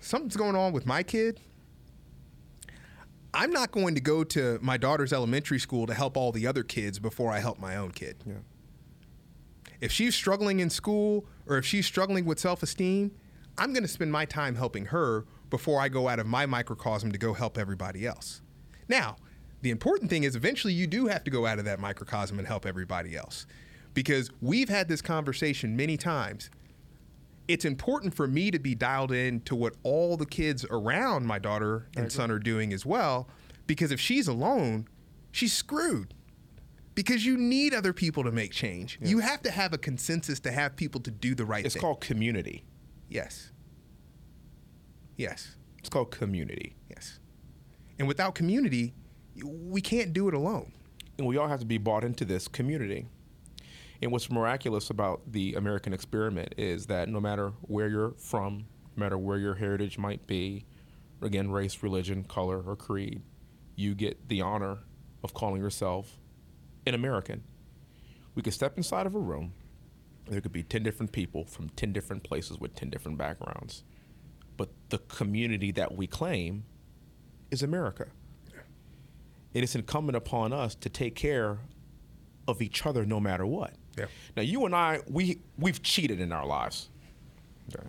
something's 0.00 0.36
going 0.36 0.56
on 0.56 0.72
with 0.72 0.86
my 0.86 1.02
kid. 1.02 1.40
I'm 3.32 3.50
not 3.50 3.72
going 3.72 3.94
to 3.96 4.00
go 4.00 4.22
to 4.24 4.58
my 4.62 4.76
daughter's 4.76 5.12
elementary 5.12 5.58
school 5.58 5.86
to 5.86 5.94
help 5.94 6.16
all 6.16 6.30
the 6.30 6.46
other 6.46 6.62
kids 6.62 6.98
before 6.98 7.32
I 7.32 7.40
help 7.40 7.58
my 7.58 7.76
own 7.76 7.90
kid 7.90 8.16
Yeah. 8.24 8.34
if 9.80 9.90
she's 9.90 10.14
struggling 10.14 10.60
in 10.60 10.70
school 10.70 11.26
or 11.46 11.58
if 11.58 11.66
she's 11.66 11.84
struggling 11.86 12.24
with 12.26 12.38
self 12.38 12.62
esteem, 12.62 13.10
I'm 13.58 13.72
going 13.72 13.82
to 13.82 13.88
spend 13.88 14.12
my 14.12 14.24
time 14.24 14.54
helping 14.54 14.86
her 14.86 15.24
before 15.50 15.80
I 15.80 15.88
go 15.88 16.08
out 16.08 16.18
of 16.18 16.26
my 16.26 16.46
microcosm 16.46 17.12
to 17.12 17.18
go 17.18 17.32
help 17.34 17.58
everybody 17.58 18.06
else. 18.06 18.40
Now, 18.88 19.16
the 19.62 19.70
important 19.70 20.10
thing 20.10 20.24
is 20.24 20.36
eventually 20.36 20.72
you 20.72 20.86
do 20.86 21.06
have 21.06 21.24
to 21.24 21.30
go 21.30 21.46
out 21.46 21.58
of 21.58 21.64
that 21.64 21.80
microcosm 21.80 22.38
and 22.38 22.46
help 22.46 22.66
everybody 22.66 23.16
else. 23.16 23.46
Because 23.94 24.30
we've 24.40 24.68
had 24.68 24.88
this 24.88 25.00
conversation 25.00 25.76
many 25.76 25.96
times. 25.96 26.50
It's 27.46 27.64
important 27.64 28.14
for 28.14 28.26
me 28.26 28.50
to 28.50 28.58
be 28.58 28.74
dialed 28.74 29.12
in 29.12 29.40
to 29.42 29.54
what 29.54 29.74
all 29.82 30.16
the 30.16 30.26
kids 30.26 30.64
around 30.70 31.26
my 31.26 31.38
daughter 31.38 31.88
and 31.96 32.10
son 32.10 32.30
are 32.30 32.38
doing 32.38 32.72
as 32.72 32.84
well. 32.86 33.28
Because 33.66 33.92
if 33.92 34.00
she's 34.00 34.26
alone, 34.28 34.88
she's 35.30 35.52
screwed 35.52 36.14
because 36.94 37.26
you 37.26 37.36
need 37.36 37.74
other 37.74 37.92
people 37.92 38.24
to 38.24 38.32
make 38.32 38.50
change. 38.52 38.98
You 39.02 39.18
have 39.18 39.42
to 39.42 39.50
have 39.50 39.72
a 39.72 39.78
consensus 39.78 40.40
to 40.40 40.52
have 40.52 40.74
people 40.76 41.00
to 41.02 41.10
do 41.10 41.34
the 41.34 41.44
right 41.44 41.64
It's 41.64 41.74
thing. 41.74 41.80
It's 41.80 41.82
called 41.82 42.00
community. 42.00 42.64
yes. 43.08 43.50
Yes. 45.16 45.56
It's 45.78 45.88
called 45.88 46.10
community. 46.10 46.74
Yes. 46.90 47.20
And 47.98 48.08
without 48.08 48.34
community, 48.34 48.94
we 49.44 49.80
can't 49.80 50.12
do 50.12 50.28
it 50.28 50.34
alone. 50.34 50.72
And 51.18 51.26
we 51.26 51.36
all 51.36 51.46
have 51.46 51.60
to 51.60 51.66
be 51.66 51.78
bought 51.78 52.02
into 52.02 52.24
this 52.24 52.48
community. 52.48 53.06
And 54.04 54.12
what's 54.12 54.30
miraculous 54.30 54.90
about 54.90 55.32
the 55.32 55.54
American 55.54 55.94
experiment 55.94 56.56
is 56.58 56.88
that 56.88 57.08
no 57.08 57.22
matter 57.22 57.54
where 57.62 57.88
you're 57.88 58.12
from, 58.18 58.66
no 58.94 59.00
matter 59.00 59.16
where 59.16 59.38
your 59.38 59.54
heritage 59.54 59.96
might 59.96 60.26
be, 60.26 60.66
again, 61.22 61.50
race, 61.50 61.82
religion, 61.82 62.22
color, 62.22 62.60
or 62.60 62.76
creed, 62.76 63.22
you 63.76 63.94
get 63.94 64.28
the 64.28 64.42
honor 64.42 64.80
of 65.22 65.32
calling 65.32 65.62
yourself 65.62 66.18
an 66.86 66.92
American. 66.92 67.44
We 68.34 68.42
could 68.42 68.52
step 68.52 68.76
inside 68.76 69.06
of 69.06 69.14
a 69.14 69.18
room. 69.18 69.54
There 70.28 70.42
could 70.42 70.52
be 70.52 70.62
10 70.62 70.82
different 70.82 71.12
people 71.12 71.46
from 71.46 71.70
10 71.70 71.94
different 71.94 72.24
places 72.24 72.58
with 72.58 72.74
10 72.74 72.90
different 72.90 73.16
backgrounds. 73.16 73.84
But 74.58 74.68
the 74.90 74.98
community 74.98 75.72
that 75.72 75.96
we 75.96 76.06
claim 76.06 76.64
is 77.50 77.62
America. 77.62 78.08
And 79.54 79.64
it's 79.64 79.74
incumbent 79.74 80.16
upon 80.16 80.52
us 80.52 80.74
to 80.74 80.90
take 80.90 81.14
care 81.14 81.60
of 82.46 82.60
each 82.60 82.84
other 82.84 83.06
no 83.06 83.18
matter 83.18 83.46
what. 83.46 83.72
Yeah. 83.96 84.06
Now 84.36 84.42
you 84.42 84.64
and 84.66 84.74
I, 84.74 85.00
we 85.08 85.38
we've 85.58 85.82
cheated 85.82 86.20
in 86.20 86.32
our 86.32 86.46
lives. 86.46 86.88
Okay. 87.74 87.86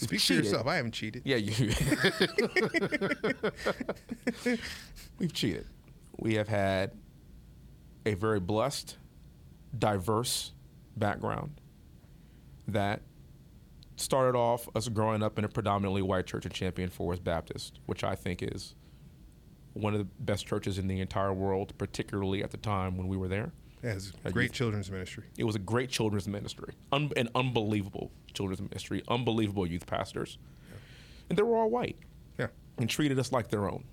We've 0.00 0.02
Speak 0.08 0.20
for 0.20 0.26
cheated. 0.26 0.44
yourself. 0.46 0.66
I 0.66 0.76
haven't 0.76 0.92
cheated. 0.92 1.22
Yeah, 1.24 1.36
you. 1.36 1.72
We've 5.18 5.32
cheated. 5.32 5.66
We 6.16 6.34
have 6.34 6.48
had 6.48 6.92
a 8.04 8.14
very 8.14 8.40
blessed, 8.40 8.96
diverse 9.78 10.52
background 10.96 11.60
that 12.66 13.02
started 13.96 14.36
off 14.36 14.68
us 14.74 14.88
growing 14.88 15.22
up 15.22 15.38
in 15.38 15.44
a 15.44 15.48
predominantly 15.48 16.02
white 16.02 16.26
church 16.26 16.44
in 16.44 16.50
Champion 16.52 16.90
Forest 16.90 17.22
Baptist, 17.22 17.78
which 17.86 18.02
I 18.02 18.14
think 18.16 18.42
is 18.42 18.74
one 19.74 19.92
of 19.92 19.98
the 20.00 20.06
best 20.20 20.46
churches 20.46 20.78
in 20.78 20.88
the 20.88 21.00
entire 21.00 21.32
world, 21.32 21.76
particularly 21.78 22.42
at 22.42 22.50
the 22.50 22.56
time 22.56 22.96
when 22.96 23.06
we 23.08 23.16
were 23.16 23.28
there. 23.28 23.52
Yeah, 23.84 23.92
it's 23.92 24.12
Uh, 24.24 24.30
great 24.30 24.52
children's 24.52 24.90
ministry. 24.90 25.24
It 25.36 25.44
was 25.44 25.54
a 25.56 25.58
great 25.60 25.90
children's 25.90 26.26
ministry, 26.26 26.72
Un- 26.90 27.12
an 27.16 27.28
unbelievable 27.34 28.10
children's 28.32 28.60
ministry, 28.62 29.02
unbelievable 29.08 29.66
youth 29.66 29.86
pastors, 29.86 30.38
and 31.28 31.38
they 31.38 31.42
were 31.42 31.56
all 31.58 31.70
white. 31.70 31.96
Yeah. 32.38 32.48
and 32.78 32.88
treated 32.90 33.18
us 33.18 33.30
like 33.30 33.48
their 33.50 33.68
own. 33.70 33.84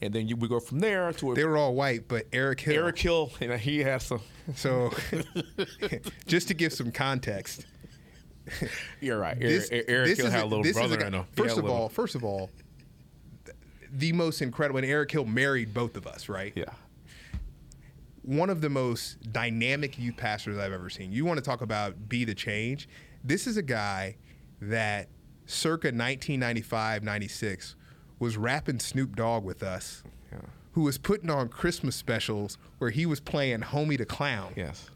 And 0.00 0.12
then 0.14 0.26
you, 0.28 0.36
we 0.36 0.48
go 0.48 0.58
from 0.60 0.78
there 0.80 1.12
to 1.12 1.32
a, 1.32 1.34
They 1.34 1.44
were 1.44 1.56
all 1.56 1.74
white, 1.74 2.08
but 2.08 2.26
Eric 2.32 2.60
Hill. 2.60 2.74
Eric 2.74 2.98
Hill, 2.98 3.32
and 3.40 3.52
he 3.60 3.80
had 3.80 4.00
some. 4.02 4.20
So, 4.56 4.92
just 6.26 6.48
to 6.48 6.54
give 6.54 6.72
some 6.72 6.90
context, 6.90 7.66
You're 9.00 9.18
right. 9.18 9.38
this, 9.38 9.68
Eric, 9.70 9.84
Eric 9.88 10.08
this 10.08 10.18
Hill 10.18 10.26
is 10.28 10.32
had 10.32 10.42
a 10.44 10.46
little 10.46 10.62
this 10.64 10.70
is 10.70 10.76
brother 10.76 10.96
guy- 10.96 11.06
in 11.08 11.14
him. 11.14 11.24
First 11.36 11.58
of 11.58 11.66
all, 11.66 11.88
first 11.88 12.14
of 12.14 12.24
all, 12.24 12.50
the 13.92 14.12
most 14.12 14.42
incredible. 14.42 14.78
And 14.78 14.86
Eric 14.86 15.10
Hill 15.12 15.24
married 15.24 15.74
both 15.74 15.96
of 15.96 16.06
us, 16.06 16.28
right? 16.28 16.52
yeah, 16.56 16.64
one 18.22 18.50
of 18.50 18.60
the 18.60 18.68
most 18.70 19.32
dynamic 19.32 19.98
youth 19.98 20.16
pastors 20.16 20.56
I've 20.58 20.72
ever 20.72 20.88
seen. 20.90 21.12
You 21.12 21.24
want 21.24 21.38
to 21.38 21.44
talk 21.44 21.60
about 21.60 22.08
be 22.08 22.24
the 22.24 22.34
change? 22.34 22.88
This 23.24 23.46
is 23.46 23.56
a 23.56 23.62
guy 23.62 24.16
that 24.60 25.08
circa 25.46 25.88
1995, 25.88 27.02
96 27.02 27.74
was 28.18 28.36
rapping 28.36 28.78
Snoop 28.78 29.16
Dogg 29.16 29.44
with 29.44 29.62
us, 29.62 30.02
Yeah. 30.32 30.38
who 30.72 30.82
was 30.82 30.98
putting 30.98 31.30
on 31.30 31.48
Christmas 31.48 31.96
specials 31.96 32.58
where 32.78 32.90
he 32.90 33.06
was 33.06 33.18
playing 33.20 33.60
Homie 33.60 33.98
the 33.98 34.06
Clown. 34.06 34.52
yes. 34.56 34.88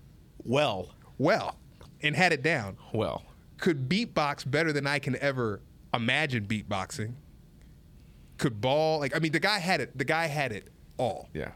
Well, 0.45 0.95
Well, 1.19 1.57
and 2.03 2.15
had 2.15 2.33
it 2.33 2.43
down. 2.43 2.77
well, 2.93 3.25
Could 3.59 3.89
beatbox 3.89 4.49
better 4.49 4.73
than 4.73 4.87
I 4.87 4.99
can 5.01 5.17
ever 5.17 5.61
imagine 5.95 6.47
beatboxing. 6.47 7.15
Could 8.39 8.61
ball 8.61 9.01
like 9.01 9.17
I 9.17 9.19
mean 9.19 9.33
the 9.33 9.41
guy 9.41 9.59
had 9.59 9.81
it. 9.81 9.97
The 9.97 10.05
guy 10.05 10.27
had 10.27 10.53
it 10.53 10.69
all. 10.99 11.29
yeah. 11.33 11.53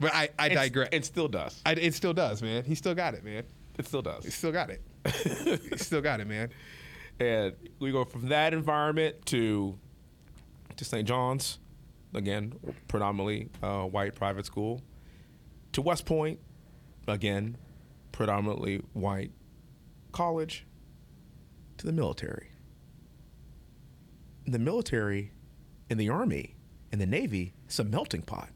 But 0.00 0.14
I, 0.14 0.30
I 0.38 0.48
digress. 0.48 0.88
It 0.92 1.04
still 1.04 1.28
does. 1.28 1.60
I, 1.64 1.72
it 1.72 1.94
still 1.94 2.14
does, 2.14 2.42
man. 2.42 2.64
He 2.64 2.74
still 2.74 2.94
got 2.94 3.14
it, 3.14 3.22
man. 3.22 3.44
It 3.78 3.86
still 3.86 4.02
does. 4.02 4.24
He 4.24 4.30
still 4.30 4.50
got 4.50 4.70
it. 4.70 4.82
he 5.70 5.76
still 5.76 6.00
got 6.00 6.20
it, 6.20 6.26
man. 6.26 6.48
And 7.18 7.54
we 7.78 7.92
go 7.92 8.04
from 8.04 8.28
that 8.28 8.54
environment 8.54 9.26
to 9.26 9.78
to 10.76 10.84
St. 10.84 11.06
John's, 11.06 11.58
again, 12.14 12.54
predominantly 12.88 13.50
uh, 13.62 13.82
white 13.82 14.14
private 14.14 14.46
school, 14.46 14.80
to 15.72 15.82
West 15.82 16.06
Point, 16.06 16.40
again, 17.06 17.58
predominantly 18.12 18.82
white 18.94 19.32
college, 20.12 20.64
to 21.76 21.84
the 21.84 21.92
military. 21.92 22.52
The 24.46 24.58
military 24.58 25.32
and 25.90 26.00
the 26.00 26.08
army 26.08 26.56
and 26.90 26.98
the 26.98 27.06
navy 27.06 27.52
is 27.68 27.78
a 27.78 27.84
melting 27.84 28.22
pot. 28.22 28.48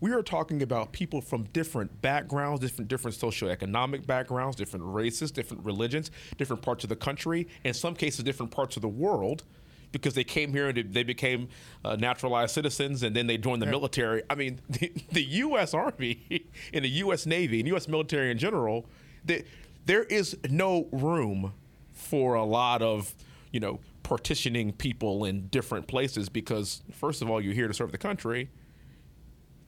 We 0.00 0.12
are 0.12 0.22
talking 0.22 0.62
about 0.62 0.92
people 0.92 1.20
from 1.20 1.44
different 1.52 2.00
backgrounds, 2.00 2.60
different 2.60 2.88
different 2.88 3.16
socioeconomic 3.16 4.06
backgrounds, 4.06 4.56
different 4.56 4.84
races, 4.86 5.30
different 5.32 5.64
religions, 5.64 6.10
different 6.36 6.62
parts 6.62 6.84
of 6.84 6.88
the 6.90 6.96
country, 6.96 7.48
in 7.64 7.74
some 7.74 7.94
cases 7.94 8.22
different 8.24 8.52
parts 8.52 8.76
of 8.76 8.82
the 8.82 8.88
world, 8.88 9.42
because 9.90 10.14
they 10.14 10.24
came 10.24 10.52
here 10.52 10.68
and 10.68 10.92
they- 10.92 11.02
became 11.02 11.48
uh, 11.84 11.96
naturalized 11.96 12.54
citizens, 12.54 13.02
and 13.02 13.16
then 13.16 13.26
they 13.26 13.38
joined 13.38 13.60
the 13.60 13.66
military. 13.66 14.22
I 14.30 14.34
mean, 14.36 14.60
the, 14.68 14.92
the 15.10 15.24
U.S. 15.24 15.74
Army 15.74 16.46
and 16.72 16.84
the 16.84 16.90
U.S. 16.90 17.26
Navy 17.26 17.58
and 17.58 17.68
U.S. 17.68 17.88
military 17.88 18.30
in 18.30 18.38
general, 18.38 18.86
they, 19.24 19.44
there 19.86 20.04
is 20.04 20.36
no 20.48 20.88
room 20.92 21.54
for 21.92 22.34
a 22.34 22.44
lot 22.44 22.82
of 22.82 23.14
you 23.50 23.58
know 23.58 23.80
partitioning 24.04 24.72
people 24.72 25.24
in 25.24 25.48
different 25.48 25.86
places 25.88 26.28
because 26.28 26.82
first 26.92 27.20
of 27.20 27.28
all, 27.28 27.40
you're 27.40 27.52
here 27.52 27.66
to 27.68 27.74
serve 27.74 27.90
the 27.90 27.98
country 27.98 28.48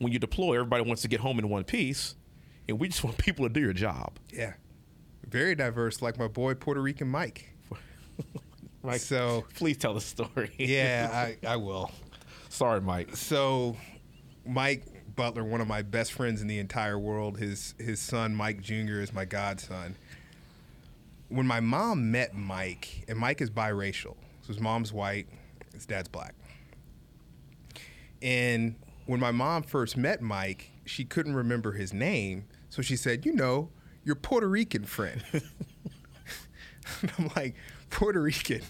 when 0.00 0.12
you 0.12 0.18
deploy, 0.18 0.54
everybody 0.56 0.82
wants 0.82 1.02
to 1.02 1.08
get 1.08 1.20
home 1.20 1.38
in 1.38 1.48
one 1.48 1.62
piece, 1.62 2.16
and 2.68 2.80
we 2.80 2.88
just 2.88 3.04
want 3.04 3.16
people 3.18 3.46
to 3.46 3.52
do 3.52 3.60
your 3.60 3.72
job. 3.72 4.18
Yeah. 4.32 4.54
Very 5.28 5.54
diverse, 5.54 6.02
like 6.02 6.18
my 6.18 6.26
boy 6.26 6.54
Puerto 6.54 6.80
Rican 6.82 7.06
Mike. 7.08 7.52
Mike, 8.82 9.00
So- 9.00 9.44
please 9.54 9.76
tell 9.76 9.94
the 9.94 10.00
story. 10.00 10.50
Yeah, 10.58 11.08
I, 11.44 11.46
I 11.46 11.56
will. 11.56 11.92
Sorry, 12.48 12.80
Mike. 12.80 13.14
So, 13.14 13.76
Mike 14.44 14.84
Butler, 15.14 15.44
one 15.44 15.60
of 15.60 15.68
my 15.68 15.82
best 15.82 16.12
friends 16.12 16.40
in 16.42 16.48
the 16.48 16.58
entire 16.58 16.98
world, 16.98 17.38
his 17.38 17.74
his 17.78 18.00
son 18.00 18.34
Mike 18.34 18.60
Jr. 18.62 19.00
is 19.00 19.12
my 19.12 19.24
godson. 19.24 19.96
When 21.28 21.46
my 21.46 21.60
mom 21.60 22.10
met 22.10 22.34
Mike, 22.34 23.04
and 23.06 23.16
Mike 23.18 23.40
is 23.40 23.50
biracial, 23.50 24.16
so 24.40 24.48
his 24.48 24.58
mom's 24.58 24.92
white, 24.92 25.28
his 25.74 25.86
dad's 25.86 26.08
black. 26.08 26.34
And 28.22 28.74
when 29.06 29.20
my 29.20 29.30
mom 29.30 29.62
first 29.62 29.96
met 29.96 30.20
Mike, 30.20 30.70
she 30.84 31.04
couldn't 31.04 31.34
remember 31.34 31.72
his 31.72 31.92
name, 31.92 32.46
so 32.68 32.82
she 32.82 32.96
said, 32.96 33.26
"You 33.26 33.32
know, 33.32 33.70
your 34.04 34.14
Puerto 34.14 34.48
Rican 34.48 34.84
friend." 34.84 35.22
and 37.02 37.12
I'm 37.18 37.30
like, 37.36 37.54
Puerto 37.90 38.20
Rican. 38.20 38.62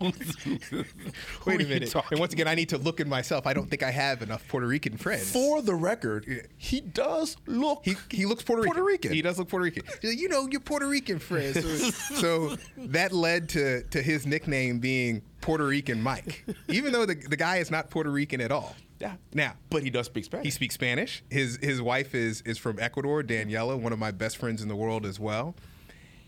Wait 0.00 1.60
a 1.60 1.66
minute. 1.66 1.94
And 2.10 2.20
once 2.20 2.32
again, 2.32 2.46
I 2.46 2.54
need 2.54 2.68
to 2.68 2.78
look 2.78 3.00
in 3.00 3.08
myself. 3.08 3.46
I 3.46 3.54
don't 3.54 3.68
think 3.68 3.82
I 3.82 3.90
have 3.90 4.22
enough 4.22 4.46
Puerto 4.48 4.66
Rican 4.66 4.96
friends. 4.96 5.32
For 5.32 5.62
the 5.62 5.74
record, 5.74 6.48
he 6.56 6.80
does 6.80 7.36
look. 7.46 7.84
He, 7.84 7.96
he 8.10 8.26
looks 8.26 8.42
Puerto 8.42 8.62
Rican. 8.62 8.74
Puerto 8.74 8.86
Rican. 8.86 9.12
He 9.12 9.22
does 9.22 9.38
look 9.38 9.48
Puerto 9.48 9.64
Rican. 9.64 9.84
Like, 9.86 10.18
you 10.18 10.28
know, 10.28 10.46
you're 10.50 10.60
Puerto 10.60 10.86
Rican 10.86 11.18
friends. 11.18 11.40
So, 11.80 11.90
so 12.20 12.56
that 12.76 13.12
led 13.12 13.48
to, 13.50 13.82
to 13.84 14.02
his 14.02 14.26
nickname 14.26 14.78
being 14.78 15.22
Puerto 15.40 15.64
Rican 15.66 16.02
Mike, 16.02 16.44
even 16.68 16.92
though 16.92 17.06
the, 17.06 17.14
the 17.14 17.36
guy 17.36 17.56
is 17.56 17.70
not 17.70 17.90
Puerto 17.90 18.10
Rican 18.10 18.40
at 18.40 18.52
all. 18.52 18.74
Yeah. 19.00 19.14
Now, 19.34 19.54
But 19.70 19.82
he 19.82 19.90
does 19.90 20.06
speak 20.06 20.24
Spanish. 20.24 20.44
he 20.44 20.50
speaks 20.50 20.74
Spanish. 20.74 21.22
His 21.30 21.58
his 21.62 21.80
wife 21.80 22.14
is 22.14 22.42
is 22.42 22.58
from 22.58 22.78
Ecuador, 22.78 23.22
Daniela, 23.22 23.78
one 23.78 23.92
of 23.92 23.98
my 23.98 24.10
best 24.10 24.36
friends 24.36 24.62
in 24.62 24.68
the 24.68 24.76
world 24.76 25.06
as 25.06 25.18
well. 25.18 25.54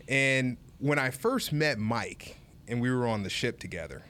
And 0.07 0.57
when 0.79 0.99
I 0.99 1.11
first 1.11 1.53
met 1.53 1.77
Mike 1.77 2.37
and 2.67 2.81
we 2.81 2.91
were 2.91 3.07
on 3.07 3.23
the 3.23 3.29
ship 3.29 3.59
together, 3.59 4.03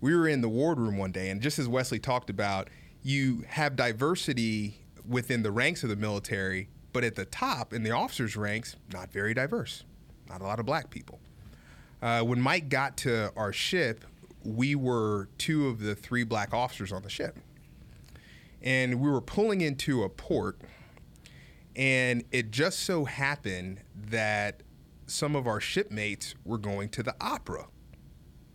we 0.00 0.14
were 0.14 0.28
in 0.28 0.40
the 0.40 0.48
wardroom 0.48 0.98
one 0.98 1.10
day, 1.12 1.30
and 1.30 1.40
just 1.40 1.58
as 1.58 1.68
Wesley 1.68 1.98
talked 1.98 2.30
about, 2.30 2.68
you 3.02 3.44
have 3.48 3.76
diversity 3.76 4.76
within 5.08 5.42
the 5.42 5.50
ranks 5.50 5.82
of 5.82 5.88
the 5.88 5.96
military, 5.96 6.68
but 6.92 7.02
at 7.04 7.14
the 7.14 7.24
top 7.24 7.72
in 7.72 7.82
the 7.82 7.90
officers' 7.92 8.36
ranks, 8.36 8.76
not 8.92 9.10
very 9.10 9.32
diverse. 9.34 9.84
Not 10.28 10.40
a 10.40 10.44
lot 10.44 10.58
of 10.60 10.66
black 10.66 10.90
people. 10.90 11.20
Uh, 12.02 12.20
when 12.22 12.40
Mike 12.40 12.68
got 12.68 12.96
to 12.98 13.32
our 13.36 13.52
ship, 13.52 14.04
we 14.46 14.74
were 14.74 15.28
two 15.38 15.66
of 15.66 15.80
the 15.80 15.94
three 15.94 16.24
black 16.24 16.54
officers 16.54 16.92
on 16.92 17.02
the 17.02 17.10
ship. 17.10 17.38
And 18.62 19.00
we 19.00 19.10
were 19.10 19.20
pulling 19.20 19.60
into 19.60 20.02
a 20.02 20.08
port, 20.08 20.60
and 21.74 22.24
it 22.32 22.50
just 22.50 22.80
so 22.80 23.04
happened 23.04 23.80
that 23.94 24.62
some 25.06 25.36
of 25.36 25.46
our 25.46 25.60
shipmates 25.60 26.34
were 26.44 26.58
going 26.58 26.88
to 26.90 27.02
the 27.02 27.14
opera 27.20 27.66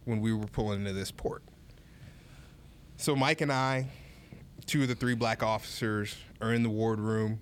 when 0.06 0.20
we 0.20 0.34
were 0.34 0.48
pulling 0.48 0.82
into 0.82 0.94
this 0.94 1.12
port. 1.12 1.44
So 2.98 3.16
Mike 3.16 3.42
and 3.42 3.52
I, 3.52 3.88
two 4.66 4.82
of 4.82 4.88
the 4.88 4.96
three 4.96 5.16
black 5.16 5.44
officers, 5.44 6.16
are 6.42 6.54
in 6.54 6.64
the 6.64 6.70
wardroom. 6.70 7.40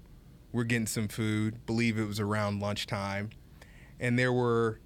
We're 0.51 0.63
getting 0.63 0.87
some 0.87 1.07
food. 1.07 1.65
Believe 1.65 1.97
it 1.97 2.05
was 2.05 2.19
around 2.19 2.59
lunchtime, 2.59 3.29
and 3.99 4.17
there 4.17 4.33
were 4.33 4.79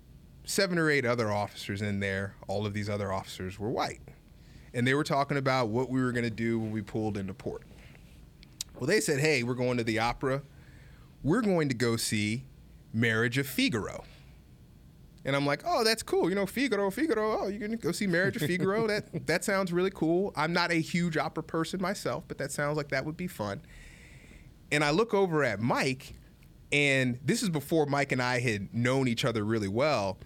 seven 0.45 0.77
or 0.77 0.89
eight 0.89 1.05
other 1.05 1.31
officers 1.31 1.81
in 1.81 1.99
there. 1.99 2.35
All 2.47 2.65
of 2.65 2.73
these 2.73 2.89
other 2.89 3.11
officers 3.11 3.59
were 3.59 3.69
white, 3.69 4.01
and 4.73 4.85
they 4.85 4.93
were 4.93 5.03
talking 5.03 5.37
about 5.37 5.69
what 5.69 5.89
we 5.89 6.01
were 6.01 6.11
going 6.11 6.23
to 6.23 6.29
do 6.29 6.59
when 6.59 6.71
we 6.71 6.81
pulled 6.81 7.17
into 7.17 7.33
port. 7.33 7.63
Well, 8.79 8.87
they 8.87 8.99
said, 8.99 9.19
"Hey, 9.19 9.43
we're 9.43 9.53
going 9.53 9.77
to 9.77 9.83
the 9.83 9.99
opera. 9.99 10.41
We're 11.23 11.41
going 11.41 11.69
to 11.69 11.75
go 11.75 11.95
see 11.95 12.43
Marriage 12.93 13.37
of 13.37 13.47
Figaro." 13.47 14.03
And 15.25 15.35
I'm 15.35 15.45
like, 15.45 15.63
oh, 15.65 15.83
that's 15.83 16.03
cool. 16.03 16.29
You 16.29 16.35
know, 16.35 16.45
Figaro, 16.45 16.91
Figaro. 16.91 17.39
Oh, 17.43 17.47
you're 17.47 17.59
gonna 17.59 17.77
go 17.77 17.91
see 17.91 18.07
Marriage 18.07 18.35
of 18.35 18.41
Figaro. 18.41 18.87
that 18.87 19.25
that 19.25 19.43
sounds 19.43 19.71
really 19.71 19.91
cool. 19.91 20.33
I'm 20.35 20.51
not 20.51 20.71
a 20.71 20.75
huge 20.75 21.17
opera 21.17 21.43
person 21.43 21.81
myself, 21.81 22.25
but 22.27 22.37
that 22.39 22.51
sounds 22.51 22.75
like 22.75 22.89
that 22.89 23.05
would 23.05 23.15
be 23.15 23.27
fun. 23.27 23.61
And 24.71 24.83
I 24.83 24.89
look 24.89 25.13
over 25.13 25.43
at 25.43 25.61
Mike, 25.61 26.15
and 26.71 27.19
this 27.23 27.41
is 27.41 27.49
before 27.49 27.85
Mike 27.85 28.11
and 28.11 28.21
I 28.21 28.39
had 28.39 28.73
known 28.73 29.07
each 29.07 29.23
other 29.23 29.45
really 29.45 29.67
well. 29.67 30.17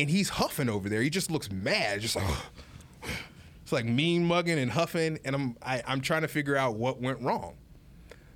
And 0.00 0.08
he's 0.08 0.30
huffing 0.30 0.68
over 0.70 0.88
there. 0.88 1.02
He 1.02 1.10
just 1.10 1.30
looks 1.30 1.50
mad, 1.50 2.00
just 2.00 2.16
like 2.16 2.24
it's 3.62 3.72
like 3.72 3.84
mean 3.84 4.24
mugging 4.24 4.58
and 4.58 4.70
huffing. 4.70 5.18
And 5.24 5.34
I'm 5.34 5.56
I, 5.62 5.82
I'm 5.86 6.00
trying 6.00 6.22
to 6.22 6.28
figure 6.28 6.56
out 6.56 6.76
what 6.76 7.00
went 7.00 7.20
wrong. 7.20 7.56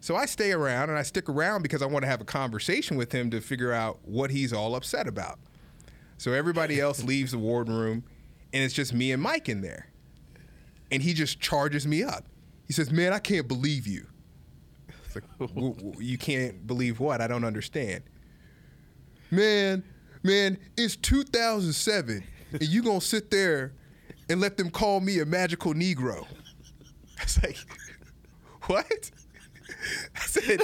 So 0.00 0.14
I 0.16 0.26
stay 0.26 0.52
around 0.52 0.90
and 0.90 0.98
I 0.98 1.02
stick 1.02 1.30
around 1.30 1.62
because 1.62 1.80
I 1.80 1.86
want 1.86 2.02
to 2.02 2.06
have 2.08 2.20
a 2.20 2.24
conversation 2.26 2.98
with 2.98 3.12
him 3.12 3.30
to 3.30 3.40
figure 3.40 3.72
out 3.72 4.00
what 4.04 4.30
he's 4.30 4.52
all 4.52 4.74
upset 4.76 5.08
about. 5.08 5.38
So 6.18 6.32
everybody 6.32 6.80
else 6.80 7.02
leaves 7.12 7.32
the 7.32 7.38
wardroom 7.38 8.04
and 8.52 8.62
it's 8.62 8.74
just 8.74 8.92
me 8.92 9.12
and 9.12 9.22
Mike 9.22 9.48
in 9.48 9.62
there. 9.62 9.88
And 10.90 11.02
he 11.02 11.14
just 11.14 11.40
charges 11.40 11.86
me 11.86 12.02
up. 12.04 12.26
He 12.66 12.74
says, 12.74 12.90
Man, 12.90 13.12
I 13.14 13.18
can't 13.18 13.48
believe 13.48 13.86
you. 13.86 14.06
It's 15.06 15.14
like, 15.14 15.24
"W- 15.38 15.74
w- 15.74 15.94
You 16.00 16.18
can't 16.18 16.66
believe 16.66 17.00
what? 17.00 17.20
I 17.22 17.26
don't 17.26 17.44
understand. 17.44 18.02
Man, 19.30 19.82
man, 20.24 20.58
it's 20.76 20.96
2007 20.96 22.24
and 22.52 22.62
you 22.62 22.82
going 22.82 23.00
to 23.00 23.06
sit 23.06 23.30
there 23.30 23.72
and 24.28 24.40
let 24.40 24.56
them 24.56 24.70
call 24.70 25.00
me 25.00 25.20
a 25.20 25.26
magical 25.26 25.74
Negro. 25.74 26.26
I 27.20 27.22
was 27.22 27.42
like, 27.42 27.58
What? 28.62 29.10
I 30.16 30.20
said, 30.20 30.62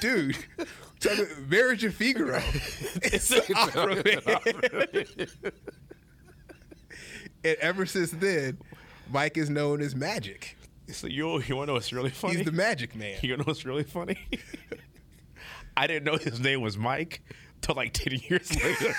dude, 0.00 0.36
about 0.58 1.18
Marriage 1.48 1.84
of 1.84 1.94
Figaro. 1.94 2.42
It's 3.02 3.30
an 3.30 3.42
opera, 3.54 4.02
man. 4.04 5.26
and 7.44 7.56
ever 7.60 7.84
since 7.86 8.10
then, 8.10 8.58
Mike 9.10 9.36
is 9.36 9.50
known 9.50 9.82
as 9.82 9.94
Magic. 9.94 10.56
So 10.88 11.06
you 11.06 11.40
you 11.42 11.56
want 11.56 11.66
to 11.66 11.72
know 11.72 11.72
what's 11.74 11.92
really 11.92 12.10
funny? 12.10 12.36
He's 12.36 12.44
the 12.44 12.52
Magic 12.52 12.94
Man. 12.94 13.18
You 13.22 13.30
wanna 13.32 13.42
know 13.42 13.46
what's 13.46 13.64
really 13.64 13.84
funny? 13.84 14.18
I 15.76 15.86
didn't 15.86 16.04
know 16.04 16.16
his 16.16 16.40
name 16.40 16.60
was 16.60 16.78
Mike 16.78 17.22
till 17.64 17.74
like 17.74 17.92
ten 17.92 18.18
years 18.28 18.54
later. 18.62 18.94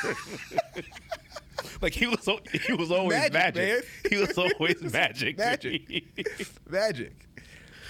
like 1.81 1.93
he 1.93 2.07
was, 2.07 2.27
he 2.65 2.73
was 2.73 2.91
always 2.91 3.31
Magic, 3.31 3.33
magic. 3.33 3.85
He 4.09 4.17
was 4.17 4.37
always 4.37 4.81
magic. 4.93 5.37
Magic. 5.37 6.05
Magic. 6.69 7.13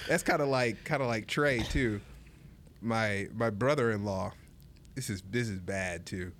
That's 0.07 0.23
kind 0.23 0.41
of 0.41 0.49
like 0.49 0.83
kind 0.83 1.01
of 1.01 1.07
like 1.07 1.27
Trey 1.27 1.59
too. 1.59 2.01
My 2.81 3.27
my 3.33 3.49
brother-in-law. 3.49 4.33
This 4.95 5.09
is 5.09 5.23
this 5.29 5.49
is 5.49 5.59
bad 5.59 6.05
too. 6.05 6.31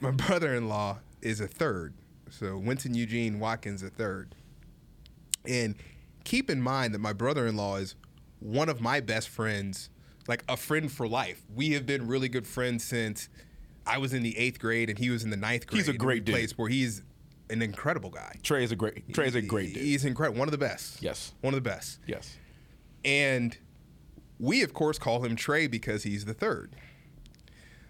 My 0.00 0.10
brother-in-law 0.10 0.98
is 1.22 1.40
a 1.40 1.48
third. 1.48 1.94
So 2.30 2.58
Winston 2.58 2.94
Eugene 2.94 3.40
Watkins 3.40 3.82
a 3.82 3.88
third. 3.90 4.34
And 5.48 5.76
keep 6.24 6.50
in 6.50 6.60
mind 6.60 6.92
that 6.94 6.98
my 6.98 7.12
brother-in-law 7.12 7.76
is 7.76 7.94
one 8.40 8.68
of 8.68 8.80
my 8.80 9.00
best 9.00 9.28
friends, 9.28 9.88
like 10.28 10.44
a 10.48 10.56
friend 10.56 10.90
for 10.90 11.06
life. 11.08 11.42
We 11.54 11.70
have 11.72 11.86
been 11.86 12.06
really 12.06 12.28
good 12.28 12.46
friends 12.46 12.84
since 12.84 13.28
I 13.86 13.98
was 13.98 14.12
in 14.12 14.22
the 14.22 14.36
eighth 14.36 14.58
grade 14.58 14.90
and 14.90 14.98
he 14.98 15.10
was 15.10 15.22
in 15.24 15.30
the 15.30 15.36
ninth 15.36 15.66
grade. 15.66 15.78
He's 15.78 15.88
a 15.88 15.92
great 15.96 16.24
dude. 16.24 16.48
sport. 16.48 16.72
He's 16.72 17.02
an 17.50 17.62
incredible 17.62 18.10
guy. 18.10 18.36
Trey 18.42 18.64
is 18.64 18.72
a 18.72 18.76
great. 18.76 19.12
Trey 19.14 19.26
is 19.28 19.34
a 19.36 19.42
great 19.42 19.74
dude. 19.74 19.82
He's 19.84 20.04
incredible. 20.04 20.38
One 20.38 20.48
of 20.48 20.52
the 20.52 20.58
best. 20.58 21.02
Yes. 21.02 21.32
One 21.42 21.54
of 21.54 21.62
the 21.62 21.68
best. 21.68 22.00
Yes. 22.06 22.36
And 23.04 23.56
we, 24.40 24.62
of 24.62 24.74
course, 24.74 24.98
call 24.98 25.24
him 25.24 25.36
Trey 25.36 25.66
because 25.68 26.02
he's 26.02 26.24
the 26.24 26.34
third. 26.34 26.74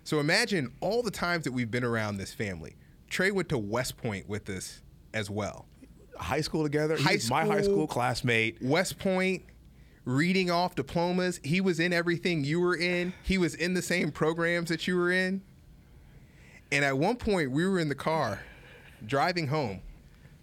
So 0.05 0.21
imagine 0.21 0.73
all 0.81 1.03
the 1.03 1.11
times 1.11 1.45
that 1.45 1.53
we've 1.53 1.71
been 1.71 1.85
around 1.85 2.19
this 2.19 2.33
family. 2.35 2.77
Trey 3.09 3.31
went 3.31 3.49
to 3.49 3.59
West 3.59 3.97
Point 3.97 4.29
with 4.29 4.49
us 4.51 4.83
as 5.15 5.31
well. 5.31 5.67
High 6.19 6.41
school 6.43 6.63
together. 6.63 6.97
High 6.97 7.13
He's 7.13 7.31
my 7.31 7.45
high 7.45 7.63
school- 7.63 7.75
school 7.75 7.87
classmate. 7.87 8.59
West 8.63 8.99
Point, 8.99 9.43
reading 10.07 10.51
off 10.51 10.75
diplomas. 10.75 11.39
He 11.45 11.61
was 11.61 11.79
in 11.79 11.93
everything 11.93 12.45
you 12.45 12.61
were 12.61 12.77
in. 12.77 13.13
He 13.23 13.37
was 13.37 13.55
in 13.55 13.75
the 13.75 13.83
same 13.83 14.11
programs 14.11 14.71
that 14.71 14.87
you 14.87 14.97
were 14.97 15.13
in. 15.13 15.43
And 16.73 16.85
at 16.85 16.97
one 16.97 17.17
point, 17.17 17.51
we 17.51 17.67
were 17.67 17.79
in 17.79 17.91
the 17.91 17.95
car 17.95 18.41
driving 19.05 19.49
home. 19.49 19.83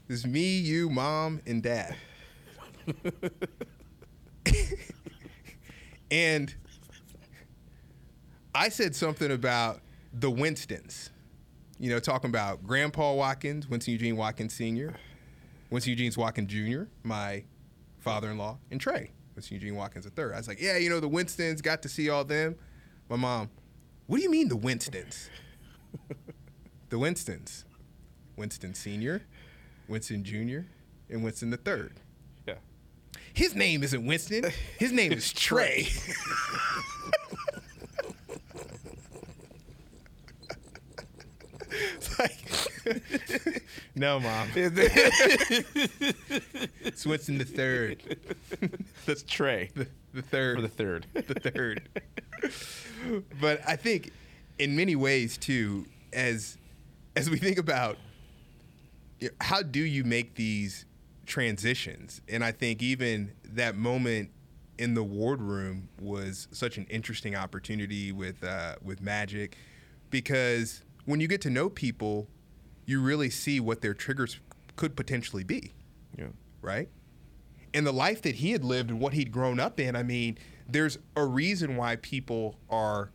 There's 0.08 0.28
me, 0.28 0.58
you, 0.58 0.90
mom, 0.90 1.42
and 1.48 1.64
dad. 1.64 1.96
and 6.12 6.54
I 8.54 8.70
said 8.70 8.96
something 8.96 9.32
about 9.32 9.82
the 10.14 10.30
Winstons. 10.30 11.10
You 11.80 11.90
know, 11.90 12.00
talking 12.00 12.30
about 12.30 12.64
Grandpa 12.64 13.14
Watkins, 13.14 13.68
Winston 13.68 13.94
Eugene 13.94 14.16
Watkins 14.16 14.54
Sr., 14.54 14.94
Winston 15.70 15.92
Eugene's 15.92 16.18
Watkins 16.18 16.52
Jr., 16.52 16.84
my 17.04 17.44
father-in-law, 18.00 18.60
and 18.70 18.80
Trey, 18.80 19.12
Winston 19.36 19.56
Eugene 19.56 19.76
Watkins 19.76 20.06
III. 20.06 20.26
I 20.34 20.38
was 20.38 20.48
like, 20.48 20.62
yeah, 20.62 20.78
you 20.78 20.90
know, 20.90 21.00
the 21.00 21.08
Winstons, 21.08 21.62
got 21.62 21.82
to 21.84 21.90
see 21.90 22.10
all 22.10 22.24
them. 22.24 22.56
My 23.10 23.16
mom, 23.16 23.50
what 24.08 24.18
do 24.18 24.24
you 24.24 24.30
mean 24.30 24.48
the 24.48 24.56
Winstons? 24.56 25.30
the 26.90 27.00
Winstons. 27.00 27.66
Winston 28.36 28.74
Sr., 28.74 29.22
Winston 29.88 30.24
Jr., 30.24 30.62
and 31.10 31.24
Winston 31.24 31.52
III. 31.54 31.90
Yeah. 32.48 32.56
His 33.34 33.56
name 33.56 33.84
isn't 33.84 34.06
Winston. 34.06 34.46
His 34.80 34.92
name 34.92 35.12
is 35.12 35.32
Trey. 35.34 35.88
It's 41.96 42.20
like, 42.20 42.72
no, 43.96 44.20
mom. 44.20 44.50
It's 46.84 47.06
Winston 47.06 47.38
the 47.38 47.46
third. 47.46 48.18
That's 49.06 49.24
Trey. 49.24 49.70
The, 49.76 49.88
the 50.14 50.22
third. 50.22 50.56
For 50.58 50.62
the 50.62 50.68
third. 50.68 51.08
the 51.14 51.22
third. 51.52 51.90
but 53.40 53.62
I 53.68 53.76
think, 53.76 54.12
in 54.60 54.76
many 54.76 54.96
ways, 54.96 55.38
too, 55.38 55.86
as 56.12 56.58
as 57.16 57.30
we 57.30 57.38
think 57.38 57.58
about 57.58 57.98
you 59.20 59.30
know, 59.30 59.34
how 59.42 59.62
do 59.62 59.82
you 59.82 60.04
make 60.04 60.36
these 60.36 60.86
transitions, 61.26 62.22
and 62.28 62.44
I 62.44 62.52
think 62.52 62.82
even 62.82 63.32
that 63.46 63.76
moment 63.76 64.30
in 64.78 64.96
the 64.96 65.04
wardroom 65.04 65.88
was 66.02 66.48
such 66.52 66.78
an 66.78 66.86
interesting 66.90 67.36
opportunity 67.36 68.12
with 68.12 68.44
uh, 68.44 68.76
with 68.84 69.02
Magic, 69.02 69.58
because 70.10 70.84
when 71.06 71.20
you 71.20 71.28
get 71.28 71.42
to 71.42 71.50
know 71.50 71.70
people, 71.70 72.28
you 72.86 73.02
really 73.02 73.30
see 73.30 73.60
what 73.60 73.82
their 73.82 73.94
triggers 73.94 74.40
could 74.76 74.96
potentially 74.96 75.44
be 75.44 75.72
Yeah. 76.18 76.30
right? 76.62 76.90
And 77.74 77.86
the 77.88 77.92
life 77.94 78.22
that 78.24 78.36
he 78.36 78.52
had 78.52 78.64
lived 78.64 78.90
and 78.92 79.00
what 79.00 79.14
he'd 79.14 79.32
grown 79.32 79.60
up 79.60 79.80
in, 79.80 79.96
I 79.96 80.04
mean, 80.04 80.38
there's 80.68 80.98
a 81.16 81.26
reason 81.26 81.76
why 81.76 81.96
people 81.98 82.60
are 82.70 83.12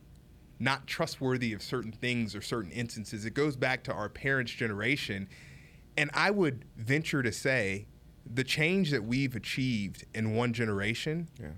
not 0.59 0.85
trustworthy 0.87 1.53
of 1.53 1.61
certain 1.63 1.91
things 1.93 2.35
or 2.35 2.41
certain 2.41 2.71
instances. 2.71 3.25
It 3.25 3.33
goes 3.33 3.55
back 3.55 3.83
to 3.85 3.93
our 3.93 4.09
parents' 4.09 4.51
generation. 4.51 5.29
And 5.97 6.09
I 6.13 6.31
would 6.31 6.65
venture 6.75 7.23
to 7.23 7.31
say 7.31 7.87
the 8.31 8.43
change 8.43 8.91
that 8.91 9.03
we've 9.05 9.35
achieved 9.35 10.05
in 10.13 10.33
one 10.35 10.51
generation 10.53 11.29
Yeah. 11.39 11.51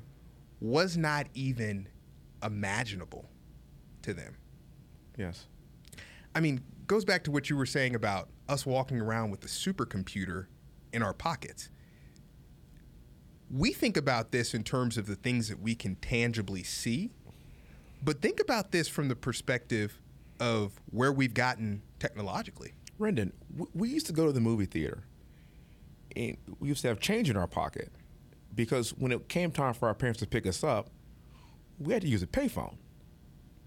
was 0.59 0.95
not 0.97 1.28
even 1.34 1.88
imaginable 2.43 3.30
to 4.03 4.14
them. 4.14 4.36
Yes. 5.18 5.47
I 6.36 6.39
mean, 6.39 6.62
goes 6.91 7.05
back 7.05 7.23
to 7.23 7.31
what 7.31 7.49
you 7.49 7.55
were 7.55 7.65
saying 7.65 7.95
about 7.95 8.27
us 8.49 8.65
walking 8.65 8.99
around 8.99 9.31
with 9.31 9.41
a 9.45 9.47
supercomputer 9.47 10.47
in 10.91 11.01
our 11.01 11.13
pockets. 11.13 11.69
We 13.49 13.71
think 13.71 13.95
about 13.95 14.33
this 14.33 14.53
in 14.53 14.65
terms 14.65 14.97
of 14.97 15.05
the 15.05 15.15
things 15.15 15.47
that 15.47 15.61
we 15.61 15.73
can 15.73 15.95
tangibly 15.95 16.63
see, 16.63 17.11
but 18.03 18.21
think 18.21 18.41
about 18.41 18.73
this 18.73 18.89
from 18.89 19.07
the 19.07 19.15
perspective 19.15 20.01
of 20.41 20.81
where 20.89 21.13
we've 21.13 21.33
gotten 21.33 21.81
technologically. 21.97 22.73
Rendon, 22.99 23.31
we 23.73 23.87
used 23.87 24.07
to 24.07 24.13
go 24.13 24.25
to 24.25 24.33
the 24.33 24.41
movie 24.41 24.65
theater, 24.65 25.05
and 26.17 26.35
we 26.59 26.67
used 26.67 26.81
to 26.81 26.89
have 26.89 26.99
change 26.99 27.29
in 27.29 27.37
our 27.37 27.47
pocket 27.47 27.89
because 28.53 28.89
when 28.97 29.13
it 29.13 29.29
came 29.29 29.51
time 29.51 29.73
for 29.73 29.87
our 29.87 29.95
parents 29.95 30.19
to 30.19 30.27
pick 30.27 30.45
us 30.45 30.61
up, 30.61 30.89
we 31.79 31.93
had 31.93 32.01
to 32.01 32.09
use 32.09 32.21
a 32.21 32.27
payphone. 32.27 32.75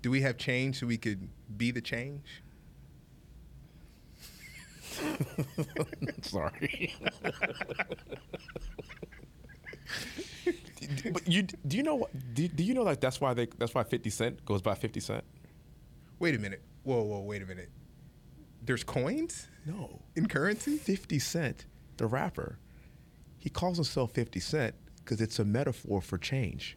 Do 0.03 0.11
we 0.11 0.21
have 0.21 0.37
change 0.37 0.81
so 0.81 0.87
we 0.87 0.99
could 0.99 1.31
be 1.57 1.71
the 1.71 1.81
change? 1.81 2.44
Sorry. 6.23 6.95
but 11.13 11.27
you 11.29 11.43
do 11.43 11.77
you 11.77 11.83
know 11.83 11.95
what 11.95 12.35
do, 12.35 12.47
do 12.49 12.63
you 12.63 12.75
know 12.75 12.83
like 12.83 13.01
that's 13.01 13.21
why 13.21 13.33
they 13.35 13.47
that's 13.59 13.75
why 13.75 13.83
50 13.83 14.11
cent 14.11 14.45
goes 14.45 14.61
by 14.63 14.75
50 14.75 15.01
cent 15.01 15.25
Wait 16.21 16.35
a 16.35 16.39
minute. 16.39 16.63
Whoa, 16.85 17.03
whoa, 17.03 17.21
wait 17.21 17.43
a 17.43 17.47
minute. 17.47 17.71
There's 18.63 18.85
coins 18.85 19.49
no 19.67 20.01
in 20.17 20.27
currency? 20.27 20.77
50 20.77 21.19
cent 21.19 21.67
the 21.97 22.07
rapper 22.07 22.59
he 23.39 23.51
calls 23.51 23.77
himself 23.77 24.13
50 24.13 24.41
cent 24.41 24.75
because 24.99 25.21
it's 25.21 25.39
a 25.39 25.45
metaphor 25.45 26.01
for 26.01 26.19
change 26.19 26.77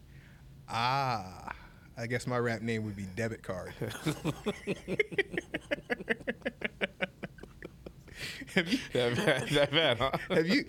Ah, 0.70 1.54
I 1.98 2.08
guess 2.08 2.28
my 2.28 2.38
rap 2.38 2.62
name 2.62 2.84
would 2.86 2.96
be 2.98 3.06
debit 3.16 3.42
card. 3.42 3.74
have 8.56 8.68
you 8.72 8.80
that 8.94 9.16
bad, 9.16 9.50
that 9.50 9.72
bad 9.72 9.98
huh 9.98 10.12
have 10.36 10.48
you 10.48 10.66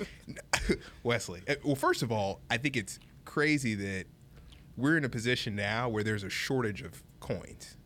Wesley? 1.02 1.42
uh, 1.48 1.54
Well, 1.64 1.74
first 1.76 2.02
of 2.02 2.10
all, 2.12 2.40
I 2.50 2.56
think 2.56 2.76
it's 2.76 2.98
crazy 3.24 3.74
that 3.74 4.04
we're 4.76 4.96
in 4.96 5.04
a 5.04 5.08
position 5.08 5.56
now 5.56 5.88
where 5.88 6.02
there's 6.04 6.24
a 6.24 6.30
shortage 6.30 6.82
of 6.82 7.02
coins, 7.20 7.76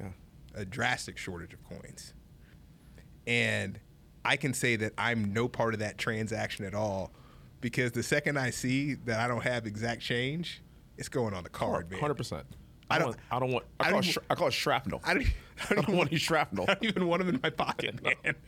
yeah 0.00 0.08
a 0.54 0.64
drastic 0.64 1.16
shortage 1.18 1.52
of 1.54 1.62
coins. 1.64 2.14
And 3.26 3.78
I 4.24 4.36
can 4.36 4.52
say 4.54 4.76
that 4.76 4.92
I'm 4.98 5.32
no 5.32 5.48
part 5.48 5.74
of 5.74 5.80
that 5.80 5.98
transaction 5.98 6.64
at 6.64 6.74
all 6.74 7.12
because 7.60 7.92
the 7.92 8.02
second 8.02 8.38
I 8.38 8.50
see 8.50 8.94
that 8.94 9.20
I 9.20 9.28
don't 9.28 9.42
have 9.42 9.66
exact 9.66 10.02
change, 10.02 10.62
it's 10.98 11.08
going 11.08 11.32
on 11.34 11.44
the 11.44 11.50
card, 11.50 11.90
man. 11.90 12.00
100% 12.00 12.42
I 12.90 12.98
don't- 12.98 13.06
don't. 13.12 13.16
I 13.30 13.38
don't 13.40 13.52
want. 13.52 13.64
I, 13.80 13.84
I 13.84 13.90
call, 13.90 14.00
don't 14.02 14.08
it, 14.08 14.12
sh- 14.12 14.18
I 14.28 14.34
call 14.34 14.48
it 14.48 14.52
shrapnel. 14.52 15.00
I 15.04 15.14
don't, 15.14 15.26
I 15.70 15.74
don't 15.74 15.88
want 15.96 16.10
any 16.10 16.18
shrapnel. 16.18 16.64
I 16.68 16.74
don't 16.74 16.84
even 16.84 17.06
want 17.06 17.24
them 17.24 17.34
in 17.34 17.40
my 17.42 17.50
pocket, 17.50 18.02
man. 18.02 18.34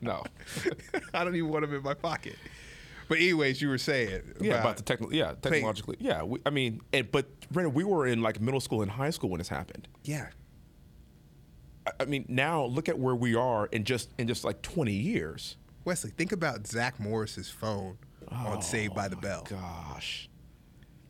No. 0.00 0.22
I 1.14 1.24
don't 1.24 1.36
even 1.36 1.50
want 1.50 1.62
them 1.66 1.74
in 1.74 1.82
my 1.82 1.92
pocket. 1.92 2.36
But 3.06 3.18
anyways, 3.18 3.60
you 3.60 3.68
were 3.68 3.76
saying 3.76 4.22
Yeah, 4.40 4.60
about 4.60 4.78
the 4.78 4.82
techno- 4.82 5.10
Yeah, 5.10 5.34
technologically. 5.42 5.96
Yeah, 6.00 6.22
we, 6.22 6.38
I 6.46 6.50
mean, 6.50 6.80
and, 6.94 7.10
but 7.12 7.26
Brendan, 7.50 7.74
we 7.74 7.84
were 7.84 8.06
in 8.06 8.22
like 8.22 8.40
middle 8.40 8.60
school 8.60 8.80
and 8.80 8.90
high 8.90 9.10
school 9.10 9.28
when 9.28 9.38
this 9.38 9.48
happened. 9.48 9.86
yeah. 10.02 10.28
I, 11.86 11.90
I 12.00 12.04
mean, 12.06 12.24
now 12.28 12.64
look 12.64 12.88
at 12.88 12.98
where 12.98 13.14
we 13.14 13.34
are 13.34 13.66
in 13.66 13.84
just 13.84 14.08
in 14.16 14.26
just 14.26 14.42
like 14.42 14.62
20 14.62 14.90
years. 14.90 15.56
Wesley, 15.84 16.10
think 16.12 16.32
about 16.32 16.66
Zach 16.66 16.98
Morris's 16.98 17.50
phone 17.50 17.98
on 18.32 18.62
Saved 18.62 18.94
by 18.94 19.08
the 19.08 19.16
oh 19.16 19.20
Bell. 19.20 19.46
Gosh, 19.50 20.30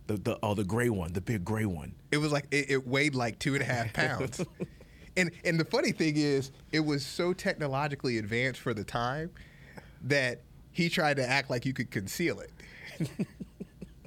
the 0.06 0.16
the 0.16 0.38
oh 0.42 0.54
the 0.54 0.64
gray 0.64 0.88
one, 0.88 1.12
the 1.12 1.20
big 1.20 1.44
gray 1.44 1.66
one. 1.66 1.94
It 2.10 2.18
was 2.18 2.32
like 2.32 2.46
it, 2.50 2.70
it 2.70 2.86
weighed 2.86 3.14
like 3.14 3.38
two 3.38 3.54
and 3.54 3.62
a 3.62 3.66
half 3.66 3.92
pounds. 3.92 4.44
And 5.16 5.30
and 5.44 5.60
the 5.60 5.64
funny 5.64 5.92
thing 5.92 6.16
is, 6.16 6.50
it 6.72 6.80
was 6.80 7.04
so 7.04 7.32
technologically 7.32 8.18
advanced 8.18 8.60
for 8.60 8.74
the 8.74 8.84
time 8.84 9.30
that 10.02 10.42
he 10.72 10.88
tried 10.88 11.16
to 11.16 11.28
act 11.28 11.50
like 11.50 11.64
you 11.64 11.72
could 11.72 11.90
conceal 11.90 12.40
it. 12.40 12.50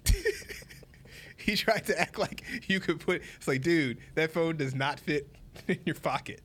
he 1.37 1.55
tried 1.55 1.85
to 1.85 1.99
act 1.99 2.19
like 2.19 2.43
you 2.67 2.79
could 2.79 2.99
put. 2.99 3.21
It's 3.37 3.47
like, 3.47 3.61
dude, 3.61 3.99
that 4.15 4.31
phone 4.31 4.57
does 4.57 4.75
not 4.75 4.99
fit 4.99 5.29
in 5.67 5.79
your 5.85 5.95
pocket. 5.95 6.41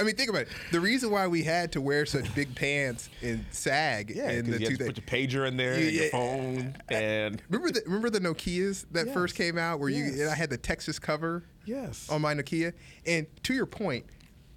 I 0.00 0.02
mean, 0.02 0.16
think 0.16 0.30
about 0.30 0.42
it. 0.42 0.48
The 0.72 0.80
reason 0.80 1.10
why 1.10 1.26
we 1.26 1.42
had 1.42 1.72
to 1.72 1.80
wear 1.82 2.06
such 2.06 2.34
big 2.34 2.54
pants 2.54 3.10
and 3.22 3.44
sag 3.50 4.10
Yeah, 4.16 4.30
in 4.30 4.50
the 4.50 4.58
you 4.58 4.66
two 4.68 4.84
had 4.84 4.94
to 4.96 5.02
put 5.02 5.30
your 5.30 5.42
pager 5.42 5.46
in 5.46 5.58
there, 5.58 5.74
and 5.74 5.90
your 5.90 6.04
Yeah. 6.04 6.10
phone, 6.10 6.76
and 6.88 7.42
Remember 7.50 7.70
the 7.70 7.82
remember 7.84 8.08
the 8.08 8.20
Nokia's 8.20 8.86
that 8.92 9.06
Yes. 9.06 9.14
first 9.14 9.34
came 9.34 9.58
out 9.58 9.78
where 9.78 9.90
you 9.90 10.04
Yes. 10.04 10.20
and 10.20 10.30
I 10.30 10.34
had 10.34 10.48
the 10.48 10.56
Texas 10.56 10.98
cover 10.98 11.44
yes, 11.66 12.08
on 12.08 12.22
my 12.22 12.32
Nokia. 12.34 12.72
And 13.04 13.26
to 13.42 13.52
your 13.52 13.66
point, 13.66 14.06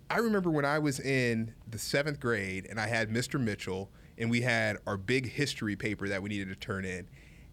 I 0.09 0.19
remember 0.19 0.49
when 0.49 0.63
I 0.63 0.79
was 0.79 1.01
in 1.01 1.53
the 1.69 1.77
seventh 1.77 2.21
grade 2.21 2.65
and 2.69 2.79
I 2.79 2.87
had 2.87 3.09
Mr. 3.09 3.37
Mitchell 3.37 3.91
and 4.17 4.29
we 4.31 4.41
had 4.41 4.77
our 4.87 4.95
big 4.95 5.29
history 5.29 5.75
paper 5.75 6.07
that 6.07 6.23
we 6.23 6.29
needed 6.29 6.47
to 6.49 6.55
turn 6.55 6.85
in, 6.85 7.09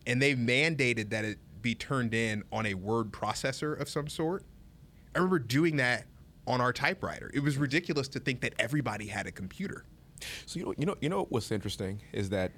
and 0.07 0.22
they 0.22 0.36
mandated 0.36 1.11
that 1.11 1.24
it 1.24 1.38
be 1.61 1.74
turned 1.74 2.14
in 2.14 2.45
on 2.53 2.66
a 2.66 2.74
word 2.74 3.11
processor 3.11 3.78
of 3.80 3.88
some 3.88 4.07
sort. 4.07 4.45
I 5.12 5.18
remember 5.18 5.41
doing 5.41 5.76
that 5.78 6.07
on 6.47 6.61
our 6.61 6.72
typewriter. 6.72 7.30
It 7.34 7.41
was 7.41 7.57
ridiculous 7.57 8.09
to 8.09 8.20
think 8.20 8.41
that 8.41 8.55
everybody 8.59 9.07
had 9.07 9.26
a 9.26 9.32
computer. 9.32 9.84
So 10.47 10.59
you 10.59 10.64
know, 10.66 10.74
you 10.76 10.86
know, 10.86 10.97
you 11.01 11.09
know 11.09 11.26
what's 11.30 11.51
interesting 11.51 12.03
is 12.12 12.30
that 12.30 12.53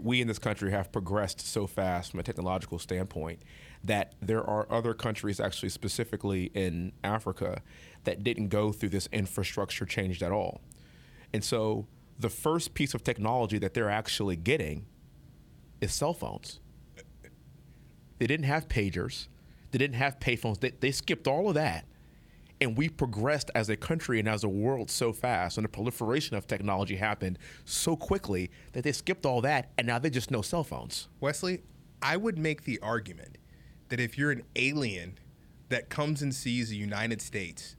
we 0.00 0.20
in 0.20 0.28
this 0.28 0.38
country 0.38 0.70
have 0.70 0.90
progressed 0.90 1.40
so 1.40 1.66
fast 1.66 2.10
from 2.10 2.20
a 2.20 2.22
technological 2.22 2.78
standpoint 2.78 3.42
that 3.84 4.14
there 4.22 4.42
are 4.42 4.66
other 4.70 4.94
countries, 4.94 5.40
actually 5.40 5.68
specifically 5.68 6.50
in 6.54 6.92
Africa, 7.04 7.62
that 8.04 8.24
didn't 8.24 8.48
go 8.48 8.72
through 8.72 8.88
this 8.88 9.08
infrastructure 9.12 9.84
change 9.84 10.22
at 10.22 10.32
all. 10.32 10.60
And 11.32 11.44
so 11.44 11.86
the 12.18 12.28
first 12.28 12.74
piece 12.74 12.94
of 12.94 13.02
technology 13.04 13.58
that 13.58 13.74
they're 13.74 13.90
actually 13.90 14.36
getting 14.36 14.86
is 15.80 15.92
cell 15.92 16.14
phones. 16.14 16.60
They 18.18 18.26
didn't 18.26 18.46
have 18.46 18.68
pagers. 18.68 19.26
They 19.72 19.78
didn't 19.78 19.96
have 19.96 20.20
payphones. 20.20 20.60
They, 20.60 20.70
they 20.70 20.92
skipped 20.92 21.26
all 21.26 21.48
of 21.48 21.54
that. 21.54 21.86
And 22.62 22.78
we 22.78 22.88
progressed 22.88 23.50
as 23.56 23.68
a 23.68 23.76
country 23.76 24.20
and 24.20 24.28
as 24.28 24.44
a 24.44 24.48
world 24.48 24.88
so 24.88 25.12
fast, 25.12 25.58
and 25.58 25.64
the 25.64 25.68
proliferation 25.68 26.36
of 26.36 26.46
technology 26.46 26.94
happened 26.94 27.40
so 27.64 27.96
quickly 27.96 28.52
that 28.72 28.84
they 28.84 28.92
skipped 28.92 29.26
all 29.26 29.40
that, 29.40 29.72
and 29.76 29.84
now 29.84 29.98
they 29.98 30.10
just 30.10 30.30
know 30.30 30.42
cell 30.42 30.62
phones. 30.62 31.08
Wesley, 31.18 31.64
I 32.00 32.16
would 32.16 32.38
make 32.38 32.62
the 32.62 32.78
argument 32.78 33.36
that 33.88 33.98
if 33.98 34.16
you're 34.16 34.30
an 34.30 34.44
alien 34.54 35.18
that 35.70 35.88
comes 35.88 36.22
and 36.22 36.32
sees 36.32 36.68
the 36.68 36.76
United 36.76 37.20
States 37.20 37.74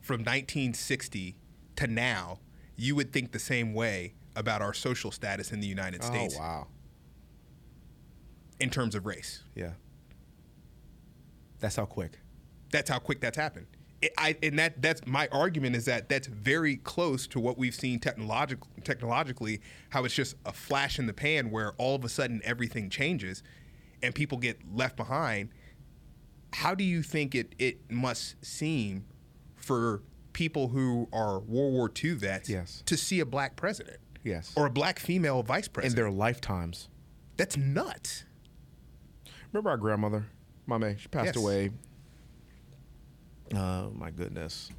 from 0.00 0.20
1960 0.20 1.34
to 1.74 1.86
now, 1.88 2.38
you 2.76 2.94
would 2.94 3.12
think 3.12 3.32
the 3.32 3.40
same 3.40 3.74
way 3.74 4.14
about 4.36 4.62
our 4.62 4.72
social 4.72 5.10
status 5.10 5.50
in 5.50 5.58
the 5.58 5.66
United 5.66 6.02
oh, 6.04 6.06
States 6.06 6.36
Oh 6.38 6.40
wow! 6.40 6.66
in 8.60 8.70
terms 8.70 8.94
of 8.94 9.06
race. 9.06 9.42
Yeah, 9.56 9.72
that's 11.58 11.74
how 11.74 11.86
quick. 11.86 12.20
That's 12.70 12.88
how 12.88 13.00
quick 13.00 13.20
that's 13.20 13.36
happened. 13.36 13.66
I, 14.16 14.36
and 14.42 14.58
that 14.58 14.80
that's 14.80 15.06
my 15.06 15.28
argument 15.30 15.76
is 15.76 15.84
that 15.84 16.08
that's 16.08 16.26
very 16.26 16.76
close 16.76 17.26
to 17.28 17.40
what 17.40 17.58
we've 17.58 17.74
seen 17.74 18.00
technologic, 18.00 18.58
technologically, 18.82 19.60
how 19.90 20.04
it's 20.04 20.14
just 20.14 20.36
a 20.46 20.52
flash 20.52 20.98
in 20.98 21.06
the 21.06 21.12
pan 21.12 21.50
where 21.50 21.72
all 21.72 21.96
of 21.96 22.04
a 22.04 22.08
sudden 22.08 22.40
everything 22.44 22.88
changes 22.88 23.42
and 24.02 24.14
people 24.14 24.38
get 24.38 24.58
left 24.74 24.96
behind. 24.96 25.50
How 26.54 26.74
do 26.74 26.82
you 26.82 27.02
think 27.02 27.34
it, 27.34 27.54
it 27.58 27.90
must 27.90 28.42
seem 28.44 29.04
for 29.56 30.02
people 30.32 30.68
who 30.68 31.06
are 31.12 31.38
World 31.40 31.72
War 31.74 31.90
II 32.02 32.12
vets 32.14 32.48
Yes. 32.48 32.82
to 32.86 32.96
see 32.96 33.20
a 33.20 33.26
black 33.26 33.54
president? 33.56 33.98
Yes. 34.24 34.52
Or 34.56 34.66
a 34.66 34.70
black 34.70 34.98
female 34.98 35.42
vice 35.42 35.68
president 35.68 35.98
In 35.98 36.02
their 36.04 36.10
lifetimes. 36.10 36.88
that's 37.36 37.56
nuts. 37.56 38.24
Remember 39.52 39.70
our 39.70 39.76
grandmother, 39.76 40.26
Mame? 40.66 40.96
She 40.98 41.08
passed 41.08 41.26
Yes. 41.26 41.36
away. 41.36 41.70
Oh 43.54 43.90
my 43.94 44.10
goodness. 44.10 44.70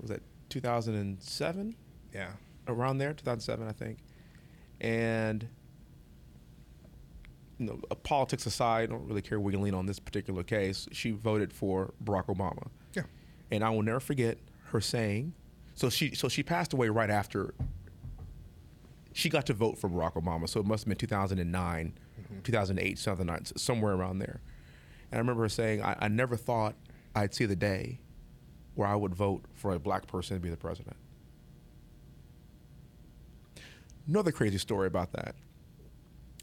Was 0.00 0.10
that 0.10 0.22
2007? 0.50 1.74
Yeah. 2.14 2.28
around 2.68 2.98
there, 2.98 3.12
2007, 3.12 3.66
I 3.68 3.72
think. 3.72 3.98
And 4.80 5.48
you 7.58 7.66
know, 7.66 7.80
politics 8.02 8.44
aside, 8.46 8.90
I 8.90 8.92
don't 8.92 9.06
really 9.06 9.22
care 9.22 9.40
where 9.40 9.52
you 9.52 9.58
lean 9.60 9.74
on 9.74 9.86
this 9.86 9.98
particular 9.98 10.42
case. 10.42 10.88
She 10.92 11.10
voted 11.12 11.52
for 11.52 11.94
Barack 12.04 12.26
Obama, 12.26 12.68
Yeah. 12.94 13.02
and 13.50 13.64
I 13.64 13.70
will 13.70 13.82
never 13.82 14.00
forget 14.00 14.38
her 14.64 14.80
saying. 14.80 15.32
So 15.74 15.88
she, 15.90 16.14
so 16.14 16.28
she 16.28 16.42
passed 16.42 16.72
away 16.72 16.88
right 16.88 17.08
after. 17.10 17.54
She 19.12 19.30
got 19.30 19.46
to 19.46 19.54
vote 19.54 19.78
for 19.78 19.88
Barack 19.88 20.14
Obama, 20.14 20.48
so 20.48 20.60
it 20.60 20.66
must 20.66 20.84
have 20.84 20.88
been 20.88 20.98
2009, 20.98 21.98
mm-hmm. 22.20 22.40
2008, 22.42 22.98
something 22.98 23.26
like 23.26 23.46
somewhere 23.56 23.94
around 23.94 24.18
there. 24.18 24.40
And 25.10 25.18
I 25.18 25.18
remember 25.18 25.42
her 25.44 25.48
saying, 25.48 25.82
I, 25.82 25.96
"I 26.00 26.08
never 26.08 26.36
thought 26.36 26.74
I'd 27.16 27.34
see 27.34 27.46
the 27.46 27.56
day 27.56 28.00
where 28.74 28.86
I 28.86 28.94
would 28.94 29.14
vote 29.14 29.44
for 29.54 29.72
a 29.72 29.78
black 29.78 30.06
person 30.06 30.36
to 30.36 30.40
be 30.40 30.50
the 30.50 30.56
president." 30.56 30.96
Another 34.06 34.30
crazy 34.30 34.58
story 34.58 34.86
about 34.86 35.12
that. 35.12 35.34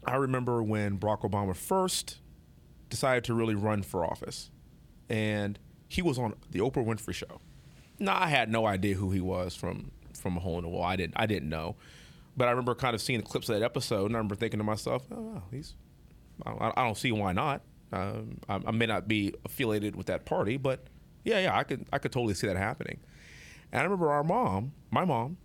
I 0.04 0.16
remember 0.16 0.62
when 0.62 0.98
Barack 0.98 1.22
Obama 1.22 1.56
first 1.56 2.20
decided 2.90 3.24
to 3.24 3.34
really 3.34 3.54
run 3.54 3.82
for 3.82 4.04
office, 4.04 4.50
and 5.08 5.58
he 5.88 6.02
was 6.02 6.18
on 6.18 6.34
the 6.50 6.58
Oprah 6.58 6.84
Winfrey 6.84 7.14
Show. 7.14 7.40
Now 7.98 8.20
I 8.20 8.28
had 8.28 8.50
no 8.50 8.66
idea 8.66 8.96
who 8.96 9.12
he 9.12 9.20
was 9.20 9.54
from 9.54 9.92
from 10.12 10.36
a 10.36 10.40
hole 10.40 10.58
in 10.58 10.64
the 10.64 10.68
wall. 10.68 10.84
I 10.84 10.96
didn't 10.96 11.14
I 11.16 11.26
didn't 11.26 11.48
know, 11.48 11.76
but 12.36 12.48
I 12.48 12.50
remember 12.50 12.74
kind 12.74 12.94
of 12.94 13.00
seeing 13.00 13.20
the 13.20 13.26
clips 13.26 13.48
of 13.48 13.54
that 13.58 13.64
episode, 13.64 14.06
and 14.06 14.14
I 14.14 14.18
remember 14.18 14.34
thinking 14.34 14.58
to 14.58 14.64
myself, 14.64 15.06
"Oh, 15.10 15.42
he's 15.50 15.74
I, 16.44 16.72
I 16.76 16.84
don't 16.84 16.96
see 16.96 17.12
why 17.12 17.32
not. 17.32 17.62
Um, 17.94 18.38
I, 18.48 18.60
I 18.66 18.70
may 18.72 18.86
not 18.86 19.06
be 19.06 19.32
affiliated 19.44 19.94
with 19.94 20.06
that 20.06 20.24
party, 20.24 20.56
but 20.56 20.80
yeah, 21.22 21.38
yeah, 21.38 21.56
I 21.56 21.62
could 21.62 21.86
I 21.92 21.98
could 21.98 22.12
totally 22.12 22.34
see 22.34 22.48
that 22.48 22.56
happening." 22.56 22.98
And 23.72 23.80
I 23.80 23.84
remember 23.84 24.10
our 24.10 24.24
mom, 24.24 24.72
my 24.90 25.04
mom, 25.04 25.36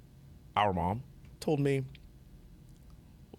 our 0.56 0.74
mom, 0.74 1.04
told 1.40 1.60
me, 1.60 1.84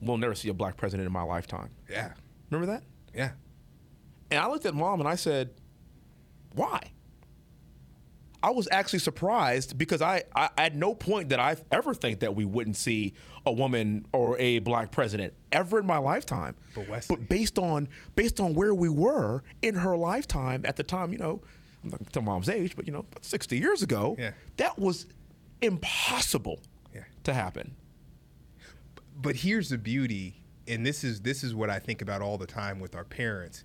"We'll 0.01 0.17
never 0.17 0.35
see 0.35 0.49
a 0.49 0.55
black 0.55 0.77
president 0.77 1.07
in 1.07 1.13
my 1.13 1.23
lifetime." 1.23 1.71
Yeah. 1.91 2.13
Remember 2.51 2.73
that? 2.73 2.85
Yeah. 3.15 3.33
And 4.31 4.39
I 4.39 4.49
looked 4.49 4.65
at 4.67 4.75
mom 4.75 5.01
and 5.01 5.09
I 5.09 5.17
said, 5.17 5.51
"Why?" 6.55 6.81
I 8.43 8.51
was 8.51 8.69
actually 8.73 9.01
surprised 9.01 9.77
because 9.77 10.01
I, 10.01 10.23
I 10.35 10.49
at 10.57 10.75
no 10.75 10.95
point 10.95 11.29
did 11.29 11.39
I 11.39 11.57
ever 11.71 11.93
think 11.95 12.21
that 12.21 12.35
we 12.35 12.45
wouldn't 12.45 12.77
see 12.77 13.13
a 13.45 13.53
woman 13.53 14.07
or 14.13 14.39
a 14.39 14.61
black 14.61 14.91
president 14.91 15.35
ever 15.53 15.79
in 15.81 15.87
my 15.87 15.99
lifetime. 15.99 16.55
But 16.75 16.89
Wesley- 16.89 17.17
but 17.17 17.29
based 17.29 17.59
on 17.59 17.89
based 18.17 18.41
on 18.41 18.55
where 18.55 18.75
we 18.75 18.89
were 18.89 19.43
in 19.63 19.75
her 19.75 19.97
lifetime 19.97 20.63
at 20.65 20.77
the 20.77 20.83
time, 20.83 21.13
you 21.13 21.19
know, 21.19 21.43
I'm 21.85 21.91
not 21.91 22.13
gonna 22.13 22.25
mom's 22.27 22.49
age, 22.49 22.77
but 22.77 22.87
you 22.87 22.93
know, 22.93 23.01
about 23.01 23.25
60 23.25 23.59
years 23.59 23.83
ago, 23.83 24.17
Yeah. 24.19 24.33
that 24.57 24.79
was 24.79 25.07
impossible 25.61 26.61
Yeah. 26.95 27.05
to 27.25 27.35
happen. 27.35 27.77
but 29.23 29.37
here's 29.37 29.69
the 29.69 29.77
beauty 29.77 30.43
and 30.67 30.87
this 30.87 31.05
is 31.05 31.21
this 31.21 31.45
is 31.45 31.55
what 31.55 31.69
i 31.69 31.79
think 31.79 32.01
about 32.01 32.23
all 32.23 32.39
the 32.39 32.47
time 32.47 32.81
with 32.81 32.95
our 32.97 33.05
parents 33.05 33.65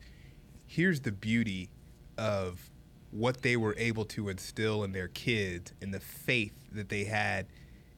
here's 0.68 1.00
the 1.00 1.12
beauty 1.14 1.70
of 2.18 2.70
what 3.16 3.42
they 3.42 3.56
were 3.56 3.74
able 3.78 4.04
to 4.06 4.28
instill 4.30 4.84
in 4.84 4.92
their 4.92 5.08
kids 5.08 5.72
and 5.82 5.94
the 5.94 6.00
faith 6.00 6.54
that 6.74 6.90
they 6.90 7.06
had 7.06 7.48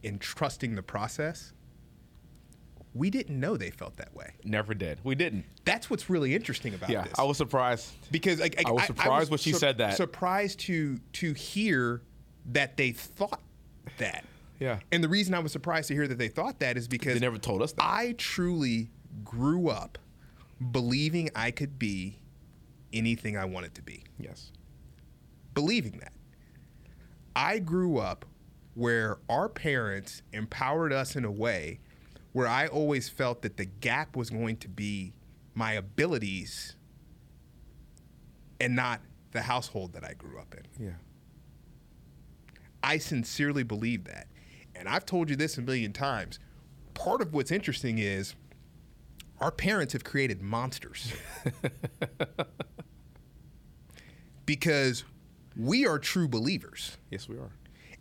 in 0.03 0.19
trusting 0.19 0.75
the 0.75 0.83
process 0.83 1.53
we 2.93 3.09
didn't 3.11 3.39
know 3.39 3.57
they 3.57 3.69
felt 3.69 3.95
that 3.97 4.13
way 4.15 4.33
Never 4.43 4.73
did. 4.73 4.99
We 5.03 5.13
didn't. 5.15 5.45
that's 5.65 5.89
what's 5.89 6.09
really 6.09 6.33
interesting 6.33 6.73
about 6.73 6.89
Yeah, 6.89 7.03
this 7.03 7.13
I 7.19 7.23
was 7.23 7.37
surprised. 7.37 7.91
because 8.11 8.41
I, 8.41 8.49
I 8.65 8.71
was 8.71 8.85
surprised 8.85 9.29
when 9.29 9.37
she 9.37 9.53
said 9.53 9.77
that. 9.79 9.95
Surprised 9.97 10.59
to 10.61 10.97
to 11.13 11.33
hear 11.33 12.01
that 12.53 12.75
they 12.77 12.91
thought 12.91 13.41
that. 13.99 14.23
Yeah. 14.59 14.79
And 14.91 15.03
the 15.03 15.09
reason 15.09 15.33
I 15.35 15.39
was 15.39 15.51
surprised 15.51 15.89
to 15.89 15.93
hear 15.93 16.07
that 16.07 16.17
they 16.17 16.29
thought 16.29 16.59
that 16.59 16.77
is 16.77 16.87
because 16.87 17.13
They 17.13 17.19
never 17.19 17.37
told 17.37 17.61
us 17.61 17.73
that. 17.73 17.83
I 17.85 18.15
truly 18.17 18.89
grew 19.23 19.69
up 19.69 19.97
believing 20.71 21.29
I 21.35 21.51
could 21.51 21.77
be 21.77 22.17
anything 22.93 23.37
I 23.37 23.45
wanted 23.45 23.75
to 23.75 23.83
be. 23.83 24.05
Yes. 24.17 24.51
Believing 25.57 25.97
that. 26.01 26.13
I 27.35 27.57
grew 27.57 27.97
up 27.97 28.25
where 28.75 29.17
our 29.27 29.49
parents 29.49 30.21
empowered 30.31 30.93
us 30.93 31.15
in 31.15 31.25
a 31.25 31.31
way 31.31 31.79
where 32.31 32.45
I 32.45 32.67
always 32.67 33.09
felt 33.09 33.41
that 33.41 33.57
the 33.57 33.65
gap 33.65 34.15
was 34.15 34.29
going 34.29 34.57
to 34.57 34.69
be 34.69 35.13
my 35.55 35.73
abilities 35.73 36.75
and 38.61 38.75
not 38.75 39.01
the 39.31 39.41
household 39.41 39.93
that 39.93 40.03
I 40.03 40.13
grew 40.13 40.39
up 40.39 40.53
in. 40.53 40.85
Yeah. 40.85 40.91
I 42.83 42.99
sincerely 42.99 43.63
believe 43.63 44.03
that. 44.03 44.27
And 44.75 44.87
I've 44.87 45.07
told 45.07 45.27
you 45.27 45.35
this 45.35 45.57
a 45.57 45.63
million 45.63 45.91
times. 45.91 46.37
Part 46.93 47.23
of 47.23 47.33
what's 47.33 47.51
interesting 47.51 47.97
is 47.97 48.35
our 49.39 49.49
parents 49.49 49.93
have 49.93 50.03
created 50.03 50.43
monsters. 50.43 51.13
because 54.45 55.03
we 55.57 55.85
are 55.87 55.99
true 55.99 56.27
believers. 56.27 56.97
Yes, 57.09 57.27
we 57.27 57.37
are. 57.37 57.51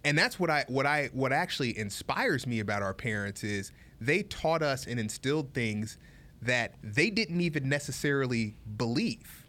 And 0.04 0.16
that's 0.16 0.38
what 0.38 0.50
I 0.50 0.64
what 0.68 0.86
I 0.86 1.10
what 1.12 1.32
actually 1.32 1.76
inspires 1.76 2.46
me 2.46 2.60
about 2.60 2.82
our 2.82 2.94
parents 2.94 3.42
is 3.42 3.72
they 4.00 4.22
taught 4.22 4.62
us 4.62 4.86
and 4.86 5.00
instilled 5.00 5.52
things 5.52 5.98
that 6.42 6.74
they 6.82 7.10
didn't 7.10 7.40
even 7.40 7.68
necessarily 7.68 8.56
believe. 8.76 9.46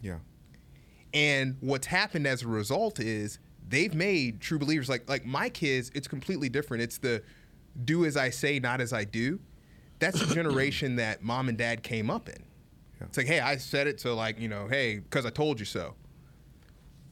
Yeah. 0.00 0.18
And 1.12 1.56
what's 1.60 1.86
happened 1.86 2.26
as 2.26 2.42
a 2.42 2.48
result 2.48 3.00
is 3.00 3.40
they've 3.68 3.94
made 3.94 4.40
true 4.40 4.58
believers 4.58 4.88
like 4.88 5.08
like 5.08 5.26
my 5.26 5.48
kids, 5.48 5.90
it's 5.94 6.08
completely 6.08 6.48
different. 6.48 6.82
It's 6.82 6.98
the 6.98 7.22
do 7.84 8.04
as 8.04 8.16
I 8.16 8.30
say, 8.30 8.58
not 8.58 8.80
as 8.80 8.92
I 8.92 9.04
do. 9.04 9.40
That's 9.98 10.18
the 10.18 10.34
generation 10.34 10.96
that 10.96 11.22
mom 11.22 11.48
and 11.50 11.58
dad 11.58 11.82
came 11.82 12.10
up 12.10 12.28
in. 12.28 12.42
Yeah. 13.00 13.06
It's 13.06 13.18
like, 13.18 13.26
hey, 13.26 13.40
I 13.40 13.56
said 13.58 13.86
it, 13.86 14.00
so 14.00 14.14
like, 14.14 14.40
you 14.40 14.48
know, 14.48 14.66
hey, 14.66 14.98
because 14.98 15.26
I 15.26 15.30
told 15.30 15.60
you 15.60 15.66
so. 15.66 15.94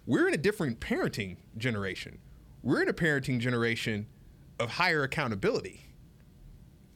We're 0.08 0.26
in 0.26 0.32
a 0.32 0.38
different 0.38 0.80
parenting 0.80 1.36
generation. 1.58 2.16
We're 2.62 2.80
in 2.80 2.88
a 2.88 2.94
parenting 2.94 3.40
generation 3.40 4.06
of 4.58 4.70
higher 4.70 5.02
accountability, 5.02 5.82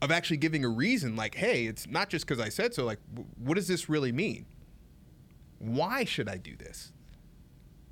of 0.00 0.10
actually 0.10 0.38
giving 0.38 0.64
a 0.64 0.68
reason, 0.70 1.14
like, 1.14 1.34
hey, 1.34 1.66
it's 1.66 1.86
not 1.86 2.08
just 2.08 2.26
because 2.26 2.42
I 2.42 2.48
said 2.48 2.72
so. 2.72 2.86
Like, 2.86 3.00
what 3.36 3.56
does 3.56 3.68
this 3.68 3.90
really 3.90 4.12
mean? 4.12 4.46
Why 5.58 6.04
should 6.04 6.26
I 6.26 6.38
do 6.38 6.56
this? 6.56 6.90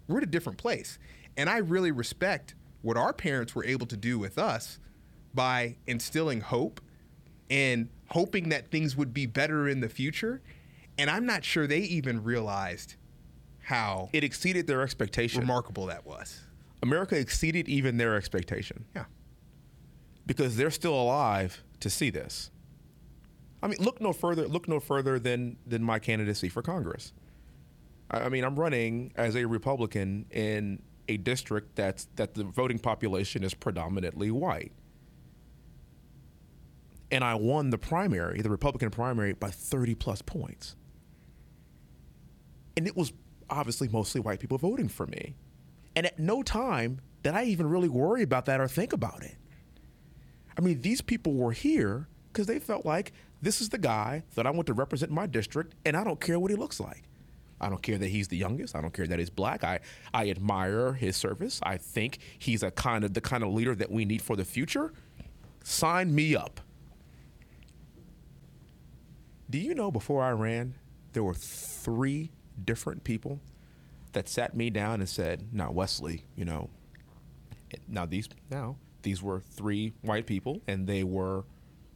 We're 0.09 0.17
at 0.17 0.23
a 0.23 0.27
different 0.27 0.57
place. 0.57 0.99
And 1.37 1.51
I 1.51 1.59
really 1.59 1.93
respect 1.93 2.55
what 2.81 2.97
our 2.97 3.13
parents 3.13 3.55
were 3.55 3.65
able 3.67 3.87
to 3.89 3.99
do 3.99 4.19
with 4.19 4.39
us 4.39 4.79
by 5.35 5.77
instilling 5.87 6.41
hope 6.41 6.81
and 7.51 7.91
hoping 8.09 8.49
that 8.49 8.71
things 8.71 8.97
would 8.97 9.13
be 9.13 9.27
better 9.27 9.69
in 9.69 9.81
the 9.81 9.89
future. 9.91 10.41
And 10.97 11.11
I'm 11.11 11.27
not 11.27 11.45
sure 11.45 11.67
they 11.67 11.81
even 11.81 12.25
realized 12.25 12.97
how 13.71 14.11
It 14.13 14.25
exceeded 14.25 14.67
their 14.67 14.83
expectation. 14.83 15.41
remarkable 15.41 15.87
that 15.87 16.05
was. 16.05 16.41
America 16.83 17.17
exceeded 17.17 17.69
even 17.69 17.97
their 17.99 18.17
expectation 18.17 18.85
Yeah. 18.95 19.05
because 20.27 20.57
they're 20.57 20.71
still 20.73 20.95
alive 21.01 21.63
to 21.81 21.89
see 21.89 22.11
this. 22.11 22.51
I 23.63 23.69
mean, 23.69 23.79
look 23.81 24.01
no 24.01 24.13
further. 24.13 24.49
Look 24.49 24.67
no 24.69 24.81
further 24.81 25.19
than 25.19 25.57
than 25.67 25.83
my 25.83 25.99
candidacy 25.99 26.49
for 26.49 26.63
Congress. 26.63 27.13
I, 28.11 28.23
I 28.23 28.29
mean, 28.31 28.43
I'm 28.45 28.59
running 28.59 29.13
as 29.17 29.37
a 29.37 29.45
Republican 29.45 30.27
in 30.31 30.83
a 31.09 31.17
district 31.19 31.77
that's 31.77 32.09
that 32.17 32.35
the 32.35 32.45
voting 32.45 32.79
population 32.79 33.45
is 33.45 33.53
predominantly 33.55 34.31
white, 34.31 34.73
and 37.11 37.23
I 37.23 37.35
won 37.35 37.71
the 37.71 37.79
primary, 37.79 38.41
the 38.41 38.51
Republican 38.51 38.91
primary, 38.91 39.33
by 39.35 39.51
30 39.51 39.95
plus 39.95 40.23
points. 40.23 40.77
And 42.77 42.87
it 42.87 42.97
was 42.97 43.13
obviously 43.51 43.89
mostly 43.89 44.21
white 44.21 44.41
people 44.41 44.59
voting 44.59 44.89
for 44.89 45.07
me. 45.07 45.35
And 45.97 46.07
at 46.07 46.19
no 46.19 46.43
time 46.43 47.01
did 47.23 47.35
I 47.35 47.45
even 47.45 47.69
really 47.69 47.89
worry 47.89 48.23
about 48.23 48.47
that 48.47 48.61
or 48.61 48.69
think 48.69 48.93
about 48.93 49.23
it. 49.23 49.37
I 50.57 50.63
mean, 50.63 50.81
these 50.81 51.01
people 51.01 51.35
were 51.35 51.53
here 51.53 52.09
because 52.33 52.47
they 52.47 52.59
felt 52.59 52.87
like 52.87 53.13
this 53.43 53.61
is 53.61 53.71
the 53.71 53.79
guy 53.79 54.23
that 54.35 54.47
I 54.47 54.51
want 54.51 54.67
to 54.67 54.75
represent 54.75 55.11
my 55.11 55.27
district, 55.27 55.75
and 55.85 55.97
I 55.97 56.05
don't 56.05 56.21
care 56.21 56.39
what 56.39 56.51
he 56.51 56.57
looks 56.57 56.81
like. 56.81 57.05
I 57.61 57.69
don't 57.69 57.83
care 57.83 57.99
that 57.99 58.09
he's 58.09 58.29
the 58.29 58.37
youngest. 58.37 58.75
I 58.75 58.81
don't 58.81 58.93
care 58.93 59.07
that 59.07 59.19
he's 59.19 59.31
black. 59.31 59.65
I, 59.65 59.81
I 60.15 60.31
admire 60.31 60.95
his 60.95 61.17
service. 61.17 61.61
I 61.63 61.77
think 61.77 62.19
he's 62.39 62.63
a 62.63 62.71
kind 62.71 63.05
of 63.05 63.13
the 63.13 63.21
kind 63.21 63.43
of 63.43 63.53
leader 63.53 63.75
that 63.75 63.91
we 63.91 64.05
need 64.05 64.23
for 64.23 64.37
the 64.37 64.45
future. 64.45 64.93
Sign 65.63 66.15
me 66.15 66.35
up. 66.35 66.61
Do 69.51 69.59
you 69.59 69.75
know 69.75 69.91
before 69.91 70.23
I 70.23 70.31
ran, 70.31 70.75
there 71.13 71.23
were 71.23 71.35
three 71.35 72.31
different 72.65 73.05
people 73.05 73.41
that 74.13 74.29
sat 74.29 74.57
me 74.57 74.71
down 74.71 75.01
and 75.01 75.09
said, 75.09 75.53
"Now, 75.53 75.71
Wesley, 75.71 76.25
you 76.37 76.45
know, 76.45 76.71
now 77.89 78.07
these 78.07 78.29
now 78.51 78.77
these 79.03 79.23
were 79.23 79.41
three 79.41 79.95
white 80.03 80.27
people 80.27 80.61
and 80.67 80.87
they 80.87 81.05
were 81.05 81.45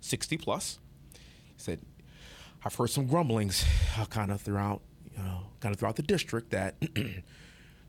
60 0.00 0.36
plus." 0.38 0.78
He 1.12 1.18
said, 1.58 1.80
"I've 2.64 2.74
heard 2.74 2.90
some 2.90 3.06
grumblings, 3.06 3.64
uh, 3.98 4.06
kind 4.06 4.30
of 4.30 4.40
throughout, 4.40 4.82
you 5.16 5.22
know, 5.22 5.46
kind 5.60 5.74
of 5.74 5.78
throughout 5.78 5.96
the 5.96 6.02
district 6.02 6.50
that, 6.50 6.76
you 6.96 7.22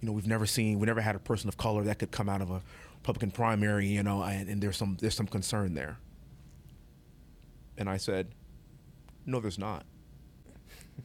know, 0.02 0.12
we've 0.12 0.28
never 0.28 0.46
seen, 0.46 0.80
we 0.80 0.86
never 0.86 1.02
had 1.02 1.16
a 1.16 1.20
person 1.20 1.48
of 1.48 1.58
color 1.58 1.84
that 1.84 2.00
could 2.00 2.12
come 2.12 2.30
out 2.30 2.42
of 2.42 2.52
a 2.52 2.62
Republican 2.96 3.32
primary, 3.32 3.88
you 3.88 4.04
know, 4.04 4.24
and, 4.24 4.50
and 4.50 4.62
there's 4.62 4.78
some 4.78 4.98
there's 5.00 5.16
some 5.16 5.28
concern 5.28 5.74
there." 5.74 5.98
And 7.78 7.90
I 7.90 7.98
said, 7.98 8.34
"No, 9.26 9.40
there's 9.40 9.60
not." 9.60 9.86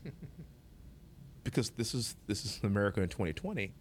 because 1.44 1.70
this 1.70 1.94
is 1.94 2.16
this 2.26 2.44
is 2.44 2.60
America 2.62 3.02
in 3.02 3.08
2020. 3.08 3.72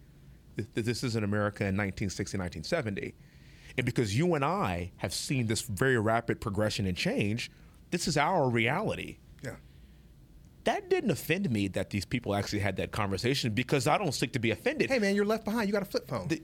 This 0.74 1.04
isn't 1.04 1.24
America 1.24 1.62
in 1.62 1.76
1960, 1.76 2.36
1970. 2.36 3.14
And 3.78 3.86
because 3.86 4.18
you 4.18 4.34
and 4.34 4.44
I 4.44 4.92
have 4.96 5.14
seen 5.14 5.46
this 5.46 5.62
very 5.62 5.98
rapid 5.98 6.40
progression 6.40 6.86
and 6.86 6.96
change, 6.96 7.50
this 7.90 8.06
is 8.08 8.16
our 8.16 8.48
reality. 8.48 9.18
That 10.64 10.90
didn't 10.90 11.10
offend 11.10 11.48
me 11.50 11.68
that 11.68 11.88
these 11.90 12.04
people 12.04 12.34
actually 12.34 12.58
had 12.58 12.76
that 12.76 12.90
conversation 12.92 13.52
because 13.52 13.86
I 13.86 13.96
don't 13.96 14.12
seek 14.12 14.32
to 14.34 14.38
be 14.38 14.50
offended. 14.50 14.90
Hey 14.90 14.98
man, 14.98 15.14
you're 15.14 15.24
left 15.24 15.44
behind. 15.44 15.68
You 15.68 15.72
got 15.72 15.82
a 15.82 15.86
flip 15.86 16.06
phone. 16.08 16.28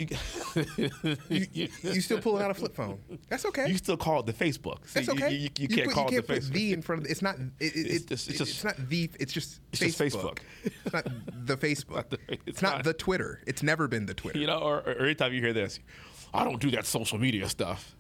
You, 1.29 1.47
you, 1.53 1.69
you 1.83 2.01
still 2.01 2.21
pulling 2.21 2.43
out 2.43 2.51
a 2.51 2.55
flip 2.55 2.75
phone. 2.75 2.99
That's 3.29 3.45
okay. 3.47 3.69
You 3.69 3.77
still 3.77 3.97
call 3.97 4.21
it 4.21 4.27
the 4.27 4.33
Facebook. 4.33 4.87
See, 4.87 5.01
That's 5.01 5.09
you- 5.09 5.12
okay. 5.14 5.35
You, 5.35 5.49
you 5.59 5.69
can't 5.69 5.87
put, 5.89 5.95
call 5.95 6.11
you 6.11 6.19
it 6.19 6.27
the 6.27 6.33
can't 6.35 6.43
put 6.45 6.51
Facebook. 6.51 6.53
the 6.55 6.73
in 6.73 6.83
front 6.83 7.01
of 7.03 7.07
it. 7.07 7.11
It's 7.11 7.23
not. 7.23 7.37
It, 7.61 7.77
it, 7.77 7.87
It's 7.87 8.11
it's, 8.12 8.27
just- 8.27 8.41
it's 8.41 8.64
not 8.64 8.77
the. 8.89 9.11
It's 9.21 9.33
just 9.33 9.61
It's 9.73 9.83
Facebook. 9.83 9.89
just 9.89 10.17
Facebook. 10.17 10.39
it's 10.85 10.93
not 10.93 11.05
the 11.47 11.57
Facebook. 11.67 12.09
the- 12.11 12.19
it's, 12.29 12.43
it's 12.47 12.62
not, 12.62 12.77
not. 12.77 12.85
the 12.85 12.95
Twitter. 12.95 13.41
It's 13.47 13.62
never 13.62 13.89
been 13.89 14.07
the 14.07 14.14
Twitter. 14.14 14.39
You 14.39 14.47
know, 14.47 14.59
or, 14.59 14.77
or 14.79 14.93
every 14.95 15.14
time 15.14 15.33
you 15.35 15.41
hear 15.41 15.53
this, 15.53 15.79
I 16.33 16.45
don't 16.45 16.61
do 16.61 16.71
that 16.73 16.87
social 16.87 17.19
media 17.19 17.49
stuff. 17.49 17.95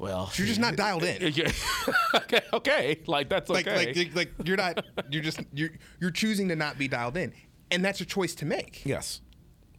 Well, 0.00 0.32
You're 0.34 0.46
just 0.46 0.60
not 0.60 0.76
dialed 0.76 1.04
in. 1.04 1.20
Okay, 2.14 2.40
okay, 2.52 3.00
like 3.06 3.28
that's 3.28 3.50
like, 3.50 3.66
okay. 3.66 3.92
like, 3.92 4.14
like 4.14 4.32
you're 4.44 4.56
not. 4.56 4.84
You're 5.10 5.22
just. 5.22 5.40
You're 5.52 5.70
you're 6.00 6.10
choosing 6.10 6.48
to 6.48 6.56
not 6.56 6.78
be 6.78 6.88
dialed 6.88 7.16
in, 7.16 7.32
and 7.70 7.84
that's 7.84 8.00
a 8.00 8.04
choice 8.04 8.34
to 8.36 8.46
make. 8.46 8.84
yes, 8.84 9.20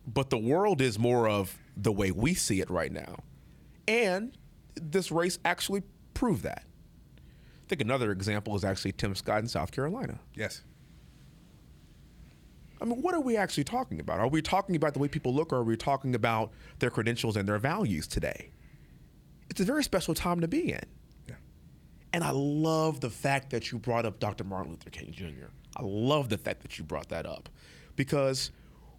but 0.06 0.30
the 0.30 0.38
world 0.38 0.82
is 0.82 1.00
more 1.00 1.28
of 1.28 1.58
the 1.76 1.92
way 1.92 2.12
we 2.12 2.34
see 2.34 2.62
it 2.62 2.70
right 2.70 2.92
now, 2.92 3.24
and 3.88 4.38
this 4.76 5.12
race 5.12 5.40
actually 5.44 5.82
proved 6.14 6.44
that. 6.44 6.64
I 7.18 7.68
think 7.68 7.82
another 7.82 8.12
example 8.12 8.56
is 8.56 8.64
actually 8.64 8.92
Tim 8.92 9.16
Scott 9.16 9.40
in 9.40 9.48
South 9.48 9.72
Carolina. 9.72 10.20
Yes. 10.36 10.62
I 12.82 12.86
mean, 12.86 13.02
what 13.02 13.14
are 13.16 13.22
we 13.22 13.38
actually 13.38 13.64
talking 13.64 14.00
about? 14.00 14.20
Are 14.20 14.28
we 14.28 14.42
talking 14.42 14.76
about 14.76 14.94
the 14.94 15.00
way 15.00 15.08
people 15.08 15.34
look, 15.34 15.52
or 15.54 15.58
are 15.58 15.64
we 15.64 15.78
talking 15.78 16.16
about 16.16 16.52
their 16.80 16.90
credentials 16.90 17.38
and 17.38 17.48
their 17.48 17.60
values 17.60 18.08
today? 18.08 18.52
It's 19.52 19.60
a 19.60 19.66
very 19.66 19.84
special 19.84 20.14
time 20.14 20.40
to 20.40 20.48
be 20.48 20.72
in. 20.72 20.86
Yeah. 21.28 21.36
And 22.14 22.24
I 22.24 22.32
love 22.32 23.02
the 23.02 23.10
fact 23.10 23.50
that 23.50 23.70
you 23.70 23.80
brought 23.80 24.06
up 24.06 24.18
Dr. 24.18 24.46
Martin 24.46 24.72
Luther 24.72 24.90
King 24.90 25.12
Jr. 25.12 25.48
I 25.76 25.82
love 25.84 26.30
the 26.30 26.38
fact 26.38 26.62
that 26.62 26.80
you 26.80 26.86
brought 26.86 27.10
that 27.10 27.26
up 27.26 27.50
because 27.98 28.52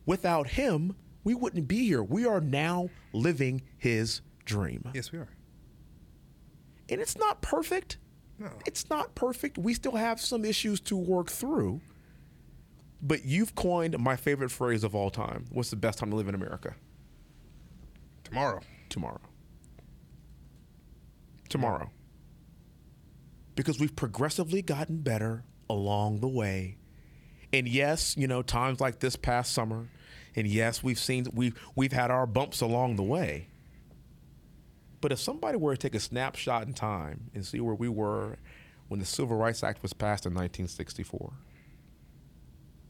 without 0.05 0.47
him, 0.47 0.95
we 1.25 1.35
wouldn't 1.35 1.67
be 1.67 1.87
here. 1.87 2.03
We 2.03 2.27
are 2.27 2.39
now 2.39 2.91
living 3.15 3.63
his 3.79 4.21
dream. 4.45 4.91
Yes, 4.93 5.11
we 5.11 5.21
are. 5.21 5.31
And 6.91 7.01
it's 7.01 7.17
not 7.17 7.41
perfect. 7.41 7.97
No. 8.39 8.51
It's 8.67 8.91
not 8.91 9.15
perfect. 9.15 9.57
We 9.57 9.73
still 9.73 9.97
have 9.97 10.21
some 10.21 10.45
issues 10.45 10.81
to 10.83 10.97
work 10.99 11.31
through. 11.31 11.81
But 13.01 13.25
you've 13.25 13.55
coined 13.55 13.99
my 13.99 14.17
favorite 14.17 14.51
phrase 14.51 14.85
of 14.85 14.95
all 14.95 15.09
time. 15.09 15.47
What's 15.51 15.71
the 15.71 15.77
best 15.77 15.99
time 15.99 16.11
to 16.11 16.17
live 16.17 16.29
in 16.29 16.35
America? 16.35 16.75
Tomorrow. 18.25 18.61
Tomorrow. 18.91 19.21
Tomorrow. 21.53 21.91
Because 23.55 23.79
we've 23.79 23.95
progressively 23.95 24.63
gotten 24.63 25.03
better 25.03 25.45
along 25.69 26.21
the 26.21 26.29
way. 26.29 26.79
And 27.53 27.69
yes, 27.69 28.17
you 28.17 28.27
know, 28.27 28.41
times 28.41 28.81
like 28.81 29.01
this 29.01 29.17
past 29.17 29.53
summer, 29.53 29.89
and 30.35 30.47
yes, 30.47 30.83
we've 30.83 30.99
seen 30.99 31.27
we've 31.35 31.55
we've 31.77 31.93
had 31.93 32.11
our 32.11 32.27
bumps 32.27 32.63
along 32.63 32.97
the 32.97 33.03
way. 33.03 33.49
But 35.03 35.13
if 35.13 35.19
somebody 35.19 35.59
were 35.59 35.77
to 35.77 35.79
take 35.79 35.95
a 35.95 36.01
snapshot 36.01 36.67
in 36.67 36.73
time 36.73 37.31
and 37.35 37.45
see 37.45 37.61
where 37.61 37.75
we 37.75 37.89
were 37.89 38.39
when 38.89 38.99
the 38.99 39.05
Civil 39.05 39.37
Rights 39.37 39.63
Act 39.63 39.83
was 39.83 39.93
passed 39.93 40.25
in 40.25 40.33
1964, 40.33 41.35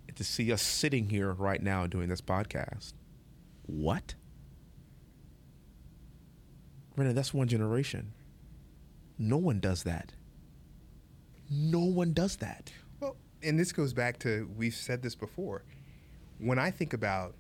and 0.07 0.17
to 0.17 0.23
see 0.23 0.53
us 0.53 0.63
sitting 0.63 1.09
here 1.09 1.33
right 1.33 1.61
now 1.61 1.89
doing 1.89 2.09
this 2.09 2.21
podcast, 2.21 2.93
what? 3.67 4.15
Brandon, 6.95 7.17
that's 7.17 7.35
one 7.35 7.49
generation. 7.49 8.13
No 9.23 9.37
one 9.37 9.61
does 9.61 9.85
that. 9.85 10.13
No 11.49 11.79
one 11.79 12.13
does 12.13 12.37
that. 12.39 12.73
Well, 12.99 13.17
and 13.43 13.57
this 13.59 13.71
goes 13.73 13.93
back 13.93 14.19
to 14.21 14.51
we've 14.57 14.75
said 14.75 15.01
this 15.01 15.15
before. 15.15 15.63
When 16.39 16.59
I 16.59 16.73
think 16.73 16.93
about, 16.93 17.37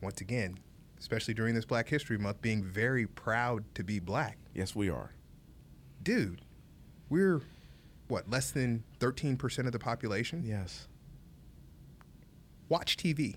once 0.00 0.20
again, 0.20 0.60
especially 1.00 1.34
during 1.34 1.56
this 1.56 1.64
Black 1.64 1.88
History 1.88 2.18
Month, 2.18 2.40
being 2.40 2.62
very 2.62 3.06
proud 3.08 3.64
to 3.74 3.82
be 3.82 3.98
black, 3.98 4.38
Yes, 4.54 4.76
we 4.76 4.88
are. 4.90 5.10
dude, 6.04 6.42
we're 7.08 7.40
what 8.06 8.30
less 8.30 8.52
than 8.52 8.84
thirteen 9.00 9.36
percent 9.36 9.66
of 9.66 9.72
the 9.72 9.78
population. 9.80 10.44
Yes. 10.46 10.86
Watch 12.68 12.96
TV. 12.96 13.34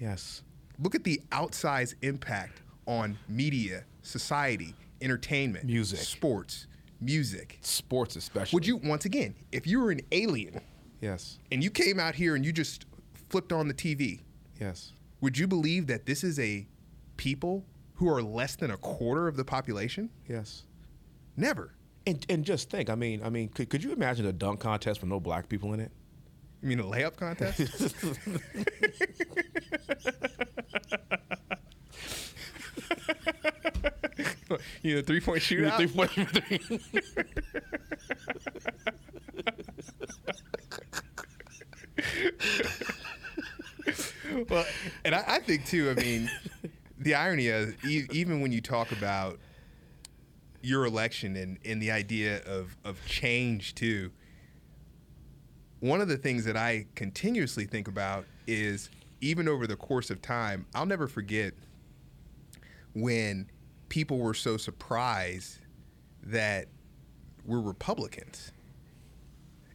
Yes. 0.00 0.42
Look 0.78 0.94
at 0.94 1.04
the 1.04 1.20
outsized 1.32 1.94
impact 2.02 2.62
on 2.86 3.18
media, 3.28 3.84
society, 4.02 4.74
entertainment, 5.00 5.64
Music. 5.64 5.98
sports, 6.00 6.66
music. 7.00 7.58
Sports 7.60 8.16
especially. 8.16 8.56
Would 8.56 8.66
you 8.66 8.76
once 8.78 9.04
again, 9.04 9.34
if 9.52 9.66
you 9.66 9.80
were 9.80 9.90
an 9.90 10.00
alien 10.12 10.60
Yes. 11.00 11.38
and 11.52 11.62
you 11.62 11.70
came 11.70 12.00
out 12.00 12.14
here 12.14 12.34
and 12.36 12.44
you 12.44 12.52
just 12.52 12.86
flipped 13.28 13.52
on 13.52 13.68
the 13.68 13.74
TV, 13.74 14.20
Yes. 14.60 14.92
would 15.20 15.36
you 15.38 15.46
believe 15.46 15.86
that 15.88 16.06
this 16.06 16.24
is 16.24 16.38
a 16.38 16.66
people 17.16 17.64
who 17.94 18.08
are 18.08 18.22
less 18.22 18.56
than 18.56 18.70
a 18.70 18.76
quarter 18.76 19.28
of 19.28 19.36
the 19.36 19.44
population? 19.44 20.10
Yes. 20.28 20.64
Never. 21.36 21.72
And 22.06 22.24
and 22.28 22.44
just 22.44 22.70
think, 22.70 22.88
I 22.88 22.94
mean, 22.94 23.20
I 23.22 23.30
mean, 23.30 23.48
could, 23.48 23.68
could 23.68 23.82
you 23.82 23.92
imagine 23.92 24.26
a 24.26 24.32
dunk 24.32 24.60
contest 24.60 25.00
with 25.00 25.10
no 25.10 25.18
black 25.20 25.48
people 25.48 25.72
in 25.74 25.80
it? 25.80 25.90
You 26.62 26.68
mean 26.68 26.80
a 26.80 26.84
layup 26.84 27.16
contest? 27.16 27.60
you 34.82 34.96
know, 34.96 35.02
three 35.02 35.20
point 35.20 35.42
shootout. 35.42 35.78
well, 44.48 44.64
and 45.04 45.14
I, 45.14 45.24
I 45.26 45.38
think 45.40 45.66
too. 45.66 45.90
I 45.90 45.94
mean, 45.94 46.30
the 46.98 47.14
irony 47.14 47.48
is, 47.48 47.74
e- 47.86 48.06
even 48.12 48.40
when 48.40 48.52
you 48.52 48.60
talk 48.60 48.92
about 48.92 49.38
your 50.62 50.84
election 50.84 51.36
and, 51.36 51.58
and 51.64 51.80
the 51.80 51.90
idea 51.90 52.42
of 52.44 52.76
of 52.84 53.04
change 53.06 53.74
too. 53.74 54.10
One 55.80 56.00
of 56.00 56.08
the 56.08 56.16
things 56.16 56.44
that 56.46 56.56
I 56.56 56.86
continuously 56.94 57.66
think 57.66 57.86
about 57.86 58.24
is 58.46 58.88
even 59.20 59.46
over 59.48 59.66
the 59.66 59.76
course 59.76 60.10
of 60.10 60.20
time, 60.22 60.66
I'll 60.74 60.86
never 60.86 61.06
forget 61.06 61.52
when 62.94 63.48
people 63.88 64.18
were 64.18 64.34
so 64.34 64.56
surprised 64.56 65.58
that 66.22 66.68
we're 67.44 67.60
Republicans. 67.60 68.52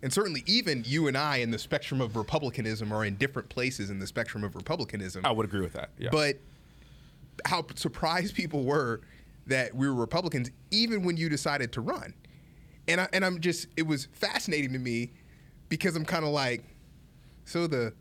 And 0.04 0.12
certainly, 0.12 0.44
even 0.48 0.84
you 0.86 1.08
and 1.08 1.18
I 1.18 1.38
in 1.38 1.52
the 1.52 1.60
spectrum 1.60 2.02
of 2.02 2.16
Republicanism 2.16 2.92
are 2.92 3.06
in 3.06 3.16
different 3.16 3.50
places 3.50 3.90
in 3.90 4.00
the 4.00 4.08
spectrum 4.08 4.44
of 4.44 4.56
Republicanism. 4.56 5.26
I 5.26 5.32
would 5.32 5.46
agree 5.46 5.62
with 5.62 5.74
that. 5.74 5.90
Yeah. 5.98 6.10
But 6.12 6.38
how 7.46 7.66
surprised 7.76 8.36
people 8.36 8.64
were 8.64 9.02
that 9.48 9.76
we 9.76 9.88
were 9.88 9.94
Republicans, 9.94 10.50
even 10.72 11.04
when 11.04 11.18
you 11.18 11.30
decided 11.30 11.72
to 11.74 11.82
run. 11.82 12.14
And 12.88 13.02
I, 13.02 13.08
and 13.14 13.24
I'm 13.24 13.40
just, 13.40 13.68
it 13.78 13.86
was 13.86 14.08
fascinating 14.14 14.74
to 14.74 14.80
me 14.80 15.12
because 15.70 15.96
I'm 15.96 16.06
kind 16.06 16.26
of 16.26 16.32
like, 16.32 16.64
so 17.46 17.68
the 17.68 17.94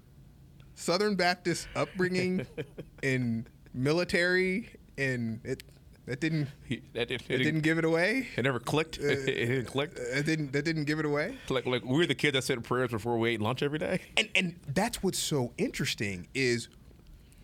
Southern 0.75 1.15
Baptist 1.15 1.69
upbringing 1.77 2.47
in 3.03 3.47
military 3.75 4.71
and 4.99 5.41
it 5.45 5.63
that 6.11 6.21
didn't 6.21 6.49
that 6.95 7.09
didn't, 7.09 7.31
it 7.31 7.39
didn't 7.39 7.61
give 7.61 7.79
it 7.79 7.85
away. 7.85 8.27
It 8.37 8.43
never 8.43 8.59
clicked. 8.59 8.99
Uh, 8.99 9.07
it, 9.07 9.19
it 9.29 9.47
didn't 9.47 9.67
click. 9.67 9.93
It 9.97 10.27
didn't 10.27 10.53
that 10.53 10.65
didn't 10.65 10.85
give 10.85 10.99
it 10.99 11.05
away. 11.05 11.37
Like, 11.49 11.67
like 11.67 11.85
we 11.85 11.97
were 11.99 12.07
the 12.07 12.15
kids 12.15 12.35
that 12.35 12.43
said 12.43 12.63
prayers 12.65 12.91
before 12.91 13.17
we 13.19 13.31
ate 13.31 13.41
lunch 13.41 13.63
every 13.63 13.79
day. 13.79 14.01
and 14.17 14.29
and 14.35 14.57
that's 14.75 15.03
what's 15.03 15.19
so 15.19 15.53
interesting 15.57 16.27
is 16.35 16.69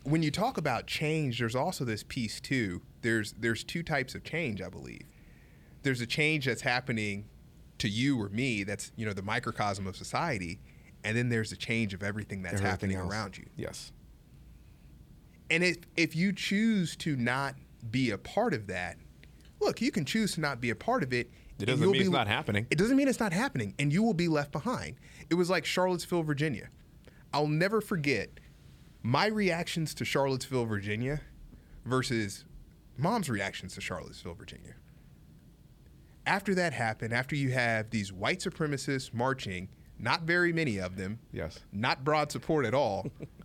when 0.03 0.21
you 0.21 0.31
talk 0.31 0.57
about 0.57 0.85
change 0.87 1.39
there's 1.39 1.55
also 1.55 1.83
this 1.85 2.03
piece 2.03 2.39
too 2.39 2.81
there's 3.01 3.33
there's 3.39 3.63
two 3.63 3.83
types 3.83 4.15
of 4.15 4.23
change 4.23 4.61
i 4.61 4.69
believe 4.69 5.01
there's 5.83 5.99
a 5.99 6.05
change 6.05 6.45
that's 6.45 6.61
happening 6.61 7.25
to 7.77 7.89
you 7.89 8.17
or 8.21 8.29
me 8.29 8.63
that's 8.63 8.91
you 8.95 9.05
know 9.05 9.11
the 9.11 9.21
microcosm 9.21 9.85
of 9.85 9.97
society 9.97 10.59
and 11.03 11.17
then 11.17 11.27
there's 11.27 11.51
a 11.51 11.57
change 11.57 11.93
of 11.93 12.03
everything 12.03 12.41
that's 12.41 12.53
Everything 12.55 12.69
happening 12.91 12.97
else. 12.97 13.11
around 13.11 13.37
you 13.37 13.45
Yes. 13.57 13.91
and 15.49 15.61
if 15.63 15.77
if 15.97 16.15
you 16.15 16.31
choose 16.31 16.95
to 16.97 17.15
not 17.17 17.55
be 17.91 18.11
a 18.11 18.17
part 18.17 18.53
of 18.53 18.67
that 18.67 18.97
look 19.59 19.81
you 19.81 19.91
can 19.91 20.05
choose 20.05 20.33
to 20.33 20.41
not 20.41 20.59
be 20.61 20.69
a 20.69 20.75
part 20.75 21.03
of 21.03 21.11
it 21.13 21.29
It 21.59 21.65
doesn't 21.65 21.89
mean 21.91 22.01
it's 22.01 22.09
not 22.09 22.27
happening. 22.27 22.67
it 22.69 22.77
doesn't 22.77 22.95
mean 22.97 23.07
it's 23.07 23.19
not 23.19 23.33
happening, 23.33 23.73
and 23.79 23.91
you 23.91 24.03
will 24.03 24.13
be 24.13 24.27
left 24.27 24.51
behind. 24.51 24.95
It 25.29 25.33
was 25.35 25.49
like 25.49 25.65
Charlottesville, 25.65 26.23
Virginia. 26.23 26.69
I'll 27.33 27.47
never 27.47 27.81
forget 27.81 28.29
my 29.03 29.25
reactions 29.27 29.93
to 29.95 30.05
Charlottesville, 30.05 30.65
Virginia 30.65 31.21
versus 31.85 32.45
mom's 32.97 33.29
reactions 33.29 33.73
to 33.75 33.81
Charlottesville, 33.81 34.35
Virginia. 34.35 34.75
After 36.25 36.53
that 36.55 36.73
happened, 36.73 37.13
after 37.13 37.35
you 37.35 37.51
have 37.51 37.89
these 37.89 38.11
white 38.11 38.39
supremacists 38.39 39.13
marching, 39.13 39.69
not 39.97 40.23
very 40.23 40.51
many 40.53 40.77
of 40.77 40.97
them, 40.97 41.19
Yes. 41.31 41.59
not 41.71 42.03
broad 42.03 42.31
support 42.31 42.65
at 42.65 42.73
all. 42.73 43.07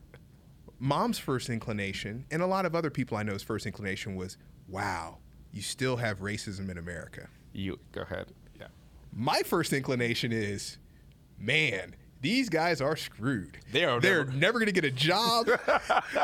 Mom's 0.82 1.16
first 1.16 1.48
inclination, 1.48 2.24
and 2.32 2.42
a 2.42 2.46
lot 2.46 2.66
of 2.66 2.74
other 2.74 2.90
people 2.90 3.16
I 3.16 3.22
know's 3.22 3.44
first 3.44 3.66
inclination 3.66 4.16
was, 4.16 4.36
wow, 4.66 5.18
you 5.52 5.62
still 5.62 5.96
have 5.96 6.18
racism 6.18 6.68
in 6.70 6.76
America. 6.76 7.28
You 7.52 7.78
go 7.92 8.00
ahead. 8.02 8.32
Yeah. 8.58 8.66
My 9.12 9.42
first 9.44 9.72
inclination 9.72 10.32
is, 10.32 10.78
man, 11.38 11.94
these 12.20 12.48
guys 12.48 12.80
are 12.80 12.96
screwed. 12.96 13.58
They 13.70 13.84
are 13.84 14.00
They're 14.00 14.24
never- 14.24 14.36
never, 14.38 14.58
going 14.58 14.66
to 14.66 14.72
get 14.72 14.84
a 14.84 14.90
job. 14.90 15.46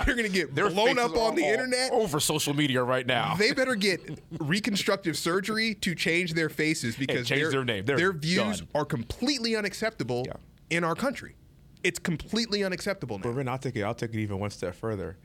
They're 0.04 0.14
going 0.16 0.24
to 0.24 0.28
get 0.28 0.56
Their 0.56 0.70
blown 0.70 0.98
up 0.98 1.16
on 1.16 1.36
the 1.36 1.44
internet. 1.44 1.92
over 1.92 2.18
social 2.18 2.52
media 2.52 2.82
right 2.82 3.06
now. 3.06 3.36
They 3.36 3.52
better 3.52 3.76
get 3.76 4.20
reconstructive 4.40 5.16
surgery 5.16 5.74
to 5.76 5.94
change 5.94 6.34
their 6.34 6.48
faces 6.48 6.96
because 6.96 7.28
change 7.28 7.50
their 7.52 7.64
name. 7.64 7.84
They're 7.84 8.12
views 8.12 8.58
done. 8.58 8.68
are 8.74 8.84
completely 8.84 9.54
unacceptable 9.54 10.24
Yeah. 10.26 10.32
in 10.70 10.82
our 10.82 10.96
country. 10.96 11.36
It's 11.82 11.98
completely 11.98 12.64
unacceptable 12.64 13.18
now. 13.18 13.24
But 13.24 13.30
Ren, 13.30 13.48
I'll 13.48 13.58
take 13.58 13.76
it. 13.76 13.82
I'll 13.82 13.94
take 13.94 14.14
it 14.14 14.20
even 14.20 14.38
one 14.38 14.50
step 14.50 14.74
further. 14.74 15.16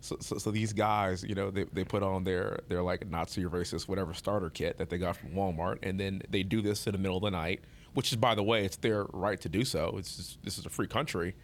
So, 0.00 0.18
so, 0.20 0.36
so 0.36 0.50
these 0.50 0.74
guys, 0.74 1.24
you 1.24 1.34
know, 1.34 1.50
they, 1.50 1.64
they 1.72 1.82
put 1.84 2.02
on 2.02 2.24
their 2.24 2.60
their 2.68 2.82
like 2.82 3.08
Nazi 3.08 3.44
or 3.44 3.48
racist 3.48 3.88
whatever 3.88 4.12
starter 4.12 4.50
kit 4.50 4.76
that 4.78 4.90
they 4.90 4.98
got 4.98 5.16
from 5.16 5.30
Walmart, 5.30 5.78
and 5.82 5.98
then 5.98 6.20
they 6.28 6.42
do 6.42 6.60
this 6.60 6.86
in 6.86 6.92
the 6.92 6.98
middle 6.98 7.16
of 7.16 7.22
the 7.22 7.30
night, 7.30 7.64
which 7.94 8.12
is 8.12 8.16
by 8.16 8.34
the 8.34 8.42
way, 8.42 8.64
it's 8.64 8.76
their 8.76 9.04
right 9.14 9.40
to 9.40 9.48
do 9.48 9.64
so. 9.64 9.94
It's 9.96 10.16
just, 10.16 10.42
this 10.42 10.58
is 10.58 10.66
a 10.66 10.68
free 10.68 10.86
country, 10.86 11.34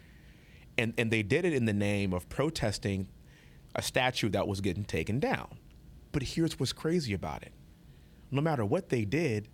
and 0.77 0.93
and 0.99 1.11
they 1.11 1.23
did 1.23 1.47
it 1.47 1.55
in 1.55 1.65
the 1.65 1.73
name 1.73 2.13
of 2.13 2.29
protesting 2.29 3.09
a 3.75 3.81
statue 3.83 4.29
that 4.31 4.47
was 4.47 4.61
getting 4.61 4.85
taken 4.85 5.21
down. 5.21 5.57
But 6.13 6.23
here's 6.23 6.61
what's 6.61 6.75
crazy 6.75 7.15
about 7.15 7.43
it: 7.43 7.53
no 8.31 8.43
matter 8.43 8.65
what 8.67 8.91
they 8.91 9.07
did, 9.07 9.49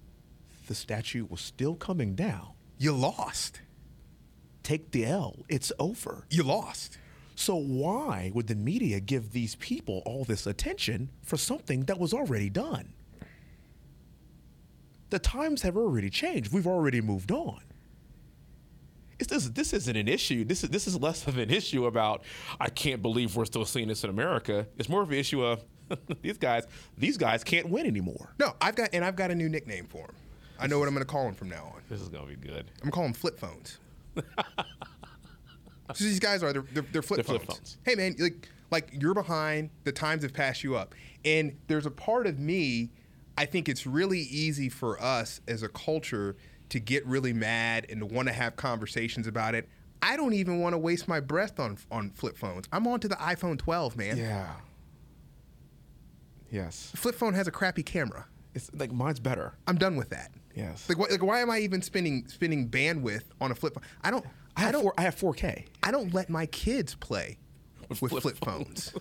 the 0.67 0.75
statue 0.75 1.27
was 1.29 1.41
still 1.41 1.77
coming 1.77 2.17
down. 2.17 2.55
You 2.77 2.93
lost. 2.93 3.61
Take 4.67 4.91
the 4.91 5.07
L. 5.07 5.45
It's 5.49 5.71
over. 5.79 6.27
You 6.29 6.43
lost. 6.43 6.99
So 7.37 7.55
why 7.55 8.33
would 8.35 8.49
the 8.49 8.57
media 8.57 8.99
give 8.99 9.31
these 9.31 9.55
people 9.55 10.03
all 10.05 10.25
this 10.25 10.45
attention 10.45 11.11
for 11.23 11.37
something 11.37 11.85
that 11.85 12.01
was 12.01 12.13
already 12.13 12.51
done? 12.51 12.93
The 15.11 15.21
times 15.21 15.63
have 15.63 15.77
already 15.77 16.11
changed. 16.11 16.53
We've 16.53 16.67
already 16.67 17.01
moved 17.01 17.31
on. 17.31 17.61
It's 19.21 19.29
this, 19.29 19.49
this 19.51 19.73
isn't 19.73 19.97
an 19.97 20.09
issue. 20.09 20.45
This 20.45 20.65
is 20.65 20.71
this 20.71 20.89
is 20.89 21.01
less 21.01 21.29
of 21.29 21.39
an 21.39 21.49
issue 21.49 21.87
about 21.87 22.25
I 22.59 22.69
can't 22.69 23.01
believe 23.01 23.37
we're 23.37 23.45
still 23.45 23.65
seeing 23.65 23.87
this 23.87 24.03
in 24.03 24.11
America. 24.11 24.67
It's 24.79 24.89
more 24.89 25.03
of 25.03 25.13
an 25.13 25.17
issue 25.17 25.45
of 25.45 25.63
these 26.23 26.39
guys. 26.39 26.67
These 26.99 27.19
guys 27.19 27.45
can't 27.45 27.69
win 27.69 27.87
anymore. 27.87 28.35
No, 28.41 28.57
I've 28.61 28.75
got 28.75 28.89
and 28.93 29.05
I've 29.05 29.15
got 29.15 29.31
a 29.31 29.35
new 29.37 29.49
nickname 29.49 29.87
for 29.87 30.07
him. 30.07 30.15
I 30.59 30.67
know 30.67 30.81
what 30.81 30.89
I'm 30.89 30.95
going 30.95 31.07
to 31.07 31.13
call 31.13 31.29
him 31.29 31.35
from 31.35 31.51
now 31.51 31.71
on. 31.73 31.83
This 31.89 32.01
is 32.01 32.09
gonna 32.09 32.27
be 32.27 32.35
good. 32.35 32.69
I'm 32.83 32.91
gonna 32.91 32.91
call 32.91 33.05
them 33.05 33.13
flip 33.13 33.39
phones. 33.39 33.79
so 35.95 36.05
these 36.05 36.21
guys 36.21 36.43
are 36.43 36.53
they're, 36.53 36.65
they're, 36.73 36.87
they're 36.93 37.03
flip, 37.03 37.19
They're 37.19 37.25
phones. 37.25 37.45
flip 37.45 37.59
phones. 37.59 37.79
Hey 37.85 37.95
man, 37.95 38.15
like 38.19 38.49
like 38.71 38.91
you're 38.93 39.15
behind. 39.15 39.71
The 39.85 39.93
times 39.93 40.23
have 40.23 40.33
passed 40.33 40.65
you 40.65 40.77
up, 40.77 40.95
and 41.25 41.57
there's 41.69 41.87
a 41.87 41.91
part 41.91 42.27
of 42.27 42.39
me. 42.39 42.91
I 43.39 43.45
think 43.45 43.69
it's 43.69 43.87
really 43.87 44.21
easy 44.21 44.69
for 44.69 45.01
us 45.03 45.41
as 45.47 45.63
a 45.63 45.69
culture 45.69 46.37
to 46.71 46.81
get 46.81 47.07
really 47.07 47.33
mad 47.33 47.87
and 47.91 48.01
to 48.01 48.07
want 48.07 48.29
to 48.29 48.35
have 48.35 48.57
conversations 48.57 49.27
about 49.27 49.55
it. 49.55 49.69
I 50.03 50.17
don't 50.17 50.33
even 50.33 50.61
want 50.61 50.73
to 50.73 50.79
waste 50.79 51.07
my 51.09 51.21
breath 51.21 51.61
on 51.61 51.79
on 51.91 52.11
flip 52.11 52.37
phones. 52.37 52.67
I'm 52.73 52.87
on 52.87 53.01
to 53.01 53.09
the 53.09 53.17
iPhone 53.17 53.59
12, 53.59 53.97
man. 53.97 54.17
Yeah. 54.17 54.53
Yes. 56.51 56.93
Flip 56.95 57.15
phone 57.15 57.35
has 57.35 57.47
a 57.47 57.51
crappy 57.51 57.83
camera. 57.83 58.27
It's 58.55 58.71
like 58.75 58.93
mine's 58.93 59.21
better. 59.21 59.55
I'm 59.67 59.77
done 59.77 59.97
with 59.97 60.11
that. 60.11 60.31
Yes. 60.55 60.89
Like, 60.89 60.99
why, 60.99 61.07
like 61.11 61.23
why 61.23 61.41
am 61.41 61.51
I 61.51 61.59
even 61.59 61.83
spending 61.83 62.27
spending 62.29 62.69
bandwidth 62.69 63.25
on 63.41 63.51
a 63.51 63.55
flip 63.55 63.75
phone? 63.75 63.83
I 64.03 64.11
don't. 64.11 64.25
I 64.57 64.61
I 64.61 64.65
have 64.65 64.73
don't. 64.73 64.83
four, 64.83 64.95
I 64.99 65.03
have 65.03 65.17
4K. 65.17 65.65
I 65.83 65.91
don't 65.91 66.13
let 66.15 66.31
my 66.31 66.47
kids 66.47 66.95
play 66.95 67.39
with, 67.89 68.01
With 68.03 68.11
flip, 68.11 68.23
flip 68.23 68.37
phones. 68.45 68.93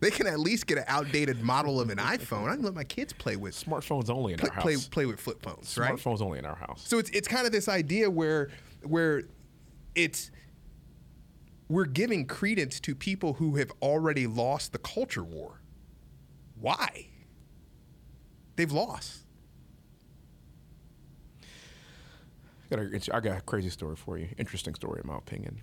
they 0.00 0.10
can 0.10 0.26
at 0.26 0.40
least 0.40 0.66
get 0.66 0.78
an 0.78 0.84
outdated 0.88 1.42
model 1.42 1.80
of 1.80 1.90
an 1.90 1.98
iPhone. 1.98 2.48
I 2.48 2.54
can 2.56 2.64
let 2.64 2.74
my 2.74 2.84
kids 2.84 3.12
play 3.12 3.36
with 3.36 3.54
Smartphones 3.54 4.08
only 4.10 4.32
in 4.32 4.38
play, 4.38 4.48
our 4.48 4.54
house. 4.54 4.62
play, 4.62 4.76
play 4.90 5.06
with 5.06 5.20
flip 5.20 5.42
phones, 5.42 5.76
right? 5.78 5.92
Smartphones 5.94 6.20
only 6.22 6.38
in 6.38 6.46
our 6.46 6.56
house. 6.56 6.82
So 6.86 6.98
it's 6.98 7.10
it's 7.10 7.28
kind 7.28 7.46
of 7.46 7.52
this 7.52 7.68
idea 7.68 8.10
where 8.10 8.50
where 8.82 9.22
it's 9.94 10.30
we're 11.68 11.84
giving 11.84 12.26
credence 12.26 12.80
to 12.80 12.94
people 12.96 13.34
who 13.34 13.54
have 13.56 13.70
already 13.80 14.26
lost 14.26 14.72
the 14.72 14.78
culture 14.78 15.22
war. 15.22 15.60
Why? 16.58 17.06
They've 18.56 18.72
lost. 18.72 19.18
I 22.72 22.76
got, 22.76 23.08
a, 23.08 23.16
I 23.16 23.20
got 23.20 23.38
a 23.38 23.40
crazy 23.40 23.70
story 23.70 23.96
for 23.96 24.18
you. 24.18 24.28
Interesting 24.38 24.74
story, 24.74 25.00
in 25.02 25.08
my 25.08 25.18
opinion. 25.18 25.58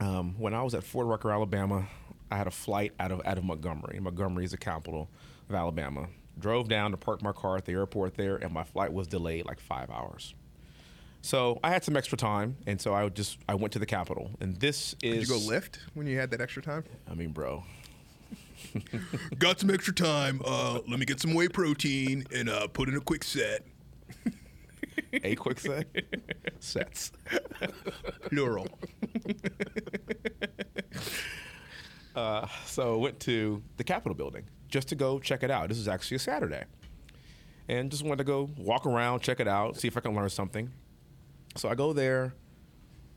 Um, 0.00 0.34
when 0.38 0.54
I 0.54 0.62
was 0.62 0.74
at 0.74 0.82
Fort 0.82 1.06
Rucker, 1.06 1.30
Alabama, 1.30 1.86
I 2.30 2.36
had 2.36 2.46
a 2.46 2.50
flight 2.50 2.92
out 2.98 3.12
of 3.12 3.20
out 3.24 3.38
of 3.38 3.44
Montgomery. 3.44 4.00
Montgomery 4.00 4.44
is 4.44 4.50
the 4.52 4.56
capital 4.56 5.08
of 5.48 5.54
Alabama. 5.54 6.08
Drove 6.38 6.68
down 6.68 6.92
to 6.92 6.96
park 6.96 7.22
my 7.22 7.32
car 7.32 7.56
at 7.56 7.66
the 7.66 7.72
airport 7.72 8.16
there, 8.16 8.36
and 8.36 8.52
my 8.52 8.64
flight 8.64 8.92
was 8.92 9.06
delayed 9.06 9.44
like 9.44 9.60
five 9.60 9.90
hours. 9.90 10.34
So 11.20 11.60
I 11.62 11.70
had 11.70 11.84
some 11.84 11.96
extra 11.96 12.18
time, 12.18 12.56
and 12.66 12.80
so 12.80 12.94
I 12.94 13.08
just 13.10 13.38
I 13.48 13.54
went 13.54 13.72
to 13.74 13.78
the 13.78 13.86
Capitol, 13.86 14.30
and 14.40 14.58
this 14.58 14.94
Did 14.94 15.14
is 15.14 15.28
you 15.28 15.38
go 15.38 15.46
lift 15.46 15.78
when 15.94 16.06
you 16.06 16.18
had 16.18 16.30
that 16.30 16.40
extra 16.40 16.62
time? 16.62 16.84
I 17.08 17.14
mean, 17.14 17.30
bro, 17.30 17.62
Got 19.38 19.60
some 19.60 19.70
extra 19.70 19.94
time. 19.94 20.40
Uh, 20.44 20.80
let 20.88 20.98
me 20.98 21.04
get 21.04 21.20
some 21.20 21.34
whey 21.34 21.48
protein 21.48 22.24
and 22.34 22.48
uh, 22.48 22.66
put 22.68 22.88
in 22.88 22.96
a 22.96 23.00
quick 23.00 23.24
set. 23.24 23.64
a 25.24 25.34
quick 25.34 25.60
set 25.60 25.86
sets. 26.60 27.12
Plural. 28.30 28.68
Uh, 32.14 32.46
so 32.66 32.98
went 32.98 33.18
to 33.18 33.62
the 33.78 33.84
Capitol 33.84 34.14
building 34.14 34.44
just 34.68 34.86
to 34.88 34.94
go 34.94 35.18
check 35.18 35.42
it 35.42 35.50
out. 35.50 35.70
This 35.70 35.78
is 35.78 35.88
actually 35.88 36.16
a 36.16 36.20
Saturday, 36.20 36.64
and 37.68 37.90
just 37.90 38.02
wanted 38.02 38.18
to 38.18 38.24
go 38.24 38.50
walk 38.58 38.84
around, 38.84 39.20
check 39.20 39.40
it 39.40 39.48
out, 39.48 39.78
see 39.78 39.88
if 39.88 39.96
I 39.96 40.00
can 40.00 40.14
learn 40.14 40.28
something. 40.28 40.70
So 41.56 41.70
I 41.70 41.74
go 41.74 41.94
there, 41.94 42.34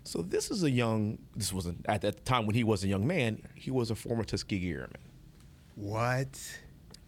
So 0.03 0.23
this 0.23 0.51
is 0.51 0.63
a 0.63 0.71
young. 0.71 1.19
This 1.37 1.53
wasn't 1.53 1.85
at 1.87 2.01
that 2.01 2.25
time 2.25 2.47
when 2.47 2.55
he 2.55 2.65
was 2.65 2.83
a 2.83 2.89
young 2.89 3.07
man. 3.07 3.43
He 3.55 3.71
was 3.71 3.91
a 3.91 3.95
former 3.95 4.25
Tuskegee 4.25 4.71
Airman, 4.73 4.97
What? 5.75 6.41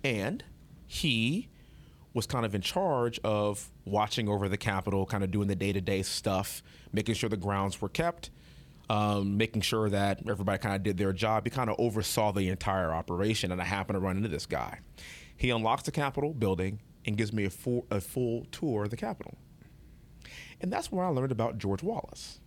and 0.04 0.44
he 0.86 1.48
was 2.14 2.26
kind 2.26 2.44
of 2.44 2.54
in 2.54 2.60
charge 2.60 3.18
of 3.24 3.70
watching 3.84 4.28
over 4.28 4.48
the 4.48 4.56
Capitol, 4.56 5.06
kind 5.06 5.24
of 5.24 5.30
doing 5.30 5.48
the 5.48 5.56
day-to-day 5.56 6.02
stuff, 6.02 6.62
making 6.92 7.14
sure 7.14 7.30
the 7.30 7.36
grounds 7.36 7.80
were 7.80 7.88
kept, 7.88 8.30
um, 8.90 9.36
making 9.36 9.62
sure 9.62 9.88
that 9.88 10.20
everybody 10.28 10.58
kind 10.58 10.74
of 10.74 10.82
did 10.82 10.98
their 10.98 11.12
job. 11.12 11.44
He 11.44 11.50
kind 11.50 11.70
of 11.70 11.76
oversaw 11.78 12.32
the 12.32 12.48
entire 12.48 12.92
operation, 12.92 13.50
and 13.52 13.60
I 13.60 13.64
happened 13.64 13.96
to 13.96 14.00
run 14.00 14.16
into 14.16 14.28
this 14.28 14.46
guy. 14.46 14.80
He 15.36 15.50
unlocks 15.50 15.84
the 15.84 15.92
Capitol 15.92 16.34
building 16.34 16.80
and 17.06 17.16
gives 17.16 17.32
me 17.32 17.44
a 17.44 17.50
full, 17.50 17.86
a 17.90 18.00
full 18.00 18.46
tour 18.52 18.84
of 18.84 18.90
the 18.90 18.96
Capitol, 18.96 19.38
and 20.60 20.72
that's 20.72 20.92
where 20.92 21.04
I 21.04 21.08
learned 21.08 21.32
about 21.32 21.58
George 21.58 21.82
Wallace. 21.82 22.38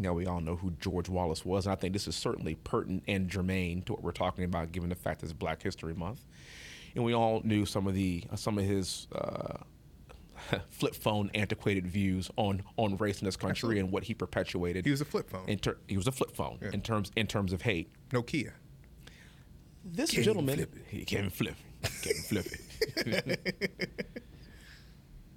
Now 0.00 0.12
we 0.12 0.26
all 0.26 0.40
know 0.40 0.54
who 0.54 0.70
George 0.78 1.08
Wallace 1.08 1.44
was, 1.44 1.66
and 1.66 1.72
I 1.72 1.74
think 1.74 1.92
this 1.92 2.06
is 2.06 2.14
certainly 2.14 2.54
pertinent 2.54 3.02
and 3.08 3.28
germane 3.28 3.82
to 3.82 3.94
what 3.94 4.04
we're 4.04 4.12
talking 4.12 4.44
about, 4.44 4.70
given 4.70 4.90
the 4.90 4.94
fact 4.94 5.18
that 5.18 5.26
it's 5.26 5.32
Black 5.32 5.60
History 5.60 5.92
Month. 5.92 6.24
And 6.94 7.04
we 7.04 7.14
all 7.14 7.40
knew 7.44 7.64
some 7.66 7.86
of 7.86 7.94
the 7.94 8.24
uh, 8.30 8.36
some 8.36 8.58
of 8.58 8.64
his 8.64 9.06
uh, 9.12 9.58
flip 10.70 10.94
phone 10.94 11.30
antiquated 11.34 11.86
views 11.86 12.30
on 12.36 12.62
on 12.76 12.96
race 12.96 13.20
in 13.20 13.24
this 13.24 13.36
country 13.36 13.78
and 13.78 13.90
what 13.92 14.04
he 14.04 14.14
perpetuated. 14.14 14.84
He 14.84 14.90
was 14.90 15.00
a 15.00 15.04
flip 15.04 15.28
phone. 15.30 15.48
In 15.48 15.58
ter- 15.58 15.78
he 15.86 15.96
was 15.96 16.06
a 16.06 16.12
flip 16.12 16.34
phone 16.34 16.58
in 16.72 16.80
terms 16.82 17.10
in 17.16 17.26
terms 17.26 17.52
of 17.52 17.62
hate. 17.62 17.90
Nokia. 18.10 18.52
This 19.84 20.10
Can't 20.10 20.14
even 20.14 20.24
gentleman, 20.24 20.56
flip 20.56 20.74
it. 20.76 20.82
he 20.88 21.04
can't 21.04 21.32
flip, 21.32 21.54
can't 22.02 22.16
flip 22.26 22.46
it. 22.46 24.08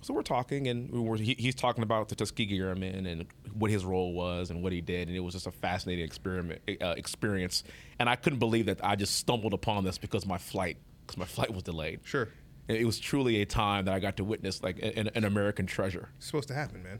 so 0.01 0.13
we're 0.13 0.23
talking, 0.23 0.67
and 0.67 0.89
we 0.91 0.99
were, 0.99 1.15
he, 1.15 1.35
he's 1.37 1.55
talking 1.55 1.83
about 1.83 2.09
the 2.09 2.15
Tuskegee 2.15 2.59
Airmen 2.59 3.05
and 3.05 3.25
what 3.53 3.71
his 3.71 3.85
role 3.85 4.13
was 4.13 4.49
and 4.49 4.61
what 4.63 4.73
he 4.73 4.81
did, 4.81 5.07
and 5.07 5.15
it 5.15 5.21
was 5.21 5.35
just 5.35 5.47
a 5.47 5.51
fascinating 5.51 6.03
experiment 6.03 6.61
uh, 6.81 6.95
experience. 6.97 7.63
And 7.99 8.09
I 8.09 8.15
couldn't 8.15 8.39
believe 8.39 8.65
that 8.65 8.83
I 8.83 8.95
just 8.95 9.15
stumbled 9.15 9.53
upon 9.53 9.83
this 9.83 9.97
because 9.97 10.25
my 10.25 10.37
flight 10.39 10.77
because 11.05 11.17
my 11.17 11.25
flight 11.25 11.53
was 11.53 11.63
delayed. 11.63 12.01
Sure. 12.03 12.29
And 12.67 12.77
it 12.77 12.85
was 12.85 12.99
truly 12.99 13.41
a 13.41 13.45
time 13.45 13.85
that 13.85 13.93
I 13.93 13.99
got 13.99 14.17
to 14.17 14.23
witness 14.23 14.63
like 14.63 14.79
an, 14.81 15.09
an 15.13 15.23
American 15.23 15.65
treasure. 15.65 16.09
It's 16.17 16.27
supposed 16.27 16.47
to 16.49 16.53
happen, 16.53 16.83
man. 16.83 16.99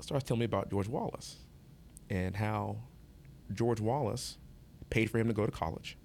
starts 0.00 0.24
telling 0.24 0.40
me 0.40 0.44
about 0.44 0.70
George 0.70 0.88
Wallace 0.88 1.36
and 2.10 2.36
how 2.36 2.76
George 3.52 3.80
Wallace 3.80 4.38
paid 4.90 5.10
for 5.10 5.18
him 5.18 5.28
to 5.28 5.34
go 5.34 5.46
to 5.46 5.52
college. 5.52 5.96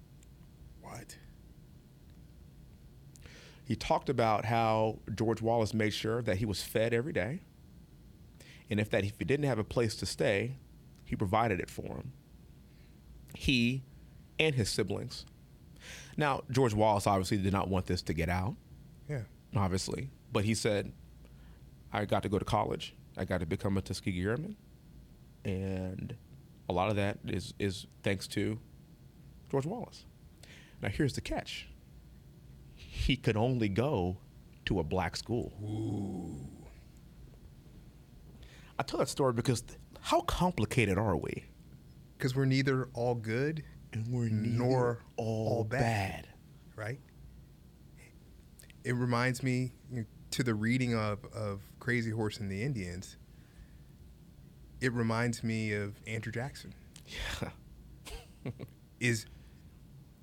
What? 0.80 1.16
He 3.64 3.76
talked 3.76 4.08
about 4.08 4.44
how 4.44 4.98
George 5.14 5.40
Wallace 5.40 5.72
made 5.72 5.92
sure 5.92 6.22
that 6.22 6.38
he 6.38 6.44
was 6.44 6.62
fed 6.62 6.92
every 6.92 7.12
day, 7.12 7.40
and 8.70 8.80
if 8.80 8.90
that 8.90 9.04
if 9.04 9.18
he 9.18 9.24
didn't 9.24 9.46
have 9.46 9.58
a 9.58 9.64
place 9.64 9.96
to 9.96 10.06
stay, 10.06 10.56
he 11.04 11.16
provided 11.16 11.60
it 11.60 11.70
for 11.70 11.96
him. 11.96 12.12
He 13.34 13.82
and 14.38 14.54
his 14.54 14.68
siblings. 14.68 15.24
Now, 16.16 16.42
George 16.50 16.74
Wallace 16.74 17.06
obviously 17.06 17.38
did 17.38 17.52
not 17.52 17.68
want 17.68 17.86
this 17.86 18.02
to 18.02 18.12
get 18.14 18.28
out, 18.28 18.56
Yeah. 19.08 19.22
obviously, 19.56 20.10
but 20.32 20.44
he 20.44 20.54
said, 20.54 20.92
"I 21.92 22.04
got 22.04 22.22
to 22.24 22.28
go 22.28 22.38
to 22.38 22.44
college. 22.44 22.94
I 23.16 23.24
got 23.24 23.38
to 23.40 23.46
become 23.46 23.76
a 23.76 23.82
Tuskegee 23.82 24.22
Airman, 24.22 24.56
and 25.44 26.14
a 26.68 26.72
lot 26.72 26.90
of 26.90 26.96
that 26.96 27.18
is 27.26 27.54
is 27.58 27.86
thanks 28.02 28.26
to 28.28 28.58
George 29.50 29.66
Wallace." 29.66 30.04
Now, 30.82 30.88
here's 30.88 31.14
the 31.14 31.20
catch 31.20 31.68
he 32.74 33.16
could 33.16 33.36
only 33.36 33.68
go 33.68 34.18
to 34.66 34.78
a 34.78 34.84
black 34.84 35.16
school. 35.16 35.52
Ooh. 35.62 36.48
I 38.78 38.82
tell 38.82 38.98
that 38.98 39.08
story 39.08 39.32
because 39.32 39.62
how 40.00 40.20
complicated 40.22 40.98
are 40.98 41.16
we? 41.16 41.44
Because 42.16 42.34
we're 42.36 42.44
neither 42.44 42.88
all 42.94 43.14
good 43.14 43.64
And 43.92 44.06
we're 44.08 44.28
nor 44.28 45.04
all, 45.16 45.48
all 45.58 45.64
bad. 45.64 45.80
bad. 45.80 46.28
right? 46.76 47.00
It 48.84 48.94
reminds 48.94 49.42
me 49.42 49.72
to 50.30 50.42
the 50.42 50.54
reading 50.54 50.94
of, 50.94 51.24
of 51.34 51.60
Crazy 51.78 52.10
Horse 52.10 52.38
and 52.38 52.50
the 52.50 52.62
Indians. 52.62 53.16
It 54.80 54.92
reminds 54.92 55.44
me 55.44 55.72
of 55.72 55.94
Andrew 56.06 56.32
Jackson. 56.32 56.74
Yeah. 57.06 57.50
is 59.00 59.26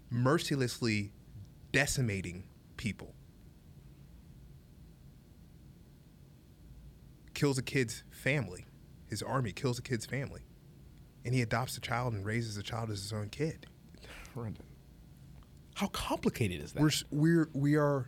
mercilessly 0.09 1.11
decimating 1.71 2.43
people. 2.77 3.13
Kills 7.33 7.57
a 7.57 7.61
kid's 7.61 8.03
family. 8.09 8.65
His 9.07 9.21
army 9.21 9.51
kills 9.51 9.79
a 9.79 9.81
kid's 9.81 10.05
family. 10.05 10.41
And 11.25 11.33
he 11.33 11.41
adopts 11.41 11.77
a 11.77 11.81
child 11.81 12.13
and 12.13 12.25
raises 12.25 12.55
the 12.55 12.63
child 12.63 12.89
as 12.91 13.01
his 13.01 13.13
own 13.13 13.29
kid. 13.29 13.67
How 15.75 15.87
complicated 15.87 16.61
is 16.61 16.73
that? 16.73 16.81
We're 16.81 16.91
we're 17.11 17.49
we 17.53 17.75
are 17.75 18.07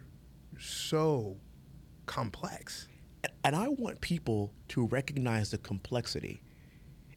so 0.58 1.38
complex. 2.06 2.88
and 3.44 3.56
I 3.56 3.68
want 3.70 4.02
people 4.02 4.54
to 4.70 4.88
recognize 4.88 5.52
the 5.52 5.58
complexity 5.58 6.42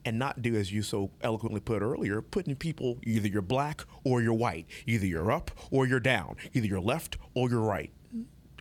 and 0.05 0.19
not 0.19 0.43
do 0.43 0.55
as 0.55 0.71
you 0.73 0.83
so 0.83 1.11
eloquently 1.23 1.61
put 1.61 1.83
earlier, 1.83 2.21
putting 2.21 2.55
people 2.55 2.99
either 3.05 3.27
you're 3.27 3.43
black 3.43 3.85
or 4.05 4.21
you're 4.23 4.35
white, 4.35 4.67
either 4.87 5.07
you're 5.07 5.33
up 5.33 5.51
or 5.71 5.87
you're 5.87 6.01
down, 6.01 6.37
either 6.53 6.67
you're 6.67 6.81
left 6.81 7.17
or 7.35 7.49
you're 7.49 7.61
right. 7.61 7.91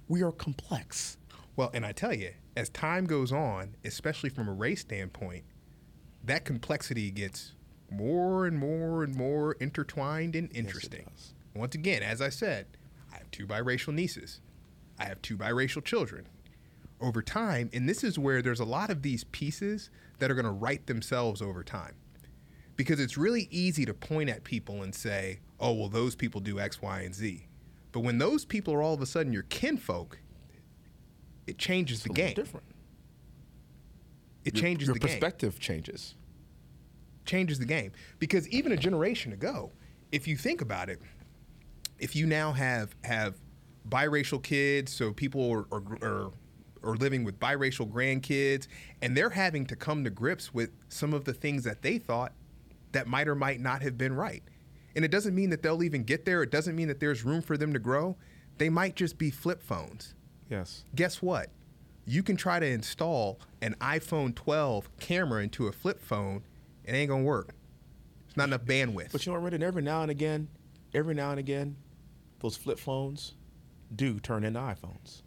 We 0.07 0.23
are 0.23 0.31
complex. 0.31 1.17
Well, 1.55 1.69
and 1.73 1.86
I 1.86 1.91
tell 1.91 2.13
you, 2.13 2.31
as 2.55 2.69
time 2.69 3.05
goes 3.05 3.31
on, 3.31 3.75
especially 3.84 4.29
from 4.29 4.47
a 4.47 4.53
race 4.53 4.81
standpoint, 4.81 5.43
that 6.24 6.45
complexity 6.45 7.11
gets 7.11 7.53
more 7.91 8.45
and 8.45 8.57
more 8.57 9.03
and 9.03 9.15
more 9.15 9.53
intertwined 9.59 10.36
and 10.36 10.49
interesting. 10.55 11.05
does. 11.13 11.34
Once 11.55 11.76
again, 11.76 12.01
as 12.01 12.21
I 12.21 12.30
said, 12.30 12.65
I 13.11 13.17
have 13.17 13.30
two 13.32 13.45
biracial 13.45 13.93
nieces. 13.93 14.39
I 14.97 15.05
have 15.05 15.21
two 15.21 15.38
biracial 15.38 15.84
children. 15.84 16.26
Over 17.01 17.21
time, 17.21 17.69
and 17.74 17.88
this 17.88 18.03
is 18.03 18.17
where 18.17 18.41
there's 18.41 18.61
a 18.61 18.65
lot 18.65 18.89
of 18.89 19.01
these 19.01 19.26
pieces 19.26 19.89
that 20.19 20.32
are 20.32 20.36
going 20.36 20.45
to 20.45 20.51
write 20.51 20.88
themselves 20.88 21.41
over 21.41 21.63
time. 21.63 21.95
Because 22.78 22.99
it's 22.99 23.17
really 23.17 23.47
easy 23.51 23.86
to 23.86 23.93
point 23.93 24.30
at 24.30 24.43
people 24.43 24.82
and 24.82 24.95
say, 24.95 25.39
oh, 25.59 25.74
well, 25.74 25.89
those 25.89 26.15
people 26.15 26.39
do 26.41 26.59
X, 26.59 26.82
Y, 26.82 27.01
and 27.01 27.13
Z. 27.13 27.45
But 27.91 27.99
when 27.99 28.17
those 28.17 28.45
people 28.45 28.74
are 28.74 28.82
all 28.82 28.93
of 28.93 29.01
a 29.01 29.05
sudden 29.05 29.34
your 29.34 29.43
kinfolk, 29.43 30.17
it 31.45 31.57
changes 31.57 31.97
It's 31.99 32.07
the 32.07 32.13
game. 32.13 32.34
different. 32.34 32.65
It 34.45 34.55
Your- 34.55 34.61
changes 34.61 34.87
your 34.87 34.93
the 34.95 34.99
game. 34.99 35.09
perspective 35.09 35.59
changes. 35.59 36.15
changes 37.25 37.57
the 37.59 37.65
game. 37.65 37.91
Because 38.19 38.47
even 38.49 38.71
a 38.73 38.77
generation 38.77 39.31
ago, 39.31 39.71
if 40.11 40.27
you 40.27 40.35
think 40.35 40.59
about 40.61 40.89
it, 40.89 40.99
if 41.99 42.15
you 42.15 42.25
now 42.25 42.51
have 42.51 42.93
have 43.03 43.35
biracial 43.87 44.41
kids, 44.43 44.91
so 44.91 45.13
people 45.13 45.49
are, 45.51 45.65
are, 45.77 45.83
are, 46.01 46.31
are 46.83 46.95
living 46.97 47.23
with 47.23 47.39
biracial 47.39 47.89
grandkids, 47.89 48.67
and 49.01 49.15
they're 49.15 49.29
having 49.29 49.65
to 49.67 49.75
come 49.75 50.03
to 50.03 50.09
grips 50.09 50.53
with 50.53 50.71
some 50.89 51.13
of 51.13 51.23
the 51.23 51.33
things 51.33 51.63
that 51.63 51.81
they 51.81 51.97
thought 51.97 52.33
that 52.91 53.07
might 53.07 53.27
or 53.27 53.35
might 53.35 53.59
not 53.61 53.81
have 53.81 53.97
been 53.97 54.13
right. 54.13 54.43
And 54.95 55.03
it 55.05 55.09
doesn't 55.11 55.33
mean 55.33 55.49
that 55.51 55.63
they'll 55.63 55.81
even 55.83 56.03
get 56.03 56.25
there. 56.25 56.43
It 56.43 56.51
doesn't 56.51 56.75
mean 56.75 56.87
that 56.89 56.99
there's 56.99 57.23
room 57.23 57.41
for 57.41 57.57
them 57.57 57.73
to 57.73 57.79
grow. 57.79 58.15
They 58.57 58.69
might 58.69 58.95
just 58.95 59.17
be 59.17 59.31
flip 59.31 59.63
phones 59.63 60.13
Yes. 60.49 60.83
guess 60.93 61.21
what? 61.21 61.49
You 62.06 62.22
can 62.24 62.36
try 62.36 62.60
to 62.60 62.66
install 62.66 63.39
an 63.62 63.76
iPhone 63.80 64.36
12 64.36 64.89
camera 64.99 65.41
into 65.43 65.68
a 65.68 65.72
flip 65.72 66.01
phone. 66.01 66.43
It 66.84 66.93
ain't 66.93 67.10
gonna 67.10 67.24
work. 67.24 67.56
It's 68.28 68.36
not 68.36 68.49
enough 68.49 68.66
bandwidth. 68.66 69.12
But 69.12 69.26
you 69.26 69.32
know 69.34 69.39
what, 69.39 69.54
Every 69.54 69.82
now 69.82 70.01
and 70.01 70.12
again, 70.12 70.49
every 70.93 71.14
now 71.14 71.32
and 71.32 71.39
again, 71.39 71.78
those 72.39 72.58
flip 72.58 72.78
phones 72.80 73.36
do 73.95 74.20
turn 74.20 74.43
into 74.43 74.60
iPhones. 74.60 75.22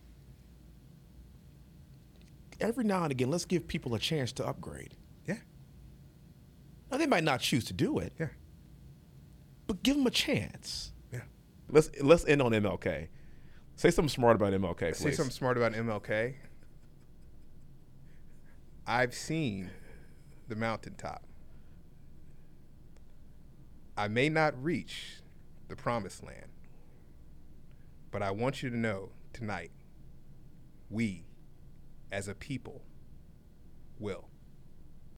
Every 2.60 2.84
now 2.84 3.02
and 3.04 3.12
again, 3.12 3.30
let's 3.30 3.44
give 3.44 3.68
people 3.68 3.94
a 3.94 3.98
chance 3.98 4.32
to 4.32 4.46
upgrade. 4.46 4.94
yeah, 5.26 5.36
Now 6.90 6.96
they 6.98 7.06
might 7.06 7.24
not 7.24 7.40
choose 7.40 7.64
to 7.66 7.72
do 7.72 7.98
it, 7.98 8.12
yeah, 8.18 8.28
but 9.66 9.82
give 9.82 9.96
them 9.96 10.06
a 10.06 10.10
chance. 10.10 10.92
yeah. 11.12 11.20
Let's 11.70 11.90
let's 12.02 12.24
end 12.26 12.40
on 12.42 12.52
MLK. 12.52 13.08
Say 13.76 13.90
something 13.90 14.08
smart 14.08 14.36
about 14.36 14.52
MLK, 14.54 14.78
please. 14.78 14.96
Say 14.96 15.12
something 15.12 15.32
smart 15.32 15.56
about 15.58 15.72
MLK. 15.74 16.34
I've 18.88 19.14
seen 19.14 19.70
the 20.46 20.54
mountaintop. 20.54 21.24
I 23.96 24.06
may 24.06 24.28
not 24.28 24.62
reach 24.62 25.22
the 25.66 25.74
promised 25.74 26.22
land, 26.22 26.52
but 28.12 28.22
I 28.22 28.30
want 28.30 28.62
you 28.62 28.70
to 28.70 28.76
know 28.76 29.10
tonight, 29.32 29.72
we 30.88 31.24
as 32.12 32.28
a 32.28 32.34
people 32.34 32.82
will. 33.98 34.28